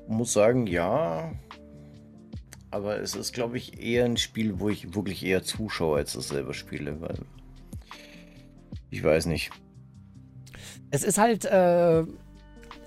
[0.07, 1.33] Muss sagen, ja,
[2.71, 6.29] aber es ist, glaube ich, eher ein Spiel, wo ich wirklich eher zuschaue, als das
[6.29, 7.19] selber spiele, weil
[8.91, 9.51] ich weiß nicht.
[10.91, 12.05] Es ist halt, äh,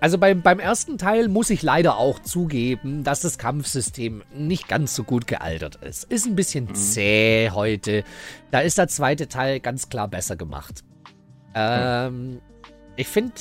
[0.01, 4.95] also beim, beim ersten Teil muss ich leider auch zugeben, dass das Kampfsystem nicht ganz
[4.95, 6.05] so gut gealtert ist.
[6.05, 6.75] Ist ein bisschen mhm.
[6.75, 8.03] zäh heute.
[8.49, 10.83] Da ist der zweite Teil ganz klar besser gemacht.
[11.53, 12.41] Ähm, mhm.
[12.95, 13.33] Ich finde,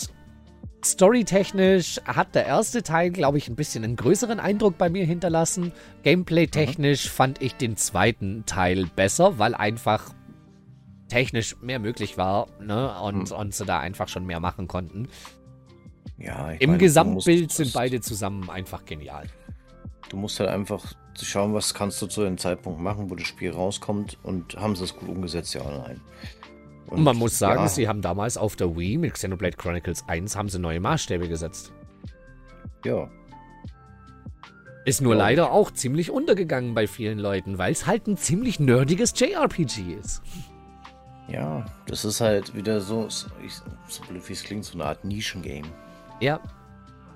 [0.85, 5.73] Storytechnisch hat der erste Teil, glaube ich, ein bisschen einen größeren Eindruck bei mir hinterlassen.
[6.03, 7.11] Gameplay-technisch mhm.
[7.11, 10.13] fand ich den zweiten Teil besser, weil einfach
[11.09, 12.95] technisch mehr möglich war ne?
[13.01, 15.09] und, und sie da einfach schon mehr machen konnten.
[16.21, 19.27] Ja, Im meine, Gesamtbild musst, sind beide zusammen einfach genial.
[20.11, 23.51] Du musst halt einfach schauen, was kannst du zu dem Zeitpunkt machen, wo das Spiel
[23.51, 26.01] rauskommt und haben sie es gut umgesetzt, ja oder nein.
[26.87, 27.69] Und man muss sagen, ja.
[27.69, 31.73] sie haben damals auf der Wii mit Xenoblade Chronicles 1 haben sie neue Maßstäbe gesetzt.
[32.85, 33.09] Ja.
[34.85, 35.21] Ist nur ja.
[35.21, 40.23] leider auch ziemlich untergegangen bei vielen Leuten, weil es halt ein ziemlich nerdiges JRPG ist.
[41.29, 43.29] Ja, das ist halt wieder so, so
[44.09, 45.67] blöd wie es klingt, so eine Art Nischen-Game.
[46.21, 46.41] Ja.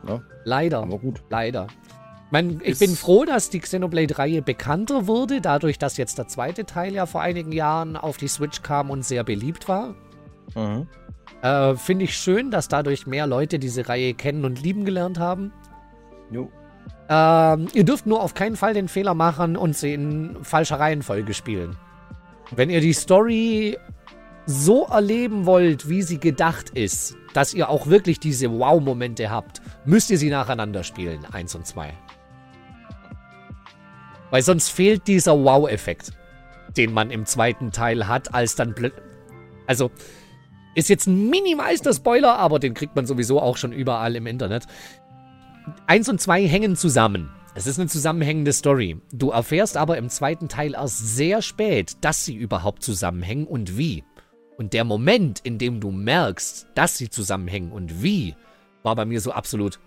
[0.06, 0.20] ja.
[0.44, 0.78] Leider.
[0.82, 1.22] Aber gut.
[1.31, 1.66] Leider
[2.35, 6.93] mein, ich bin froh, dass die Xenoblade-Reihe bekannter wurde, dadurch, dass jetzt der zweite Teil
[6.93, 9.94] ja vor einigen Jahren auf die Switch kam und sehr beliebt war.
[10.56, 10.89] Mhm.
[11.43, 15.52] Äh, Finde ich schön, dass dadurch mehr Leute diese Reihe kennen und lieben gelernt haben.
[16.32, 16.51] Jo.
[17.09, 21.35] Ähm, ihr dürft nur auf keinen Fall den Fehler machen und sie in falscher Reihenfolge
[21.35, 21.76] spielen.
[22.51, 23.78] Wenn ihr die Story
[24.46, 30.10] so erleben wollt, wie sie gedacht ist, dass ihr auch wirklich diese Wow-Momente habt, müsst
[30.10, 31.94] ihr sie nacheinander spielen, eins und zwei.
[34.30, 36.12] Weil sonst fehlt dieser Wow-Effekt.
[36.76, 38.74] den man im zweiten Teil hat, als dann.
[39.66, 39.90] Also,
[40.74, 44.66] ist jetzt ein minimalster Spoiler, aber den kriegt man sowieso auch schon überall im Internet.
[45.86, 47.30] Eins und zwei hängen zusammen.
[47.54, 49.00] Es ist eine zusammenhängende Story.
[49.12, 54.02] Du erfährst aber im zweiten Teil erst sehr spät, dass sie überhaupt zusammenhängen und wie.
[54.56, 58.36] Und der Moment, in dem du merkst, dass sie zusammenhängen und wie,
[58.82, 59.81] war bei mir so absolut,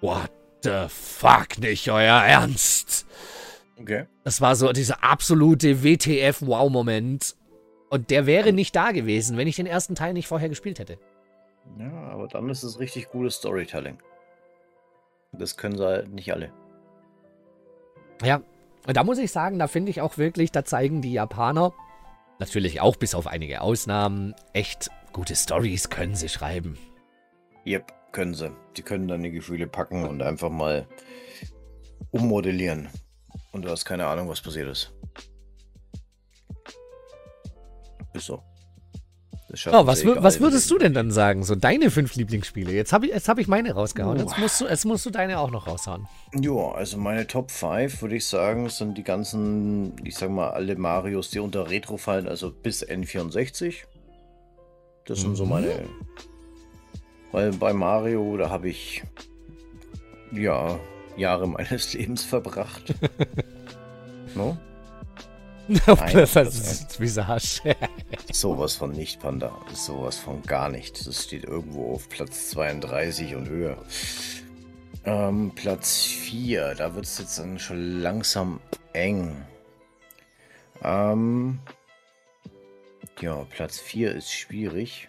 [0.00, 0.30] what
[0.62, 3.06] the fuck, nicht euer Ernst.
[3.78, 4.06] Okay.
[4.24, 7.36] Das war so dieser absolute WTF-Wow-Moment.
[7.90, 10.98] Und der wäre nicht da gewesen, wenn ich den ersten Teil nicht vorher gespielt hätte.
[11.78, 13.98] Ja, aber dann ist es richtig gutes Storytelling.
[15.32, 16.50] Das können sie halt nicht alle.
[18.24, 18.40] Ja,
[18.86, 21.72] und da muss ich sagen, da finde ich auch wirklich, da zeigen die Japaner,
[22.38, 26.78] natürlich auch bis auf einige Ausnahmen, echt gute Stories können sie schreiben.
[27.66, 28.50] Yep, können sie.
[28.76, 30.86] Die können dann die Gefühle packen und einfach mal
[32.10, 32.88] ummodellieren.
[33.52, 34.92] Und du hast keine Ahnung, was passiert ist.
[38.12, 38.42] Ist so.
[39.48, 41.44] Oh, was, was würdest du denn dann sagen?
[41.44, 42.72] So deine fünf Lieblingsspiele.
[42.72, 44.18] Jetzt habe ich, hab ich meine rausgehauen.
[44.18, 46.08] Jetzt musst, du, jetzt musst du deine auch noch raushauen.
[46.34, 50.74] Ja, also meine Top 5 würde ich sagen, sind die ganzen, ich sag mal, alle
[50.74, 53.84] Marios, die unter Retro fallen, also bis N64.
[55.04, 55.36] Das sind mhm.
[55.36, 55.84] so meine.
[57.30, 59.04] Weil bei Mario, da habe ich
[60.32, 60.80] ja
[61.16, 62.94] Jahre meines Lebens verbracht.
[64.34, 64.58] no?
[65.86, 67.74] Nein, das ist Visage.
[68.32, 69.52] sowas von nicht, Panda.
[69.72, 71.06] Sowas von gar nicht.
[71.06, 73.76] Das steht irgendwo auf Platz 32 und höher.
[75.04, 78.60] Ähm, Platz 4, da wird es jetzt dann schon langsam
[78.92, 79.36] eng.
[80.82, 81.58] Ähm,
[83.20, 85.08] ja, Platz 4 ist schwierig.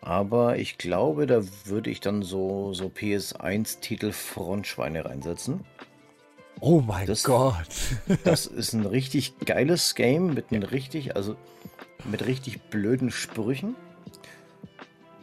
[0.00, 5.66] Aber ich glaube, da würde ich dann so, so PS1-Titel Frontschweine reinsetzen.
[6.60, 7.68] Oh mein das, Gott.
[8.24, 11.36] das ist ein richtig geiles Game mit einem richtig, also
[12.04, 13.76] mit richtig blöden Sprüchen.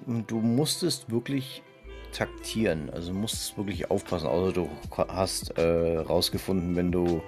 [0.06, 1.64] Und du musstest wirklich
[2.12, 4.70] taktieren, also musstest wirklich aufpassen, außer du
[5.10, 7.22] hast äh, rausgefunden, wenn du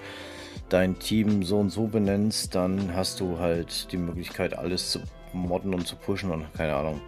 [0.70, 5.00] dein Team so und so benennst, dann hast du halt die Möglichkeit, alles zu
[5.34, 7.02] modden und zu pushen und keine Ahnung.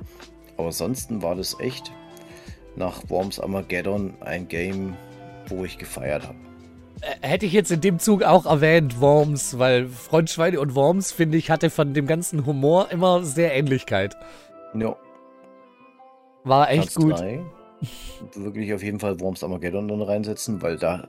[0.58, 1.92] Aber ansonsten war das echt
[2.76, 4.98] nach Worms Armageddon ein Game,
[5.48, 6.49] wo ich gefeiert habe.
[7.02, 11.38] Äh, hätte ich jetzt in dem Zug auch erwähnt, Worms, weil Frontschweine und Worms, finde
[11.38, 14.16] ich, hatte von dem ganzen Humor immer sehr Ähnlichkeit.
[14.74, 14.96] Ja.
[16.44, 17.20] War echt Platz gut.
[17.20, 17.42] Drei,
[18.36, 21.08] wirklich auf jeden Fall Worms Armageddon dann reinsetzen, weil da.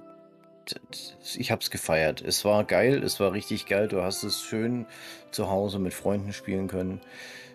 [1.37, 2.23] Ich hab's gefeiert.
[2.23, 3.89] Es war geil, es war richtig geil.
[3.89, 4.87] Du hast es schön
[5.33, 7.01] zu Hause mit Freunden spielen können.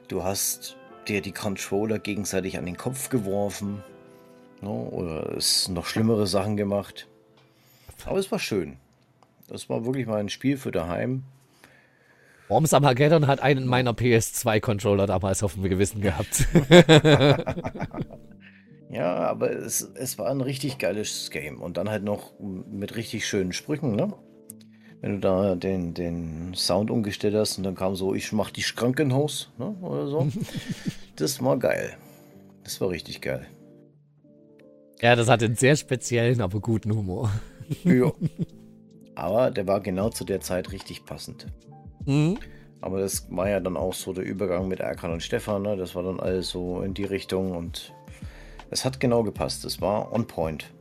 [0.10, 0.76] Du hast
[1.07, 3.84] dir die Controller gegenseitig an den Kopf geworfen.
[4.62, 7.07] No, ne, oder es noch schlimmere Sachen gemacht.
[8.06, 8.77] Aber es war schön.
[9.48, 11.23] Das war wirklich mal ein Spiel für daheim.
[12.48, 16.48] Worms Armageddon hat einen meiner PS2-Controller damals auf dem Gewissen gehabt.
[18.91, 21.60] ja, aber es, es war ein richtig geiles Game.
[21.60, 24.14] Und dann halt noch mit richtig schönen Sprüchen, ne?
[25.02, 28.64] Wenn du da den, den Sound umgestellt hast und dann kam so, ich mach die
[28.64, 29.76] Schrankenhaus, ne?
[29.82, 30.27] Oder so.
[31.15, 31.98] das war geil.
[32.64, 33.48] Das war richtig geil.
[35.01, 37.31] Ja, das hatte einen sehr speziellen, aber guten Humor
[37.84, 38.11] ja.
[39.15, 41.47] Aber der war genau zu der Zeit richtig passend.
[42.05, 42.38] Mhm.
[42.81, 45.61] Aber das war ja dann auch so der Übergang mit Erkan und Stefan.
[45.61, 45.77] Ne?
[45.77, 47.93] Das war dann alles so in die Richtung und
[48.69, 49.63] es hat genau gepasst.
[49.63, 50.73] Es war on point.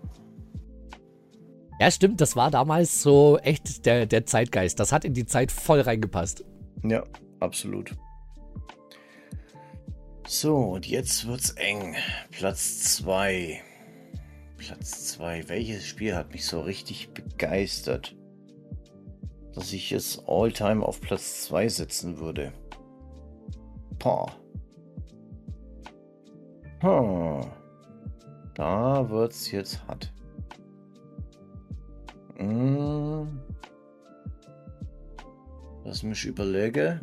[1.81, 2.21] Ja, stimmt.
[2.21, 4.81] Das war damals so echt der, der Zeitgeist.
[4.81, 6.45] Das hat in die Zeit voll reingepasst.
[6.83, 7.05] Ja,
[7.39, 7.93] absolut.
[10.27, 11.95] So, und jetzt wird's eng.
[12.33, 13.63] Platz 2.
[14.57, 15.49] Platz 2.
[15.49, 18.17] Welches Spiel hat mich so richtig begeistert,
[19.55, 22.53] dass ich es all-time auf Platz 2 setzen würde?
[23.99, 24.33] Boah.
[26.81, 27.51] Hm.
[28.55, 30.13] Da wird's jetzt hart.
[32.37, 33.41] Hm.
[35.85, 37.01] Lass mich überlege.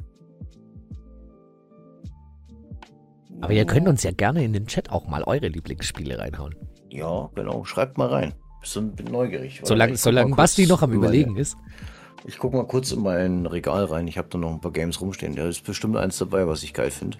[3.42, 6.56] Aber ihr könnt uns ja gerne in den Chat auch mal eure Lieblingsspiele reinhauen.
[6.92, 7.64] Ja, genau.
[7.64, 8.34] Schreibt mal rein.
[8.74, 9.62] Bin, bin neugierig.
[9.64, 11.58] Solange, solange Basti noch am Überlegen ist.
[12.26, 14.08] Ich gucke mal kurz in mein Regal rein.
[14.08, 15.36] Ich habe da noch ein paar Games rumstehen.
[15.36, 17.18] Da ist bestimmt eins dabei, was ich geil finde.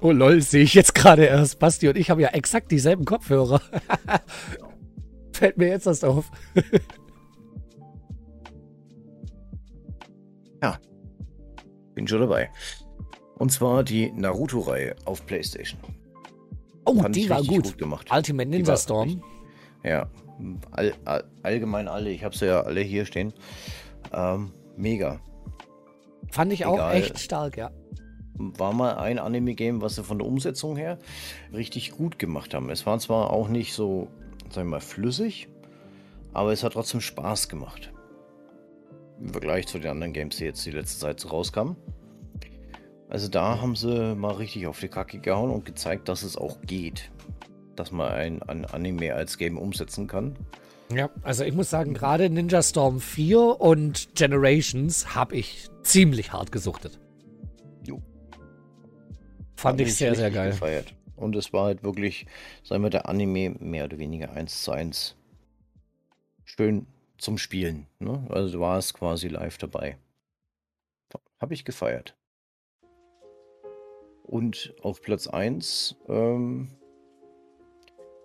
[0.00, 1.58] Oh lol, sehe ich jetzt gerade erst.
[1.58, 3.60] Basti und ich haben ja exakt dieselben Kopfhörer.
[5.32, 6.30] Fällt mir jetzt erst auf.
[10.62, 10.78] ja.
[11.94, 12.50] Bin schon dabei.
[13.44, 15.78] Und zwar die Naruto-Reihe auf PlayStation.
[16.86, 17.64] Oh, Fand die war gut.
[17.64, 17.76] gut.
[17.76, 18.08] gemacht.
[18.10, 19.08] Ultimate Ninja Storm.
[19.08, 19.22] Richtig,
[19.82, 20.08] Ja,
[20.70, 22.08] all, all, allgemein alle.
[22.08, 23.34] Ich habe sie ja alle hier stehen.
[24.14, 25.20] Ähm, mega.
[26.30, 26.80] Fand ich Egal.
[26.80, 27.70] auch echt stark, ja.
[28.38, 30.96] War mal ein Anime-Game, was sie von der Umsetzung her
[31.52, 32.70] richtig gut gemacht haben.
[32.70, 34.08] Es war zwar auch nicht so,
[34.48, 35.48] sagen wir mal, flüssig,
[36.32, 37.92] aber es hat trotzdem Spaß gemacht.
[39.20, 41.76] Im Vergleich zu den anderen Games, die jetzt die letzte Zeit so rauskamen.
[43.08, 46.60] Also da haben sie mal richtig auf die Kacke gehauen und gezeigt, dass es auch
[46.62, 47.10] geht.
[47.76, 50.36] Dass man ein, ein Anime als Game umsetzen kann.
[50.92, 56.52] Ja, also ich muss sagen, gerade Ninja Storm 4 und Generations habe ich ziemlich hart
[56.52, 56.98] gesuchtet.
[57.84, 58.02] Jo.
[59.56, 60.50] Fand ich sehr, sehr geil.
[60.50, 60.94] Gefeiert.
[61.16, 62.26] Und es war halt wirklich,
[62.62, 65.16] sagen wir, der Anime mehr oder weniger eins zu eins.
[66.44, 66.86] Schön
[67.18, 67.86] zum Spielen.
[67.98, 68.26] Ne?
[68.28, 69.96] Also war es quasi live dabei.
[71.40, 72.14] Habe ich gefeiert.
[74.24, 76.70] Und auf Platz 1, ähm,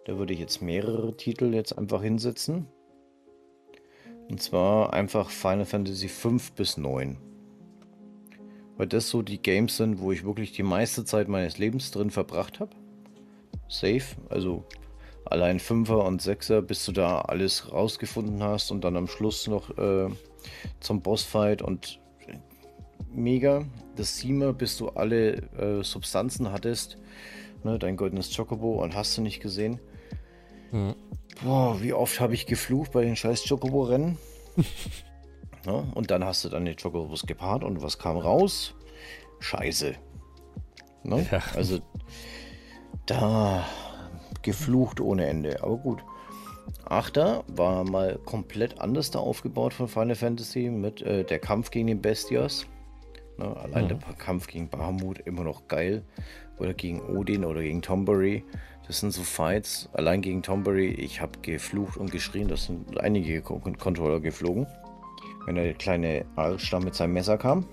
[0.05, 2.67] da würde ich jetzt mehrere Titel jetzt einfach hinsetzen.
[4.29, 7.17] Und zwar einfach Final Fantasy 5 bis 9.
[8.77, 12.11] Weil das so die Games sind, wo ich wirklich die meiste Zeit meines Lebens drin
[12.11, 12.71] verbracht habe.
[13.67, 14.63] Safe, also
[15.25, 19.77] allein 5er und 6er, bis du da alles rausgefunden hast und dann am Schluss noch
[19.77, 20.07] äh,
[20.79, 21.99] zum Bossfight und
[23.11, 23.65] mega.
[23.95, 26.97] Das Siemer, bis du alle äh, Substanzen hattest.
[27.63, 29.79] Ne, dein goldenes Chocobo und hast du nicht gesehen.
[30.71, 30.95] Mhm.
[31.43, 34.17] Boah, wie oft habe ich geflucht bei den scheiß Chocobo-Rennen.
[35.65, 38.75] ja, und dann hast du dann die Chocobos gepaart und was kam raus?
[39.39, 39.95] Scheiße.
[41.03, 41.25] Ne?
[41.31, 41.41] Ja.
[41.55, 41.79] Also
[43.05, 43.65] da
[44.41, 45.63] geflucht ohne Ende.
[45.63, 46.03] Aber gut.
[46.85, 51.87] Achter war mal komplett anders da aufgebaut von Final Fantasy mit äh, der Kampf gegen
[51.87, 52.65] den Bestias.
[53.39, 53.87] Ne, allein mhm.
[53.87, 56.03] der Kampf gegen Bahamut immer noch geil.
[56.57, 58.43] Oder gegen Odin oder gegen Tombury.
[58.85, 59.87] Das sind so Fights.
[59.93, 62.49] Allein gegen Tombury, ich habe geflucht und geschrien.
[62.49, 64.67] Das sind einige Controller geflogen.
[65.45, 67.65] Wenn der kleine Arsch da mit seinem Messer kam.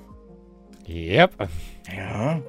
[0.86, 1.48] Yep.
[1.96, 2.40] Ja.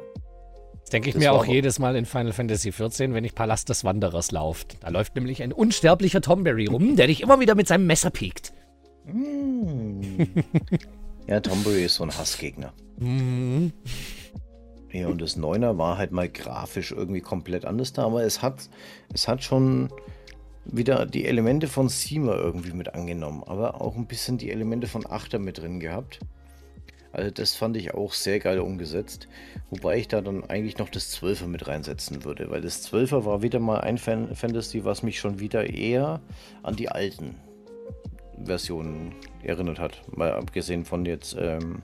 [0.81, 3.67] Das denke ich das mir auch jedes Mal in Final Fantasy XIV, wenn ich Palast
[3.69, 4.77] des Wanderers lauft.
[4.81, 8.53] Da läuft nämlich ein unsterblicher Tomberry rum, der dich immer wieder mit seinem Messer piekt.
[9.05, 10.01] Mm.
[11.27, 12.73] ja, Tomberry ist so ein Hassgegner.
[12.97, 13.73] Mhm.
[14.91, 18.69] Ja, und das Neuner war halt mal grafisch irgendwie komplett anders da, aber es hat,
[19.13, 19.89] es hat schon
[20.65, 25.05] wieder die Elemente von Seamer irgendwie mit angenommen, aber auch ein bisschen die Elemente von
[25.05, 26.19] Achter mit drin gehabt.
[27.11, 29.27] Also das fand ich auch sehr geil umgesetzt,
[29.69, 33.41] wobei ich da dann eigentlich noch das 12er mit reinsetzen würde, weil das 12er war
[33.41, 36.21] wieder mal ein Fan Fantasy, was mich schon wieder eher
[36.63, 37.35] an die alten
[38.43, 41.81] Versionen erinnert hat, mal abgesehen von jetzt ähm,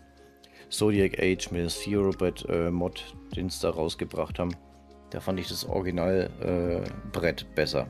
[0.69, 4.55] Zodiac Age mit dem Theorobot äh, Mod, den sie da rausgebracht haben.
[5.11, 7.87] Da fand ich das Originalbrett äh, besser.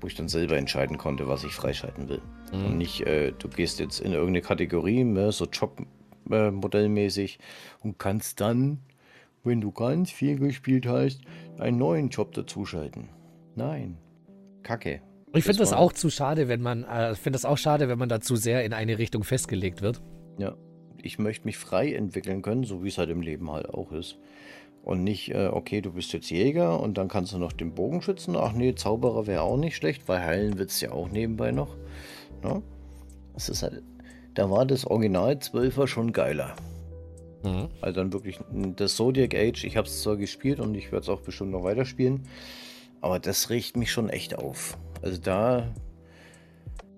[0.00, 2.22] Wo ich dann selber entscheiden konnte, was ich freischalten will.
[2.52, 2.66] Mhm.
[2.66, 8.40] Und nicht, äh, du gehst jetzt in irgendeine Kategorie, ne, so Job-modellmäßig äh, und kannst
[8.40, 8.78] dann,
[9.42, 11.20] wenn du ganz viel gespielt hast,
[11.58, 13.08] einen neuen Job dazuschalten.
[13.56, 13.98] Nein.
[14.62, 15.00] Kacke.
[15.34, 18.08] Ich finde das, auch zu schade, wenn man, äh, finde das auch schade, wenn man
[18.08, 20.00] da zu sehr in eine Richtung festgelegt wird.
[20.38, 20.54] Ja
[21.02, 24.18] ich möchte mich frei entwickeln können, so wie es halt im Leben halt auch ist.
[24.82, 28.00] Und nicht, äh, okay, du bist jetzt Jäger und dann kannst du noch den Bogen
[28.00, 28.36] schützen.
[28.36, 31.76] Ach nee, Zauberer wäre auch nicht schlecht, weil heilen wird es ja auch nebenbei noch.
[32.42, 32.62] Ne?
[33.34, 33.82] Das ist halt,
[34.34, 36.56] da war das Original 12er schon geiler.
[37.44, 37.68] Mhm.
[37.80, 38.40] Also dann wirklich
[38.76, 41.64] das Zodiac Age, ich habe es zwar gespielt und ich werde es auch bestimmt noch
[41.64, 42.22] weiterspielen,
[43.00, 44.78] aber das riecht mich schon echt auf.
[45.02, 45.72] Also da,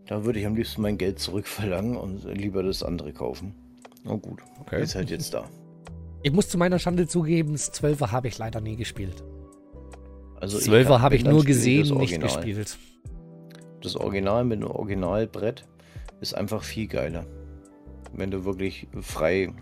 [0.06, 3.55] da würde ich am liebsten mein Geld zurückverlangen und lieber das andere kaufen.
[4.06, 4.82] Oh gut, okay.
[4.82, 5.44] Ist halt jetzt da.
[6.22, 9.22] Ich muss zu meiner Schande zugeben, das 12er habe ich leider nie gespielt.
[10.40, 12.78] Also 12er habe hab ich nur gesehen, nicht gespielt.
[13.82, 15.66] Das Original mit dem Originalbrett
[16.20, 17.27] ist einfach viel geiler.
[18.12, 19.52] Wenn du wirklich frei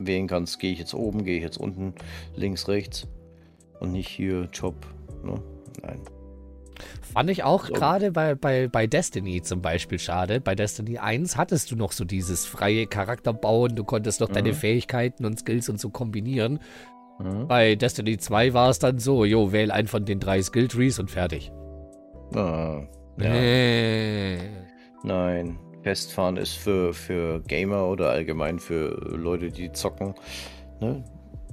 [0.00, 1.94] wählen kannst, gehe ich jetzt oben, gehe ich jetzt unten,
[2.34, 3.06] links, rechts
[3.80, 4.74] und nicht hier Job.
[5.24, 5.42] Ne?
[5.82, 6.00] Nein.
[7.12, 10.40] Fand ich auch gerade bei, bei, bei Destiny zum Beispiel schade.
[10.40, 14.34] Bei Destiny 1 hattest du noch so dieses freie Charakterbauen, du konntest noch mhm.
[14.34, 16.60] deine Fähigkeiten und Skills und so kombinieren.
[17.18, 17.48] Mhm.
[17.48, 21.10] Bei Destiny 2 war es dann so, jo, wähl einen von den drei Skill-Trees und
[21.10, 21.52] fertig.
[22.34, 22.82] Ah,
[23.18, 23.30] ja.
[23.30, 24.38] Nee.
[25.02, 30.14] Nein, Festfahren ist für, für Gamer oder allgemein für Leute, die zocken.
[30.80, 31.04] Ne?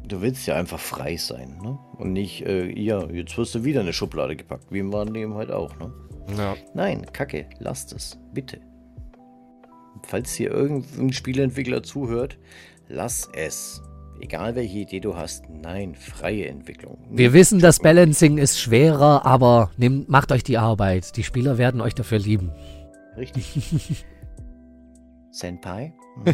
[0.07, 1.77] Du willst ja einfach frei sein, ne?
[1.97, 5.34] Und nicht, äh, ja, jetzt wirst du wieder eine Schublade gepackt, wie im wahren Leben
[5.35, 5.93] halt auch, ne?
[6.38, 6.55] Ja.
[6.73, 8.59] Nein, Kacke, lasst es, bitte.
[10.07, 12.38] Falls hier irgendein Spieleentwickler zuhört,
[12.89, 13.81] lass es.
[14.19, 16.97] Egal welche Idee du hast, nein, freie Entwicklung.
[17.09, 21.17] Wir wissen, das Balancing ist schwerer, aber nehmt, macht euch die Arbeit.
[21.17, 22.51] Die Spieler werden euch dafür lieben.
[23.17, 24.05] Richtig.
[25.31, 25.93] Senpai?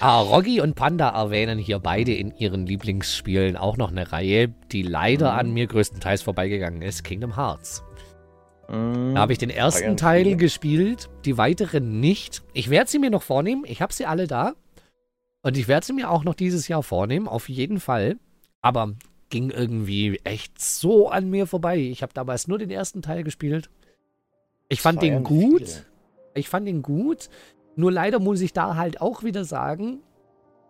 [0.00, 4.82] ah, Roggi und Panda erwähnen hier beide in ihren Lieblingsspielen auch noch eine Reihe, die
[4.82, 5.38] leider mhm.
[5.38, 7.82] an mir größtenteils vorbeigegangen ist: Kingdom Hearts.
[8.68, 9.14] Mhm.
[9.14, 12.42] Da habe ich den ersten Teil gespielt, die weiteren nicht.
[12.52, 13.64] Ich werde sie mir noch vornehmen.
[13.66, 14.54] Ich habe sie alle da.
[15.42, 18.16] Und ich werde sie mir auch noch dieses Jahr vornehmen, auf jeden Fall.
[18.62, 18.94] Aber
[19.28, 21.78] ging irgendwie echt so an mir vorbei.
[21.78, 23.70] Ich habe damals nur den ersten Teil gespielt.
[24.68, 25.68] Ich fand den gut.
[25.68, 25.86] Viele.
[26.34, 27.30] Ich fand ihn gut.
[27.76, 30.00] Nur leider muss ich da halt auch wieder sagen,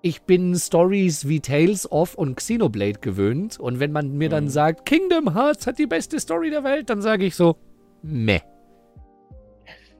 [0.02, 3.58] ich bin Stories wie Tales of und Xenoblade gewöhnt.
[3.58, 4.50] Und wenn man mir dann mhm.
[4.50, 7.56] sagt, Kingdom Hearts hat die beste Story der Welt, dann sage ich so,
[8.02, 8.40] meh.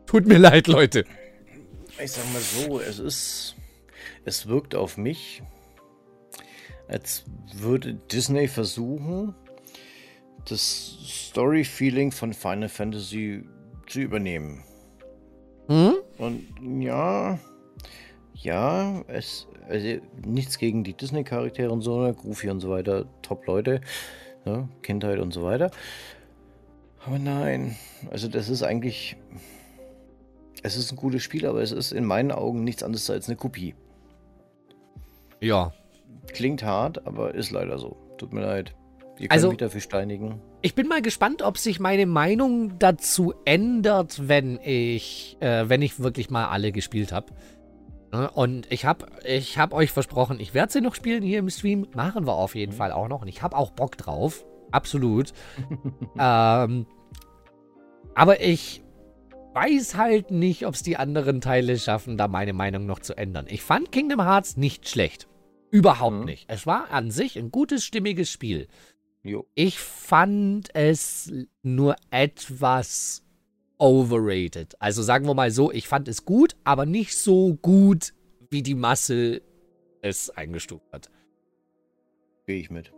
[0.06, 1.04] Tut mir leid, Leute.
[2.02, 3.56] Ich sag mal so, es ist.
[4.24, 5.42] Es wirkt auf mich,
[6.88, 7.24] als
[7.54, 9.34] würde Disney versuchen,
[10.48, 10.98] das
[11.30, 13.44] Story-Feeling von Final Fantasy
[13.86, 14.64] zu übernehmen.
[15.68, 15.94] Hm?
[16.18, 16.46] Und
[16.82, 17.38] ja,
[18.34, 23.80] ja, es, also nichts gegen die Disney-Charaktere und so, ne, Goofy und so weiter, Top-Leute,
[24.44, 25.70] ne, Kindheit und so weiter.
[27.04, 27.76] Aber nein,
[28.10, 29.16] also das ist eigentlich,
[30.62, 33.36] es ist ein gutes Spiel, aber es ist in meinen Augen nichts anderes als eine
[33.36, 33.74] Kopie.
[35.40, 35.72] Ja.
[36.28, 37.96] Klingt hart, aber ist leider so.
[38.18, 38.74] Tut mir leid.
[39.18, 40.40] Ihr könnt also, mich dafür steinigen.
[40.66, 46.00] Ich bin mal gespannt, ob sich meine Meinung dazu ändert, wenn ich, äh, wenn ich
[46.00, 47.28] wirklich mal alle gespielt habe.
[48.12, 51.50] Ne, und ich habe ich hab euch versprochen, ich werde sie noch spielen hier im
[51.50, 51.86] Stream.
[51.94, 52.78] Machen wir auf jeden mhm.
[52.78, 53.22] Fall auch noch.
[53.22, 54.44] Und ich habe auch Bock drauf.
[54.72, 55.32] Absolut.
[56.18, 56.86] ähm,
[58.16, 58.82] aber ich
[59.54, 63.46] weiß halt nicht, ob es die anderen Teile schaffen, da meine Meinung noch zu ändern.
[63.48, 65.28] Ich fand Kingdom Hearts nicht schlecht.
[65.70, 66.24] Überhaupt mhm.
[66.24, 66.46] nicht.
[66.48, 68.66] Es war an sich ein gutes, stimmiges Spiel.
[69.26, 69.44] Jo.
[69.56, 71.32] Ich fand es
[71.62, 73.24] nur etwas
[73.76, 74.80] overrated.
[74.80, 78.14] Also sagen wir mal so, ich fand es gut, aber nicht so gut,
[78.50, 79.42] wie die Masse
[80.00, 81.10] es eingestuft hat.
[82.46, 82.92] Gehe ich mit.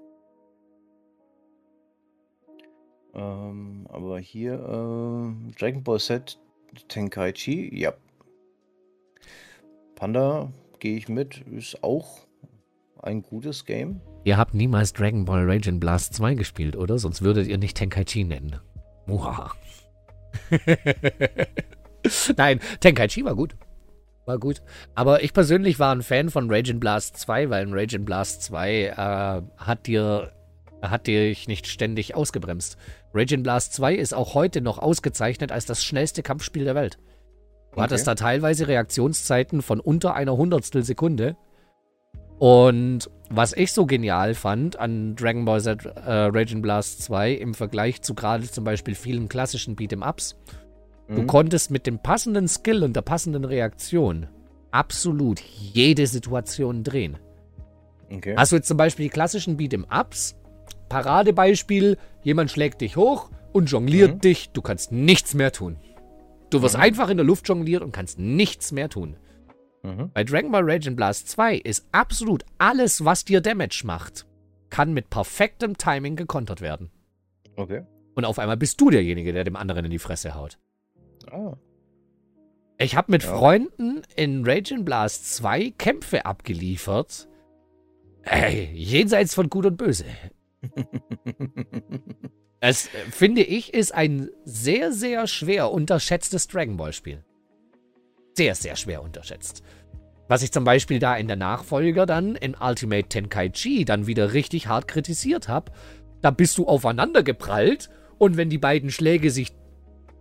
[3.14, 6.38] Ähm, aber hier äh, Dragon Ball Z
[6.88, 7.94] Tenkaichi, ja.
[9.94, 12.26] Panda gehe ich mit, ist auch
[13.00, 14.02] ein gutes Game.
[14.28, 16.98] Ihr habt niemals Dragon Ball Rage in Blast 2 gespielt, oder?
[16.98, 18.56] Sonst würdet ihr nicht Tenkaichi nennen.
[19.06, 19.52] Muha.
[22.36, 23.56] Nein, Tenkaichi war gut.
[24.26, 24.60] War gut.
[24.94, 28.04] Aber ich persönlich war ein Fan von Rage in Blast 2, weil in Rage in
[28.04, 30.30] Blast 2 äh, hat dir
[30.82, 32.76] hat dich nicht ständig ausgebremst.
[33.14, 36.98] Rage in Blast 2 ist auch heute noch ausgezeichnet als das schnellste Kampfspiel der Welt.
[36.98, 37.80] Du okay.
[37.80, 41.38] hattest da teilweise Reaktionszeiten von unter einer Hundertstel Sekunde.
[42.38, 47.54] Und was ich so genial fand an Dragon Ball Z äh, Rage Blast 2 im
[47.54, 50.36] Vergleich zu gerade zum Beispiel vielen klassischen Beat'em-Ups,
[51.08, 51.16] mhm.
[51.16, 54.28] du konntest mit dem passenden Skill und der passenden Reaktion
[54.70, 57.18] absolut jede Situation drehen.
[58.10, 58.34] Okay.
[58.36, 60.36] Hast du jetzt zum Beispiel die klassischen Beat'em-Ups,
[60.88, 64.20] Paradebeispiel, jemand schlägt dich hoch und jongliert mhm.
[64.20, 65.76] dich, du kannst nichts mehr tun.
[66.50, 66.82] Du wirst mhm.
[66.82, 69.16] einfach in der Luft jongliert und kannst nichts mehr tun.
[69.82, 70.10] Mhm.
[70.12, 74.26] Bei Dragon Ball Rage Blast 2 ist absolut alles, was dir Damage macht,
[74.70, 76.90] kann mit perfektem Timing gekontert werden.
[77.56, 77.82] Okay.
[78.14, 80.58] Und auf einmal bist du derjenige, der dem anderen in die Fresse haut.
[81.30, 81.56] Ah.
[82.78, 83.36] Ich habe mit ja.
[83.36, 87.28] Freunden in Rage Blast 2 Kämpfe abgeliefert.
[88.22, 90.04] Ey, jenseits von Gut und Böse.
[92.60, 97.24] es, finde ich, ist ein sehr, sehr schwer unterschätztes Dragon Ball Spiel
[98.38, 99.62] sehr, sehr schwer unterschätzt.
[100.28, 104.68] Was ich zum Beispiel da in der Nachfolger dann in Ultimate Tenkaichi dann wieder richtig
[104.68, 105.72] hart kritisiert habe,
[106.22, 109.52] da bist du aufeinander geprallt und wenn die beiden Schläge sich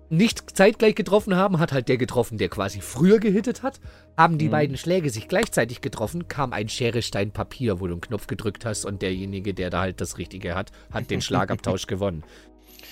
[0.10, 3.80] nicht zeitgleich getroffen haben, hat halt der getroffen, der quasi früher gehittet hat.
[4.16, 4.52] Haben die mhm.
[4.52, 8.66] beiden Schläge sich gleichzeitig getroffen, kam ein Schere, Stein, Papier, wo du einen Knopf gedrückt
[8.66, 12.24] hast und derjenige, der da halt das Richtige hat, hat den Schlagabtausch gewonnen.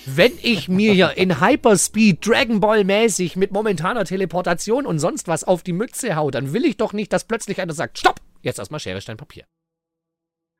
[0.06, 5.44] Wenn ich mir hier in Hyperspeed Dragon Ball mäßig mit momentaner Teleportation und sonst was
[5.44, 8.58] auf die Mütze hau, dann will ich doch nicht, dass plötzlich einer sagt, stopp, jetzt
[8.58, 9.44] erstmal Schere, Stein, Papier.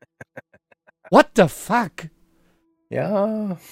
[1.10, 2.10] What the fuck?
[2.90, 3.58] Ja.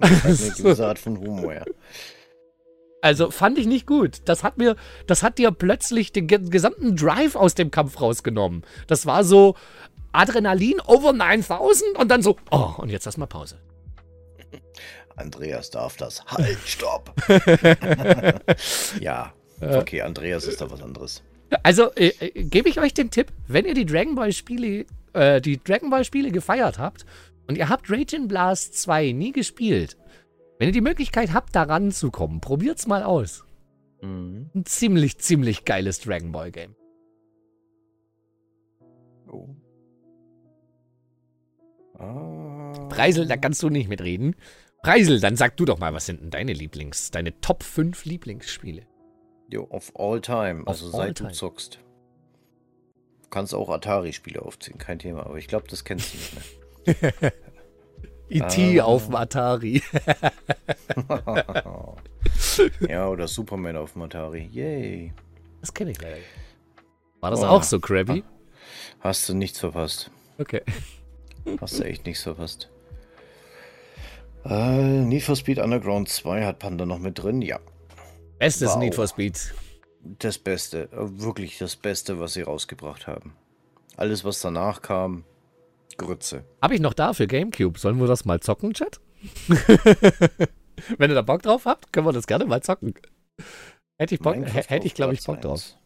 [0.00, 1.64] Das ist eine gewisse Art von Humor, ja.
[3.00, 4.20] Also fand ich nicht gut.
[4.26, 4.76] Das hat mir,
[5.06, 8.62] das hat dir plötzlich den gesamten Drive aus dem Kampf rausgenommen.
[8.86, 9.56] Das war so
[10.12, 13.58] Adrenalin over 9000 und dann so, oh, und jetzt erstmal Pause.
[15.16, 16.24] Andreas darf das.
[16.26, 17.12] Halt, stopp!
[19.00, 21.22] ja, okay, Andreas ist da was anderes.
[21.62, 25.40] Also äh, äh, gebe ich euch den Tipp, wenn ihr die Dragon Ball Spiele, äh,
[25.40, 27.06] die Dragon Ball Spiele gefeiert habt
[27.46, 29.96] und ihr habt Raging Blast 2 nie gespielt,
[30.58, 33.44] wenn ihr die Möglichkeit habt, da ranzukommen, probiert's mal aus.
[34.02, 34.50] Mhm.
[34.54, 36.74] Ein ziemlich, ziemlich geiles Dragon Ball Game.
[39.30, 39.48] Oh.
[41.98, 42.47] Ah.
[42.98, 44.34] Preisel, da kannst du nicht mitreden.
[44.82, 48.82] Preisel, dann sag du doch mal, was sind denn deine Lieblings-, deine Top 5 Lieblingsspiele?
[49.52, 51.28] Jo, of all time, of also seit time.
[51.30, 51.78] du zockst.
[53.22, 56.34] Du kannst auch Atari-Spiele aufziehen, kein Thema, aber ich glaube, das kennst du nicht
[57.12, 57.32] mehr.
[58.30, 58.80] E.T.
[58.80, 58.84] Ah.
[58.84, 59.80] auf dem Atari.
[62.88, 64.50] ja, oder Superman auf dem Atari.
[64.52, 65.14] Yay.
[65.60, 66.18] Das kenne ich leider.
[67.20, 67.46] War das oh.
[67.46, 68.24] auch so, Krabby?
[69.00, 70.10] Hast du nichts verpasst.
[70.36, 70.62] Okay.
[71.60, 72.68] Hast du echt nichts verpasst.
[74.44, 77.58] Äh, Need for Speed Underground 2 hat Panda noch mit drin, ja.
[78.38, 78.78] Bestes wow.
[78.78, 79.54] Need for Speed.
[80.00, 83.34] Das Beste, äh, wirklich das Beste, was sie rausgebracht haben.
[83.96, 85.24] Alles, was danach kam,
[85.96, 86.44] Grütze.
[86.62, 87.78] Habe ich noch da für Gamecube.
[87.78, 89.00] Sollen wir das mal zocken, Chat?
[90.98, 92.94] Wenn ihr da Bock drauf habt, können wir das gerne mal zocken.
[93.98, 95.76] Hätte ich, Bock, hätte ich glaube ich, Bock drauf.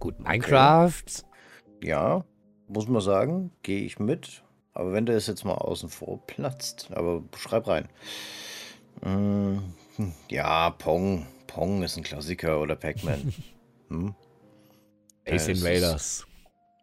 [0.00, 1.04] Gut, Minecraft.
[1.06, 1.88] Okay.
[1.88, 2.24] Ja,
[2.66, 4.43] muss man sagen, gehe ich mit.
[4.74, 7.88] Aber wenn der es jetzt mal außen vor platzt, aber schreib rein.
[9.02, 9.58] Mm,
[10.28, 11.26] ja, Pong.
[11.46, 13.32] Pong ist ein Klassiker oder Pac-Man.
[13.88, 14.14] hm?
[15.26, 16.26] Ace Invaders.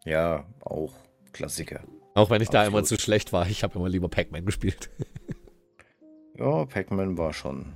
[0.05, 0.93] ja, auch
[1.33, 1.81] Klassiker.
[2.13, 2.65] Auch wenn ich Absolut.
[2.65, 3.47] da immer zu schlecht war.
[3.47, 4.89] Ich habe immer lieber Pac-Man gespielt.
[6.37, 7.73] ja, Pac-Man war schon.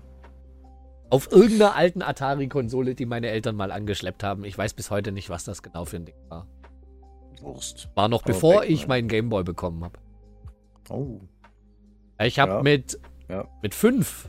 [1.09, 4.43] Auf irgendeiner alten Atari-Konsole, die meine Eltern mal angeschleppt haben.
[4.43, 6.47] Ich weiß bis heute nicht, was das genau für ein Ding war.
[7.41, 7.89] Wurst.
[7.95, 9.99] War noch Aber bevor ich meinen Gameboy bekommen habe.
[10.89, 11.21] Oh.
[12.19, 12.63] Ich habe ja.
[12.63, 13.47] mit, ja.
[13.61, 14.27] mit fünf.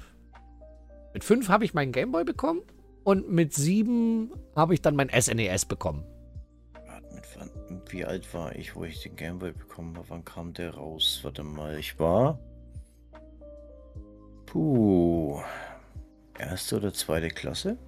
[1.15, 2.63] Mit fünf habe ich meinen Gameboy bekommen
[3.05, 6.05] und mit sieben habe ich dann mein SNES e bekommen.
[7.89, 10.09] Wie alt war ich, wo ich den Gameboy bekommen habe?
[10.11, 11.21] Wann kam der raus?
[11.23, 12.39] Warte mal, ich war.
[14.47, 15.41] Puh.
[16.39, 17.79] Erste oder zweite Klasse?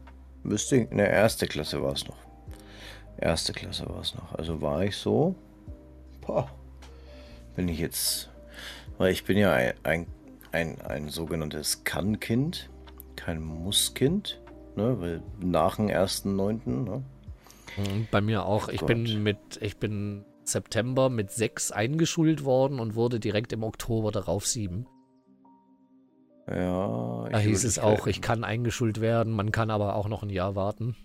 [0.43, 0.77] Müsste.
[0.77, 2.17] In der erste Klasse war es noch.
[3.19, 4.35] Erste Klasse war es noch.
[4.35, 5.35] Also war ich so.
[6.21, 6.51] Boah.
[7.57, 8.31] Bin ich jetzt
[8.99, 10.07] weil ich bin ja ein, ein,
[10.53, 12.69] ein, ein sogenanntes Kann-Kind,
[13.17, 14.41] kein Muss-Kind,
[14.77, 15.01] ne?
[15.01, 17.05] Weil nach dem 1.9., ne?
[17.77, 18.69] Mhm, bei mir auch.
[18.69, 24.11] Ich bin mit, ich bin September mit 6 eingeschult worden und wurde direkt im Oktober
[24.11, 24.87] darauf 7.
[26.49, 27.29] Ja.
[27.31, 30.55] Da hieß es auch, ich kann eingeschult werden, man kann aber auch noch ein Jahr
[30.55, 30.97] warten.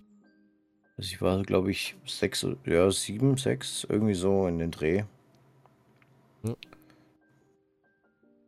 [0.95, 5.03] Also ich war, glaube ich, sechs, ja, sieben, sechs, irgendwie so in den Dreh.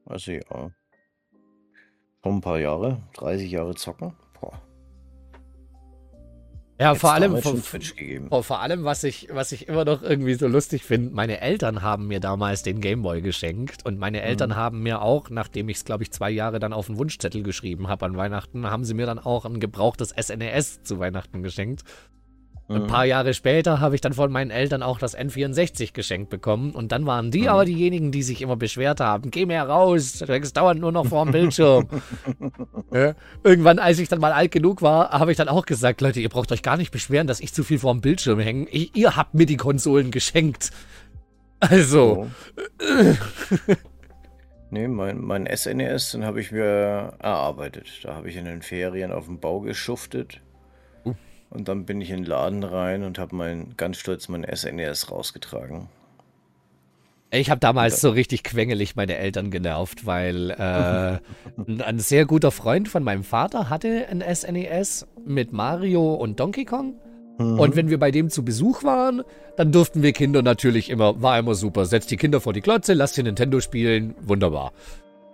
[0.06, 0.72] Also ja.
[2.24, 4.14] Schon ein paar Jahre, 30 Jahre zocken.
[4.40, 4.62] Boah.
[6.80, 10.48] Ja, vor allem, vor, vor, vor, allem, was ich, was ich immer noch irgendwie so
[10.48, 14.56] lustig finde, meine Eltern haben mir damals den Gameboy geschenkt und meine Eltern mhm.
[14.56, 17.88] haben mir auch, nachdem ich es, glaube ich, zwei Jahre dann auf den Wunschzettel geschrieben
[17.88, 21.84] habe an Weihnachten, haben sie mir dann auch ein gebrauchtes SNES e zu Weihnachten geschenkt.
[22.68, 26.72] Ein paar Jahre später habe ich dann von meinen Eltern auch das N64 geschenkt bekommen.
[26.72, 27.48] Und dann waren die mhm.
[27.50, 29.30] aber diejenigen, die sich immer beschwert haben.
[29.30, 31.88] Geh mehr raus, es dauert nur noch vor dem Bildschirm.
[32.92, 33.14] ja.
[33.44, 36.30] Irgendwann, als ich dann mal alt genug war, habe ich dann auch gesagt, Leute, ihr
[36.30, 38.68] braucht euch gar nicht beschweren, dass ich zu viel vor dem Bildschirm hänge.
[38.72, 40.72] Ich, ihr habt mir die Konsolen geschenkt.
[41.60, 42.28] Also.
[42.28, 42.28] Oh.
[44.72, 47.88] nee, mein, mein SNES, den habe ich mir erarbeitet.
[48.02, 50.42] Da habe ich in den Ferien auf dem Bau geschuftet.
[51.50, 55.04] Und dann bin ich in den Laden rein und habe mein, ganz stolz mein SNES
[55.04, 55.88] e rausgetragen.
[57.32, 61.20] Ich habe damals so richtig quengelig meine Eltern genervt, weil äh,
[61.84, 66.66] ein sehr guter Freund von meinem Vater hatte ein SNES e mit Mario und Donkey
[66.66, 66.96] Kong.
[67.38, 67.60] Mhm.
[67.60, 69.24] Und wenn wir bei dem zu Besuch waren,
[69.58, 72.94] dann durften wir Kinder natürlich immer, war immer super, setzt die Kinder vor die Klotze,
[72.94, 74.72] lasst sie Nintendo spielen, wunderbar.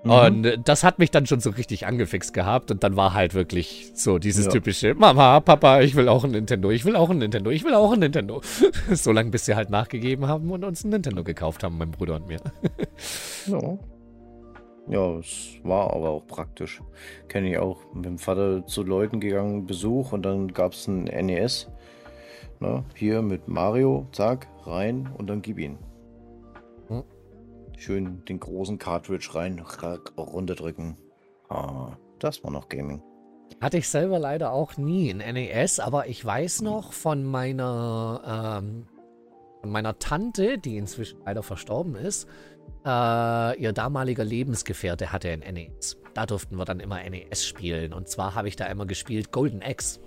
[0.03, 0.11] Mhm.
[0.11, 3.91] Und das hat mich dann schon so richtig angefixt gehabt und dann war halt wirklich
[3.93, 4.51] so dieses ja.
[4.51, 7.75] typische Mama, Papa, ich will auch ein Nintendo, ich will auch ein Nintendo, ich will
[7.75, 8.41] auch ein Nintendo.
[8.91, 12.15] so lange, bis sie halt nachgegeben haben und uns ein Nintendo gekauft haben, mein Bruder
[12.15, 12.39] und mir.
[13.47, 13.77] ja.
[14.87, 16.81] Ja, es war aber auch praktisch.
[17.27, 17.79] Kenne ich auch.
[17.93, 21.69] Mit dem Vater zu Leuten gegangen, Besuch und dann gab es ein NES.
[22.59, 22.83] Ne?
[22.95, 25.77] Hier mit Mario, zack, rein und dann gib ihn.
[27.81, 29.59] Schön den großen Cartridge rein,
[30.15, 30.97] runterdrücken.
[31.49, 33.01] Ah, das war noch Gaming.
[33.59, 38.85] Hatte ich selber leider auch nie in NES, aber ich weiß noch von meiner, ähm,
[39.61, 42.27] von meiner Tante, die inzwischen leider verstorben ist,
[42.85, 45.97] äh, ihr damaliger Lebensgefährte hatte ein NES.
[46.13, 47.93] Da durften wir dann immer NES spielen.
[47.93, 49.99] Und zwar habe ich da immer gespielt Golden Axe.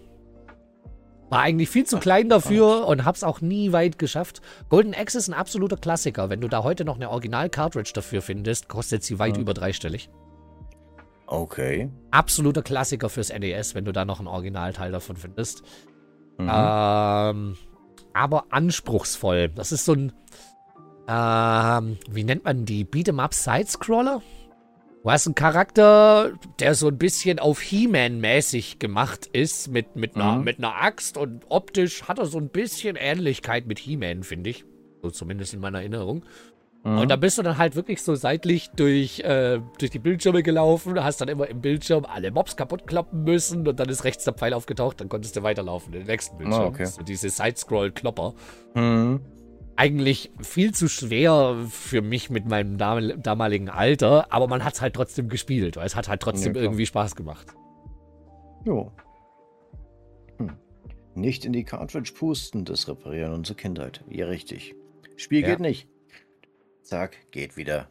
[1.30, 4.40] War eigentlich viel zu klein dafür und hab's auch nie weit geschafft.
[4.68, 6.30] Golden Axe ist ein absoluter Klassiker.
[6.30, 9.42] Wenn du da heute noch eine Original-Cartridge dafür findest, kostet sie weit ja.
[9.42, 10.10] über dreistellig.
[11.26, 11.90] Okay.
[12.10, 15.62] Absoluter Klassiker fürs NES, wenn du da noch ein Originalteil davon findest.
[16.38, 16.50] Mhm.
[16.52, 17.56] Ähm,
[18.12, 19.48] aber anspruchsvoll.
[19.48, 20.12] Das ist so ein,
[21.08, 22.84] ähm, wie nennt man die?
[22.84, 24.20] Beat'em Up Sidescroller?
[25.04, 30.38] Du hast einen Charakter, der so ein bisschen auf He-Man-mäßig gemacht ist, mit, mit, einer,
[30.38, 30.44] mhm.
[30.44, 34.64] mit einer Axt und optisch hat er so ein bisschen Ähnlichkeit mit He-Man, finde ich.
[35.02, 36.24] So zumindest in meiner Erinnerung.
[36.84, 37.00] Mhm.
[37.00, 40.98] Und da bist du dann halt wirklich so seitlich durch, äh, durch die Bildschirme gelaufen,
[41.04, 44.32] hast dann immer im Bildschirm alle Mobs kaputt klappen müssen und dann ist rechts der
[44.32, 46.64] Pfeil aufgetaucht, dann konntest du weiterlaufen in den nächsten Bildschirm.
[46.64, 46.86] Oh, okay.
[46.86, 48.32] So diese Side-Scroll-Klopper.
[48.74, 49.20] Mhm
[49.76, 54.94] eigentlich viel zu schwer für mich mit meinem damaligen Alter, aber man hat es halt
[54.94, 57.48] trotzdem gespielt, weil es hat halt trotzdem ja, irgendwie Spaß gemacht.
[58.64, 58.92] Jo.
[60.38, 60.52] Hm.
[61.14, 64.04] Nicht in die Cartridge pusten, das reparieren unsere Kindheit.
[64.08, 64.74] Ja, richtig.
[65.16, 65.48] Spiel ja.
[65.48, 65.88] geht nicht.
[66.82, 67.88] Zack, geht wieder.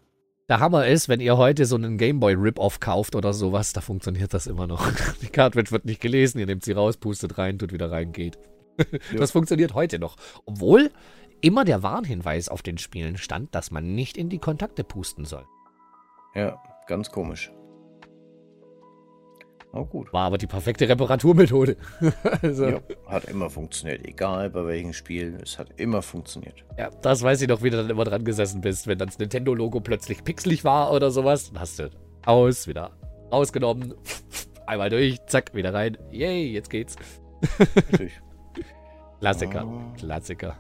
[0.50, 4.34] Der Hammer ist, wenn ihr heute so einen Gameboy Rip-Off kauft oder sowas, da funktioniert
[4.34, 4.92] das immer noch.
[5.22, 8.38] Die Cartridge wird nicht gelesen, ihr nehmt sie raus, pustet rein, tut wieder rein, geht.
[9.18, 10.18] Das funktioniert heute noch.
[10.46, 10.92] Obwohl
[11.44, 15.46] immer der Warnhinweis auf den Spielen stand, dass man nicht in die Kontakte pusten soll.
[16.34, 16.58] Ja,
[16.88, 17.52] ganz komisch.
[19.74, 20.14] Oh gut.
[20.14, 21.76] War aber die perfekte Reparaturmethode.
[22.42, 22.66] also.
[22.66, 24.08] ja, hat immer funktioniert.
[24.08, 26.64] Egal bei welchem Spiel, es hat immer funktioniert.
[26.78, 29.82] Ja, das weiß ich noch, wie du dann immer dran gesessen bist, wenn das Nintendo-Logo
[29.82, 31.52] plötzlich pixelig war oder sowas.
[31.52, 31.90] Dann hast du
[32.26, 32.92] aus, wieder
[33.32, 33.96] rausgenommen,
[34.68, 35.98] einmal durch, zack, wieder rein.
[36.12, 36.96] Yay, jetzt geht's.
[39.20, 39.98] Klassiker, oh.
[39.98, 40.56] Klassiker.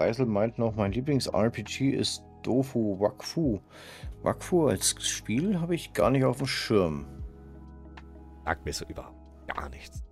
[0.00, 3.60] Reisel meint noch, mein Lieblings-RPG ist Dofu Wakfu.
[4.22, 7.06] Wakfu als Spiel habe ich gar nicht auf dem Schirm.
[8.46, 9.16] Sagt mir so überhaupt
[9.46, 10.02] gar nichts.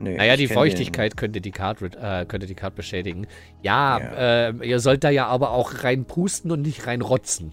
[0.00, 3.28] Nee, naja, die Feuchtigkeit könnte die, Card, äh, könnte die Card beschädigen.
[3.62, 4.48] Ja, ja.
[4.48, 7.52] Äh, ihr sollt da ja aber auch rein pusten und nicht rein rotzen.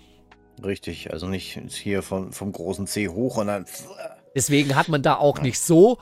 [0.64, 3.66] Richtig, also nicht hier von, vom großen C hoch und dann.
[4.36, 6.00] Deswegen hat man da auch nicht so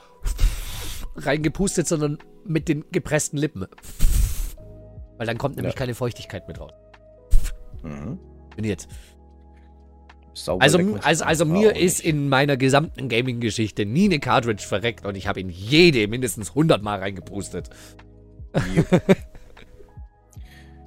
[1.16, 3.66] reingepustet, sondern mit den gepressten Lippen.
[5.18, 5.78] Weil dann kommt nämlich ja.
[5.78, 6.72] keine Feuchtigkeit mit raus.
[7.82, 8.18] Mhm.
[8.56, 8.88] Bin jetzt.
[10.46, 15.26] also, also, also mir ist in meiner gesamten Gaming-Geschichte nie eine Cartridge verreckt und ich
[15.26, 17.68] habe in jede mindestens 100 Mal reingepustet.
[18.76, 19.02] Yep.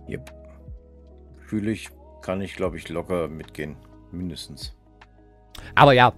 [0.09, 0.33] yep.
[1.45, 1.89] Fühle ich,
[2.21, 3.75] kann ich glaube ich locker mitgehen.
[4.11, 4.73] Mindestens.
[5.75, 6.13] Aber ja,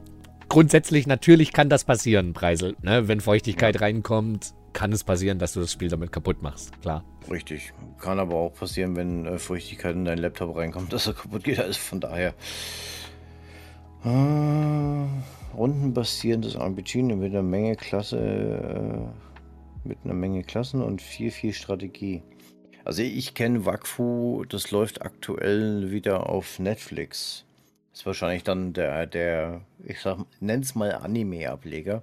[0.49, 2.75] grundsätzlich natürlich kann das passieren, Preisel.
[2.81, 3.07] Ne?
[3.07, 3.81] Wenn Feuchtigkeit ja.
[3.81, 7.03] reinkommt, kann es passieren, dass du das Spiel damit kaputt machst, klar.
[7.29, 7.73] Richtig.
[7.99, 11.59] Kann aber auch passieren, wenn äh, Feuchtigkeit in deinen Laptop reinkommt, dass er kaputt geht.
[11.59, 12.33] Also von daher.
[14.03, 18.17] Äh, rundenbasierendes RPG mit einer Menge Klasse.
[18.17, 22.21] Äh, mit einer Menge Klassen und viel, viel Strategie.
[22.85, 27.45] Also ich kenne Wakfu, das läuft aktuell wieder auf Netflix.
[27.93, 32.01] Ist wahrscheinlich dann der, der ich sag, nenn's mal Anime-Ableger.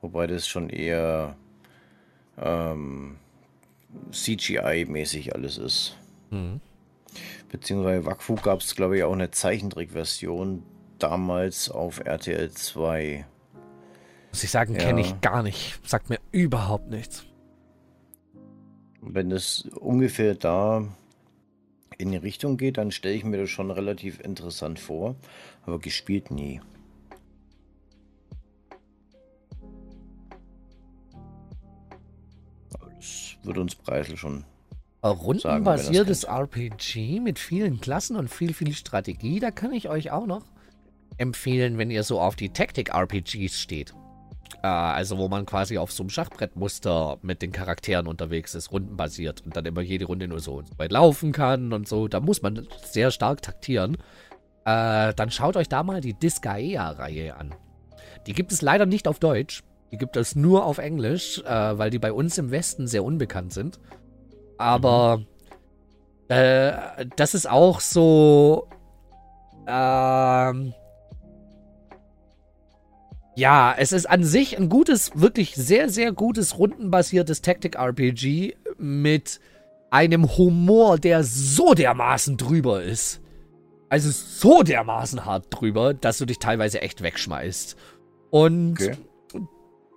[0.00, 1.36] Wobei das schon eher
[2.40, 3.16] ähm,
[4.12, 5.96] CGI-mäßig alles ist.
[6.30, 6.60] Mhm.
[7.50, 10.62] Beziehungsweise Wakfu gab es, glaube ich, auch eine Zeichentrickversion
[10.98, 13.26] damals auf RTL 2.
[14.30, 14.80] Muss ich sagen, ja.
[14.80, 15.80] kenne ich gar nicht.
[15.86, 17.24] Sagt mir überhaupt nichts.
[19.00, 20.86] Wenn es ungefähr da
[21.98, 25.16] in die Richtung geht, dann stelle ich mir das schon relativ interessant vor.
[25.64, 26.60] Aber gespielt nie.
[33.42, 34.44] Würde uns Preisel schon.
[35.02, 40.44] Rundenbasiertes RPG mit vielen Klassen und viel, viel Strategie, da kann ich euch auch noch
[41.16, 43.94] empfehlen, wenn ihr so auf die Tactic-RPGs steht.
[44.62, 49.42] Äh, also, wo man quasi auf so einem Schachbrettmuster mit den Charakteren unterwegs ist, rundenbasiert
[49.42, 52.08] und dann immer jede Runde nur so weit laufen kann und so.
[52.08, 53.96] Da muss man sehr stark taktieren.
[54.64, 57.54] Äh, dann schaut euch da mal die Disgaea-Reihe an.
[58.26, 59.62] Die gibt es leider nicht auf Deutsch.
[59.92, 63.52] Die gibt es nur auf Englisch, äh, weil die bei uns im Westen sehr unbekannt
[63.52, 63.80] sind.
[64.56, 65.26] Aber mhm.
[66.28, 68.68] äh, das ist auch so.
[69.66, 70.74] Ähm,
[73.36, 79.40] ja, es ist an sich ein gutes, wirklich sehr, sehr gutes rundenbasiertes Tactic-RPG mit
[79.90, 83.20] einem Humor, der so dermaßen drüber ist.
[83.88, 87.76] Also so dermaßen hart drüber, dass du dich teilweise echt wegschmeißt.
[88.30, 88.96] Und okay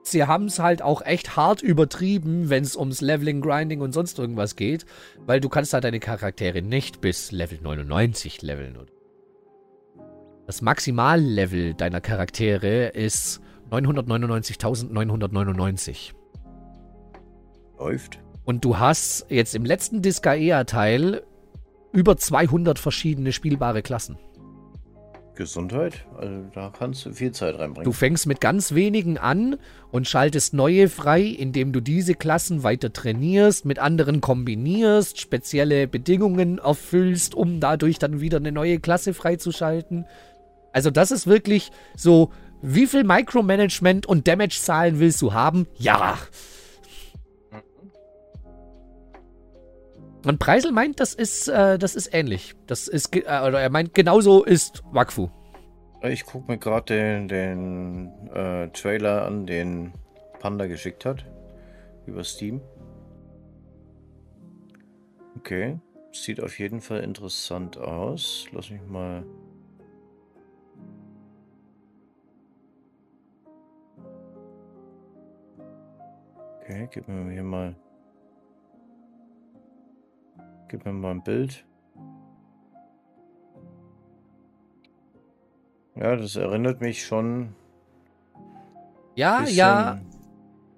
[0.04, 4.20] sie haben es halt auch echt hart übertrieben, wenn es ums Leveling, Grinding und sonst
[4.20, 4.86] irgendwas geht,
[5.26, 8.78] weil du kannst halt deine Charaktere nicht bis Level 99 leveln.
[10.46, 16.14] Das Maximallevel deiner Charaktere ist 999.999.
[17.80, 18.20] Läuft.
[18.46, 21.24] Und du hast jetzt im letzten Disgaea-Teil
[21.94, 24.18] über 200 verschiedene spielbare Klassen.
[25.36, 27.86] Gesundheit, also da kannst du viel Zeit reinbringen.
[27.86, 29.58] Du fängst mit ganz wenigen an
[29.92, 36.58] und schaltest neue frei, indem du diese Klassen weiter trainierst, mit anderen kombinierst, spezielle Bedingungen
[36.60, 40.06] erfüllst, um dadurch dann wieder eine neue Klasse freizuschalten.
[40.72, 42.32] Also das ist wirklich so,
[42.62, 45.68] wie viel Micromanagement und Damage-Zahlen willst du haben?
[45.78, 46.18] Ja.
[50.26, 52.56] Und Preisel meint, das ist, äh, das ist ähnlich.
[52.68, 55.30] Das ist, äh, oder er meint, genauso ist Wakfu.
[56.02, 59.94] Ich gucke mir gerade den, den äh, Trailer an, den
[60.40, 61.26] Panda geschickt hat.
[62.06, 62.62] Über Steam.
[65.38, 65.80] Okay.
[66.12, 68.46] Sieht auf jeden Fall interessant aus.
[68.52, 69.26] Lass mich mal.
[76.62, 77.76] Okay, gib mir hier mal
[80.74, 81.64] Gib mir mal ein Bild.
[85.96, 87.54] Ja, das erinnert mich schon.
[89.14, 90.02] Ja, ja.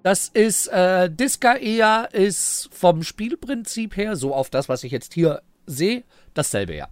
[0.02, 5.40] Das ist, äh, Disgaea ist vom Spielprinzip her, so auf das, was ich jetzt hier
[5.64, 6.04] sehe,
[6.34, 6.88] dasselbe, ja.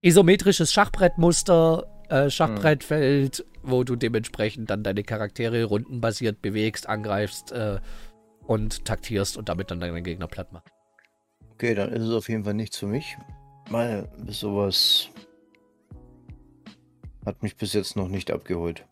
[0.00, 3.70] Isometrisches Schachbrettmuster, äh, Schachbrettfeld, hm.
[3.70, 7.80] wo du dementsprechend dann deine Charaktere rundenbasiert bewegst, angreifst äh,
[8.46, 10.79] und taktierst und damit dann deinen Gegner platt machst.
[11.60, 13.18] Okay, dann ist es auf jeden Fall nichts für mich.
[13.68, 15.10] Weil sowas
[17.26, 18.86] hat mich bis jetzt noch nicht abgeholt.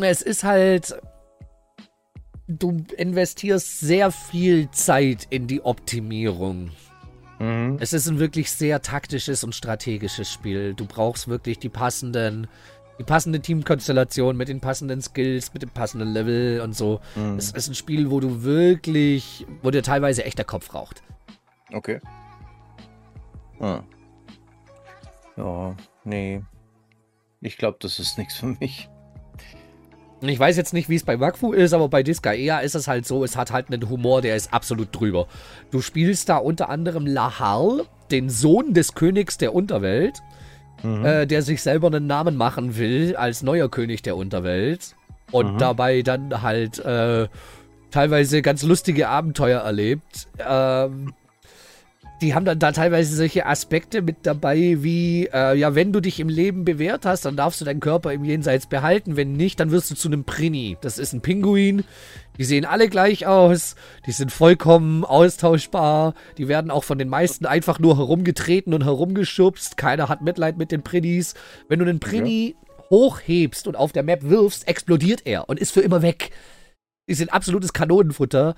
[0.00, 0.94] Es ist halt.
[2.48, 6.70] Du investierst sehr viel Zeit in die Optimierung.
[7.38, 7.76] Mhm.
[7.78, 10.72] Es ist ein wirklich sehr taktisches und strategisches Spiel.
[10.72, 12.46] Du brauchst wirklich die passenden
[13.02, 17.00] die passende Teamkonstellation mit den passenden Skills, mit dem passenden Level und so.
[17.16, 17.36] Mhm.
[17.36, 21.02] Es ist ein Spiel, wo du wirklich, wo dir teilweise echt der Kopf raucht.
[21.72, 22.00] Okay.
[23.60, 23.80] Ah.
[25.36, 26.42] Ja, nee.
[27.40, 28.88] Ich glaube, das ist nichts für mich.
[30.20, 33.06] Ich weiß jetzt nicht, wie es bei Wakfu ist, aber bei Disgaea ist es halt
[33.06, 35.26] so, es hat halt einen Humor, der ist absolut drüber.
[35.72, 40.22] Du spielst da unter anderem Lahal, den Sohn des Königs der Unterwelt
[40.82, 41.04] mhm.
[41.04, 44.94] äh, der sich selber einen Namen machen will als neuer König der Unterwelt
[45.30, 45.58] und mhm.
[45.58, 47.28] dabei dann halt äh,
[47.90, 50.28] teilweise ganz lustige Abenteuer erlebt.
[50.38, 51.12] Ähm,
[52.22, 56.20] die haben dann da teilweise solche Aspekte mit dabei, wie, äh, ja, wenn du dich
[56.20, 59.16] im Leben bewährt hast, dann darfst du deinen Körper im Jenseits behalten.
[59.16, 60.78] Wenn nicht, dann wirst du zu einem Prini.
[60.80, 61.82] Das ist ein Pinguin.
[62.38, 63.74] Die sehen alle gleich aus.
[64.06, 66.14] Die sind vollkommen austauschbar.
[66.38, 69.76] Die werden auch von den meisten einfach nur herumgetreten und herumgeschubst.
[69.76, 71.34] Keiner hat Mitleid mit den Prinis.
[71.68, 72.84] Wenn du einen Prini ja.
[72.90, 76.30] hochhebst und auf der Map wirfst, explodiert er und ist für immer weg.
[77.08, 78.54] Die sind absolutes Kanonenfutter.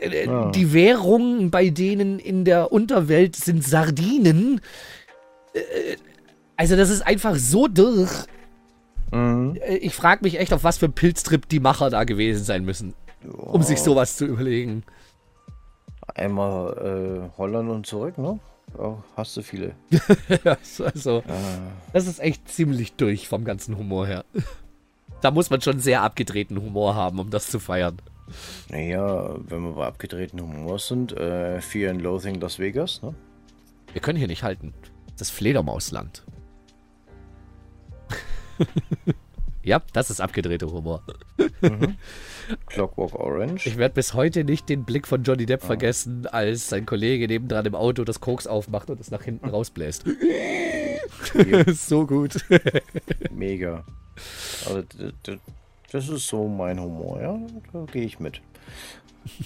[0.00, 0.50] Äh, ah.
[0.50, 4.60] Die Währung bei denen in der Unterwelt sind Sardinen.
[5.54, 5.96] Äh,
[6.56, 8.10] also das ist einfach so durch.
[9.12, 9.56] Mhm.
[9.60, 12.94] Äh, ich frage mich echt, auf was für Pilztrip die Macher da gewesen sein müssen,
[13.26, 13.52] oh.
[13.52, 14.82] um sich sowas zu überlegen.
[16.14, 18.38] Einmal äh, Holland und zurück, ne?
[18.78, 19.74] Oh, hast du viele.
[20.44, 21.32] also, ah.
[21.92, 24.24] das ist echt ziemlich durch vom ganzen Humor her.
[25.22, 27.96] Da muss man schon sehr abgedrehten Humor haben, um das zu feiern.
[28.68, 33.14] Naja, wenn wir bei abgedrehten Humor sind, äh, Fear and Loathing Las Vegas, ne?
[33.92, 34.74] Wir können hier nicht halten.
[35.18, 36.24] Das Fledermausland.
[39.62, 41.02] ja, das ist abgedrehter Humor.
[41.60, 41.96] mhm.
[42.66, 43.66] Clockwork Orange.
[43.66, 45.66] Ich werde bis heute nicht den Blick von Johnny Depp ah.
[45.66, 50.04] vergessen, als sein Kollege nebendran im Auto das Koks aufmacht und es nach hinten rausbläst.
[51.72, 52.44] so gut.
[53.30, 53.84] Mega.
[54.66, 54.82] Also,
[55.92, 57.38] das ist so mein Humor, ja.
[57.72, 58.40] Da gehe ich mit.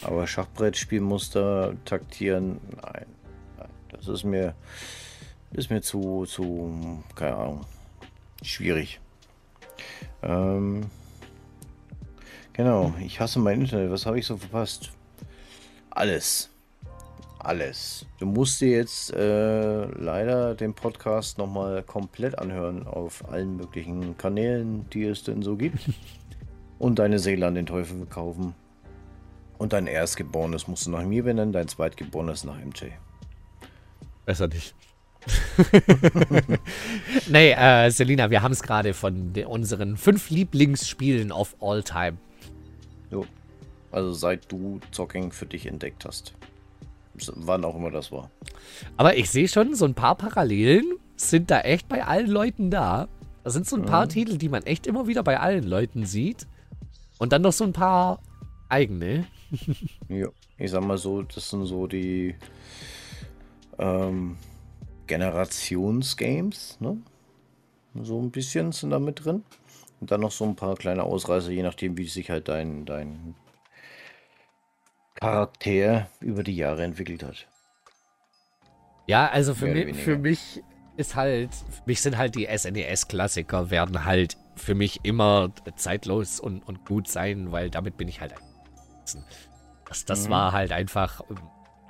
[0.03, 3.07] Aber Schachbrettspielmuster taktieren, nein.
[3.59, 3.69] nein.
[3.91, 4.55] Das ist mir,
[5.53, 7.61] ist mir zu, zu, keine Ahnung,
[8.43, 9.01] schwierig.
[10.23, 10.83] Ähm,
[12.53, 13.91] genau, ich hasse mein Internet.
[13.91, 14.91] Was habe ich so verpasst?
[15.91, 16.51] Alles.
[17.39, 18.05] Alles.
[18.19, 24.89] Du musst dir jetzt äh, leider den Podcast nochmal komplett anhören auf allen möglichen Kanälen,
[24.91, 25.79] die es denn so gibt.
[26.81, 28.55] und deine Seele an den Teufel verkaufen.
[29.59, 32.87] Und dein Erstgeborenes musst du nach mir benennen, dein Zweitgeborenes nach MJ.
[34.25, 34.75] Besser nicht.
[37.29, 42.17] nee, äh, Selina, wir haben es gerade von unseren fünf Lieblingsspielen of all time.
[43.11, 43.27] Jo.
[43.93, 46.33] Also seit du Zocking für dich entdeckt hast.
[47.35, 48.31] Wann auch immer das war.
[48.97, 53.09] Aber ich sehe schon, so ein paar Parallelen sind da echt bei allen Leuten da.
[53.45, 54.11] Das sind so ein paar mhm.
[54.11, 56.47] Titel, die man echt immer wieder bei allen Leuten sieht.
[57.21, 58.19] Und dann noch so ein paar
[58.71, 59.27] eigene.
[60.09, 62.35] ja, ich sag mal so, das sind so die
[63.79, 64.39] ähm,
[65.07, 66.97] Generationsgames, ne?
[68.03, 69.45] So ein bisschen sind da mit drin.
[70.01, 73.35] Und dann noch so ein paar kleine Ausreißer, je nachdem, wie sich halt dein, dein
[75.17, 77.47] Charakter über die Jahre entwickelt hat.
[79.07, 80.63] Ja, also für, mich, für mich
[81.01, 86.67] ist halt, für mich sind halt die SNES-Klassiker, werden halt für mich immer zeitlos und,
[86.67, 88.35] und gut sein, weil damit bin ich halt.
[89.89, 90.31] Das, das mhm.
[90.31, 91.23] war halt einfach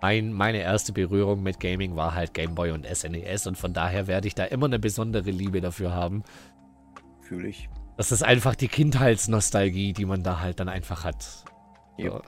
[0.01, 4.07] mein, meine erste Berührung mit Gaming war halt Game Boy und SNES und von daher
[4.07, 6.23] werde ich da immer eine besondere Liebe dafür haben.
[7.20, 7.69] Fühle ich.
[7.97, 11.45] Das ist einfach die Kindheitsnostalgie, die man da halt dann einfach hat.
[11.99, 12.23] Ja.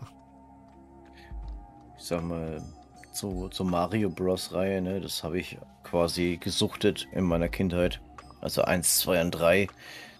[1.97, 2.63] Ich sag mal,
[3.13, 4.53] zu, zur Mario Bros.
[4.53, 8.01] Reihe, ne, das habe ich quasi gesuchtet in meiner Kindheit.
[8.41, 9.69] Also 1, 2 und 3.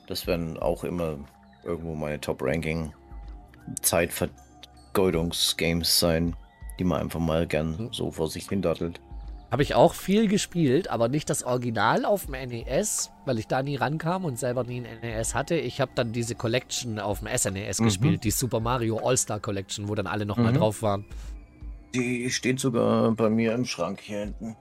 [0.07, 1.19] Das werden auch immer
[1.65, 2.93] irgendwo meine Top-Ranking
[3.81, 6.37] Zeitvergeudungsgames sein
[6.79, 7.93] die man einfach mal gern hm.
[7.93, 9.01] so vor sich hin dattelt.
[9.51, 13.63] Habe ich auch viel gespielt, aber nicht das Original auf dem NES, weil ich da
[13.63, 15.57] nie rankam und selber nie ein NES hatte.
[15.57, 17.85] Ich habe dann diese Collection auf dem SNES mhm.
[17.85, 20.57] gespielt, die Super Mario All-Star Collection, wo dann alle nochmal mhm.
[20.57, 21.05] drauf waren.
[21.95, 24.57] Die steht sogar bei mir im Schrank hier hinten.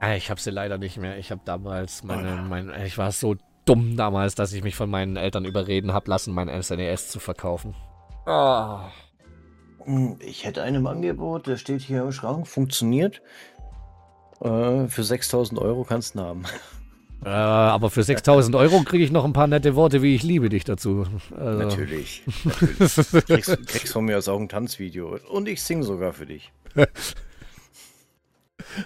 [0.00, 1.18] Ah, ich habe sie leider nicht mehr.
[1.18, 2.48] Ich habe damals meine, oh.
[2.48, 3.36] mein, ich war so
[3.66, 7.74] dumm damals, dass ich mich von meinen Eltern überreden habe lassen, mein SNES zu verkaufen.
[8.26, 8.78] Oh.
[10.20, 13.22] Ich hätte einen im Angebot, der steht hier im Schrank, funktioniert.
[14.40, 16.44] Äh, für 6000 Euro kannst du ihn haben.
[17.24, 20.48] Äh, aber für 6000 Euro kriege ich noch ein paar nette Worte, wie ich liebe
[20.48, 21.06] dich dazu.
[21.36, 21.58] Also.
[21.58, 22.22] Natürlich.
[22.44, 23.26] natürlich.
[23.26, 25.18] Kriegst, kriegst von mir aus auch ein Tanzvideo.
[25.28, 26.52] Und ich singe sogar für dich.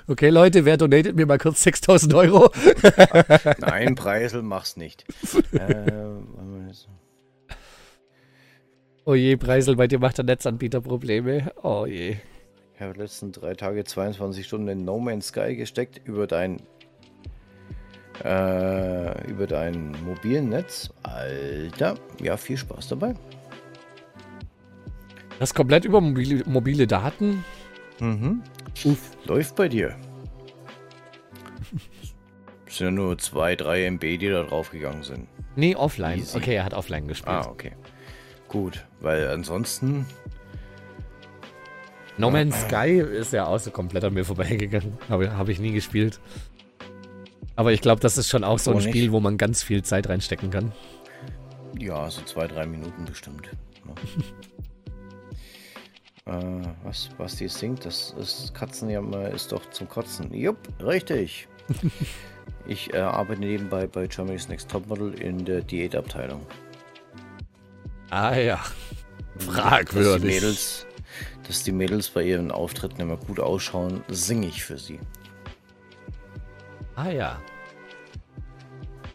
[0.07, 2.51] Okay, Leute, wer donatet mir mal kurz 6000 Euro?
[3.59, 5.05] Nein, Preisel, mach's nicht.
[5.53, 5.83] äh,
[9.05, 11.53] Oh je, Preisel, bei dir macht der Netzanbieter Probleme.
[11.63, 12.17] Oh je.
[12.75, 16.63] Ich habe letzten drei Tage 22 Stunden in No Man's Sky gesteckt über dein
[18.23, 20.91] äh, über dein mobilen Netz.
[21.03, 23.15] Alter, ja, viel Spaß dabei.
[25.39, 27.45] Das komplett über mobile, mobile Daten?
[28.01, 28.43] Mhm.
[28.85, 29.17] Uff.
[29.27, 29.97] Läuft bei dir.
[32.67, 35.29] Es sind ja nur 2, 3 MB, die da draufgegangen sind.
[35.57, 36.19] Nee, offline.
[36.19, 36.37] Easy.
[36.37, 37.47] Okay, er hat offline gespielt.
[37.47, 37.73] Ah, okay.
[38.49, 40.07] Gut, weil ansonsten.
[42.17, 44.99] No Man's Sky ist ja auch so komplett an mir vorbeigegangen.
[45.09, 46.21] Habe hab ich nie gespielt.
[47.57, 50.09] Aber ich glaube, das ist schon auch so ein Spiel, wo man ganz viel Zeit
[50.09, 50.73] reinstecken kann.
[51.79, 53.49] Ja, so zwei, drei Minuten bestimmt.
[56.27, 56.39] Ja.
[56.39, 60.33] äh, was, was die singt, das ist Katzenjammer, ist doch zum Kotzen.
[60.35, 61.49] Jupp, richtig.
[62.67, 66.45] ich äh, arbeite nebenbei bei Germany's Next Topmodel in der Diätabteilung.
[68.11, 68.61] Ah ja.
[69.39, 70.13] Fragwürdig.
[70.13, 70.87] Dass die, Mädels,
[71.47, 75.01] dass die Mädels bei ihren Auftritten immer gut ausschauen, singe ich für sie.
[76.97, 77.41] Ah ja.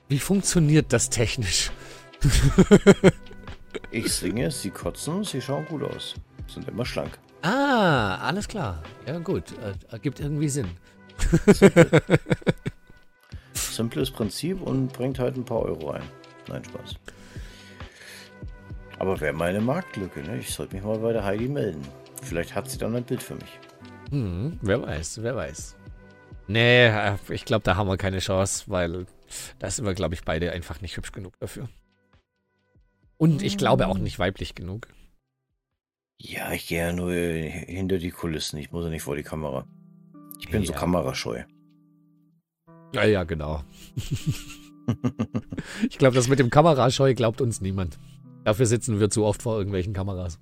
[0.08, 1.72] Wie funktioniert das technisch?
[3.92, 6.16] ich singe, sie kotzen, sie schauen gut aus.
[6.48, 7.20] Sind immer schlank.
[7.42, 8.84] Ah, alles klar.
[9.06, 9.44] Ja, gut.
[9.92, 10.70] Ergibt irgendwie Sinn.
[11.46, 12.02] Simple.
[13.54, 16.04] Simples Prinzip und bringt halt ein paar Euro ein.
[16.50, 16.96] Nein, Spaß.
[18.98, 20.38] Aber wäre meine Marktlücke, ne?
[20.40, 21.82] Ich sollte mich mal bei der Heidi melden.
[22.22, 23.60] Vielleicht hat sie dann ein Bild für mich.
[24.10, 25.79] Hm, wer weiß, wer weiß.
[26.50, 29.06] Nee, äh, ich glaube, da haben wir keine Chance, weil
[29.60, 31.70] da sind wir, glaube ich, beide einfach nicht hübsch genug dafür.
[33.18, 34.88] Und ich glaube auch nicht weiblich genug.
[36.18, 38.58] Ja, ich gehe ja nur hinter die Kulissen.
[38.58, 39.68] Ich muss ja nicht vor die Kamera.
[40.40, 40.68] Ich bin ja.
[40.68, 41.44] so kamerascheu.
[42.94, 43.64] Ja, ja, genau.
[45.88, 48.00] ich glaube, das mit dem Kamerascheu glaubt uns niemand.
[48.44, 50.40] Dafür sitzen wir zu oft vor irgendwelchen Kameras.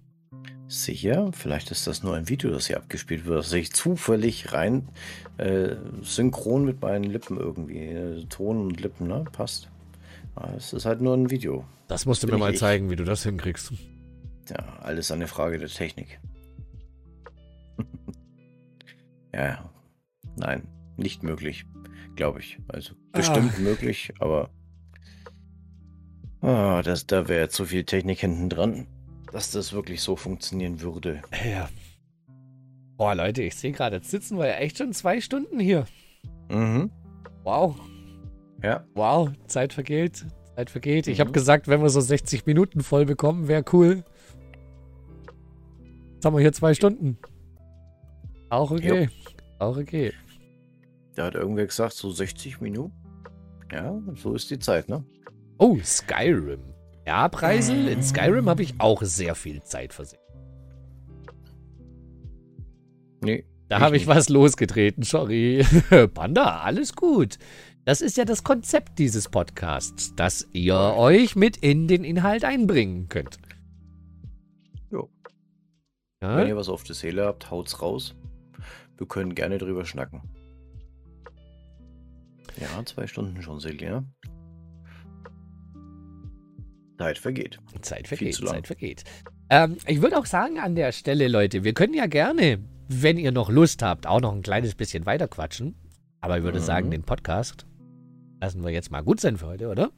[0.70, 4.90] Sicher, vielleicht ist das nur ein Video, das hier abgespielt wird, dass ich zufällig rein
[5.38, 9.24] äh, synchron mit meinen Lippen irgendwie, äh, Ton und Lippen, ne?
[9.32, 9.70] Passt.
[10.56, 11.66] Es ist halt nur ein Video.
[11.88, 12.60] Das musst du mir mal ich.
[12.60, 13.74] zeigen, wie du das hinkriegst.
[14.50, 16.20] Ja, alles eine Frage der Technik.
[19.34, 19.70] ja,
[20.36, 21.66] nein, nicht möglich,
[22.16, 22.60] glaube ich.
[22.68, 23.62] Also bestimmt ah.
[23.62, 24.52] möglich, aber
[26.42, 28.88] Ah, das, da wäre zu viel Technik hinten dran,
[29.32, 31.22] dass das wirklich so funktionieren würde.
[31.46, 31.70] Ja.
[32.98, 35.86] Boah, Leute, ich sehe gerade, jetzt sitzen wir ja echt schon zwei Stunden hier.
[36.50, 36.92] Mhm.
[37.44, 37.80] Wow.
[38.64, 38.86] Ja.
[38.96, 40.26] Wow, Zeit vergeht.
[40.56, 41.06] Zeit vergeht.
[41.06, 41.14] Mhm.
[41.14, 44.04] Ich habe gesagt, wenn wir so 60 Minuten voll bekommen, wäre cool.
[46.14, 47.20] Jetzt haben wir hier zwei Stunden.
[48.50, 49.04] Auch okay.
[49.04, 49.10] Jo.
[49.60, 50.14] Auch okay.
[51.16, 52.94] Da hat irgendwer gesagt, so 60 Minuten.
[53.72, 55.04] Ja, so ist die Zeit, ne?
[55.58, 56.62] Oh, Skyrim.
[57.08, 57.88] Ja, Preisel, mhm.
[57.88, 60.26] in Skyrim habe ich auch sehr viel Zeit versenkt.
[63.24, 63.46] Nee.
[63.70, 65.66] Da habe ich was losgetreten, sorry.
[66.14, 67.40] Panda, alles gut.
[67.86, 73.08] Das ist ja das Konzept dieses Podcasts, dass ihr euch mit in den Inhalt einbringen
[73.08, 73.38] könnt.
[74.92, 75.10] Jo.
[76.22, 76.36] Ja?
[76.36, 78.16] Wenn ihr was auf der Seele habt, haut's raus.
[78.98, 80.24] Wir können gerne drüber schnacken.
[82.60, 84.04] Ja, zwei Stunden schon, Silja.
[86.98, 87.60] Zeit vergeht.
[87.82, 89.04] Zeit vergeht, Zeit vergeht.
[89.50, 93.32] Ähm, ich würde auch sagen an der Stelle, Leute, wir können ja gerne, wenn ihr
[93.32, 95.76] noch Lust habt, auch noch ein kleines bisschen weiter quatschen.
[96.22, 96.64] Aber ich würde mhm.
[96.64, 97.66] sagen, den Podcast
[98.42, 99.92] lassen wir jetzt mal gut sein für heute, oder?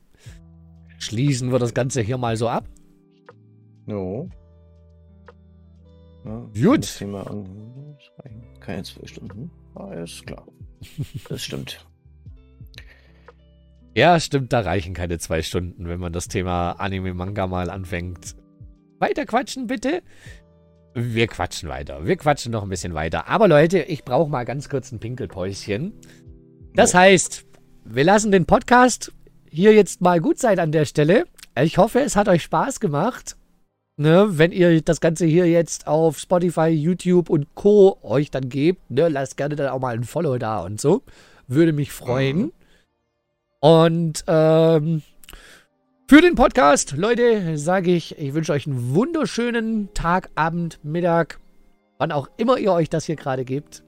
[0.97, 2.65] Schließen wir das Ganze hier mal so ab.
[3.85, 4.30] No.
[6.26, 6.99] Ja, Gut.
[8.59, 9.49] Keine zwei Stunden.
[9.76, 10.45] Alles klar.
[11.30, 11.85] Das stimmt.
[13.99, 18.34] Ja, stimmt, da reichen keine zwei Stunden, wenn man das Thema Anime-Manga mal anfängt.
[18.97, 20.03] Weiter quatschen, bitte.
[20.93, 22.05] Wir quatschen weiter.
[22.05, 23.27] Wir quatschen noch ein bisschen weiter.
[23.27, 25.91] Aber Leute, ich brauche mal ganz kurz ein Pinkelpäuschen.
[26.76, 26.99] Das oh.
[26.99, 27.45] heißt,
[27.84, 29.11] wir lassen den Podcast
[29.51, 31.26] hier jetzt mal gut sein an der Stelle.
[31.61, 33.35] Ich hoffe, es hat euch Spaß gemacht.
[33.97, 37.97] Ne, wenn ihr das Ganze hier jetzt auf Spotify, YouTube und Co.
[38.01, 41.03] euch dann gebt, ne, lasst gerne dann auch mal ein Follow da und so.
[41.47, 42.38] Würde mich freuen.
[42.38, 42.51] Mhm.
[43.60, 45.02] Und ähm,
[46.07, 51.40] für den Podcast, Leute, sage ich, ich wünsche euch einen wunderschönen Tag, Abend, Mittag,
[51.98, 53.84] wann auch immer ihr euch das hier gerade gebt.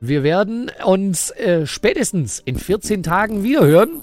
[0.00, 4.00] Wir werden uns äh, spätestens in 14 Tagen wiederhören.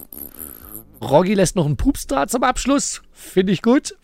[1.01, 3.01] Roggi lässt noch einen Pups da zum Abschluss.
[3.11, 3.97] Finde ich gut.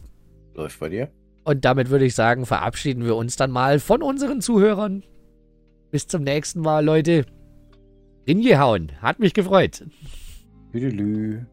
[0.55, 1.09] Läuft bei dir.
[1.43, 5.03] Und damit würde ich sagen, verabschieden wir uns dann mal von unseren Zuhörern.
[5.91, 7.25] Bis zum nächsten Mal, Leute.
[8.25, 8.91] Hingehauen.
[9.01, 9.83] Hat mich gefreut.
[10.71, 11.45] Tüdelü.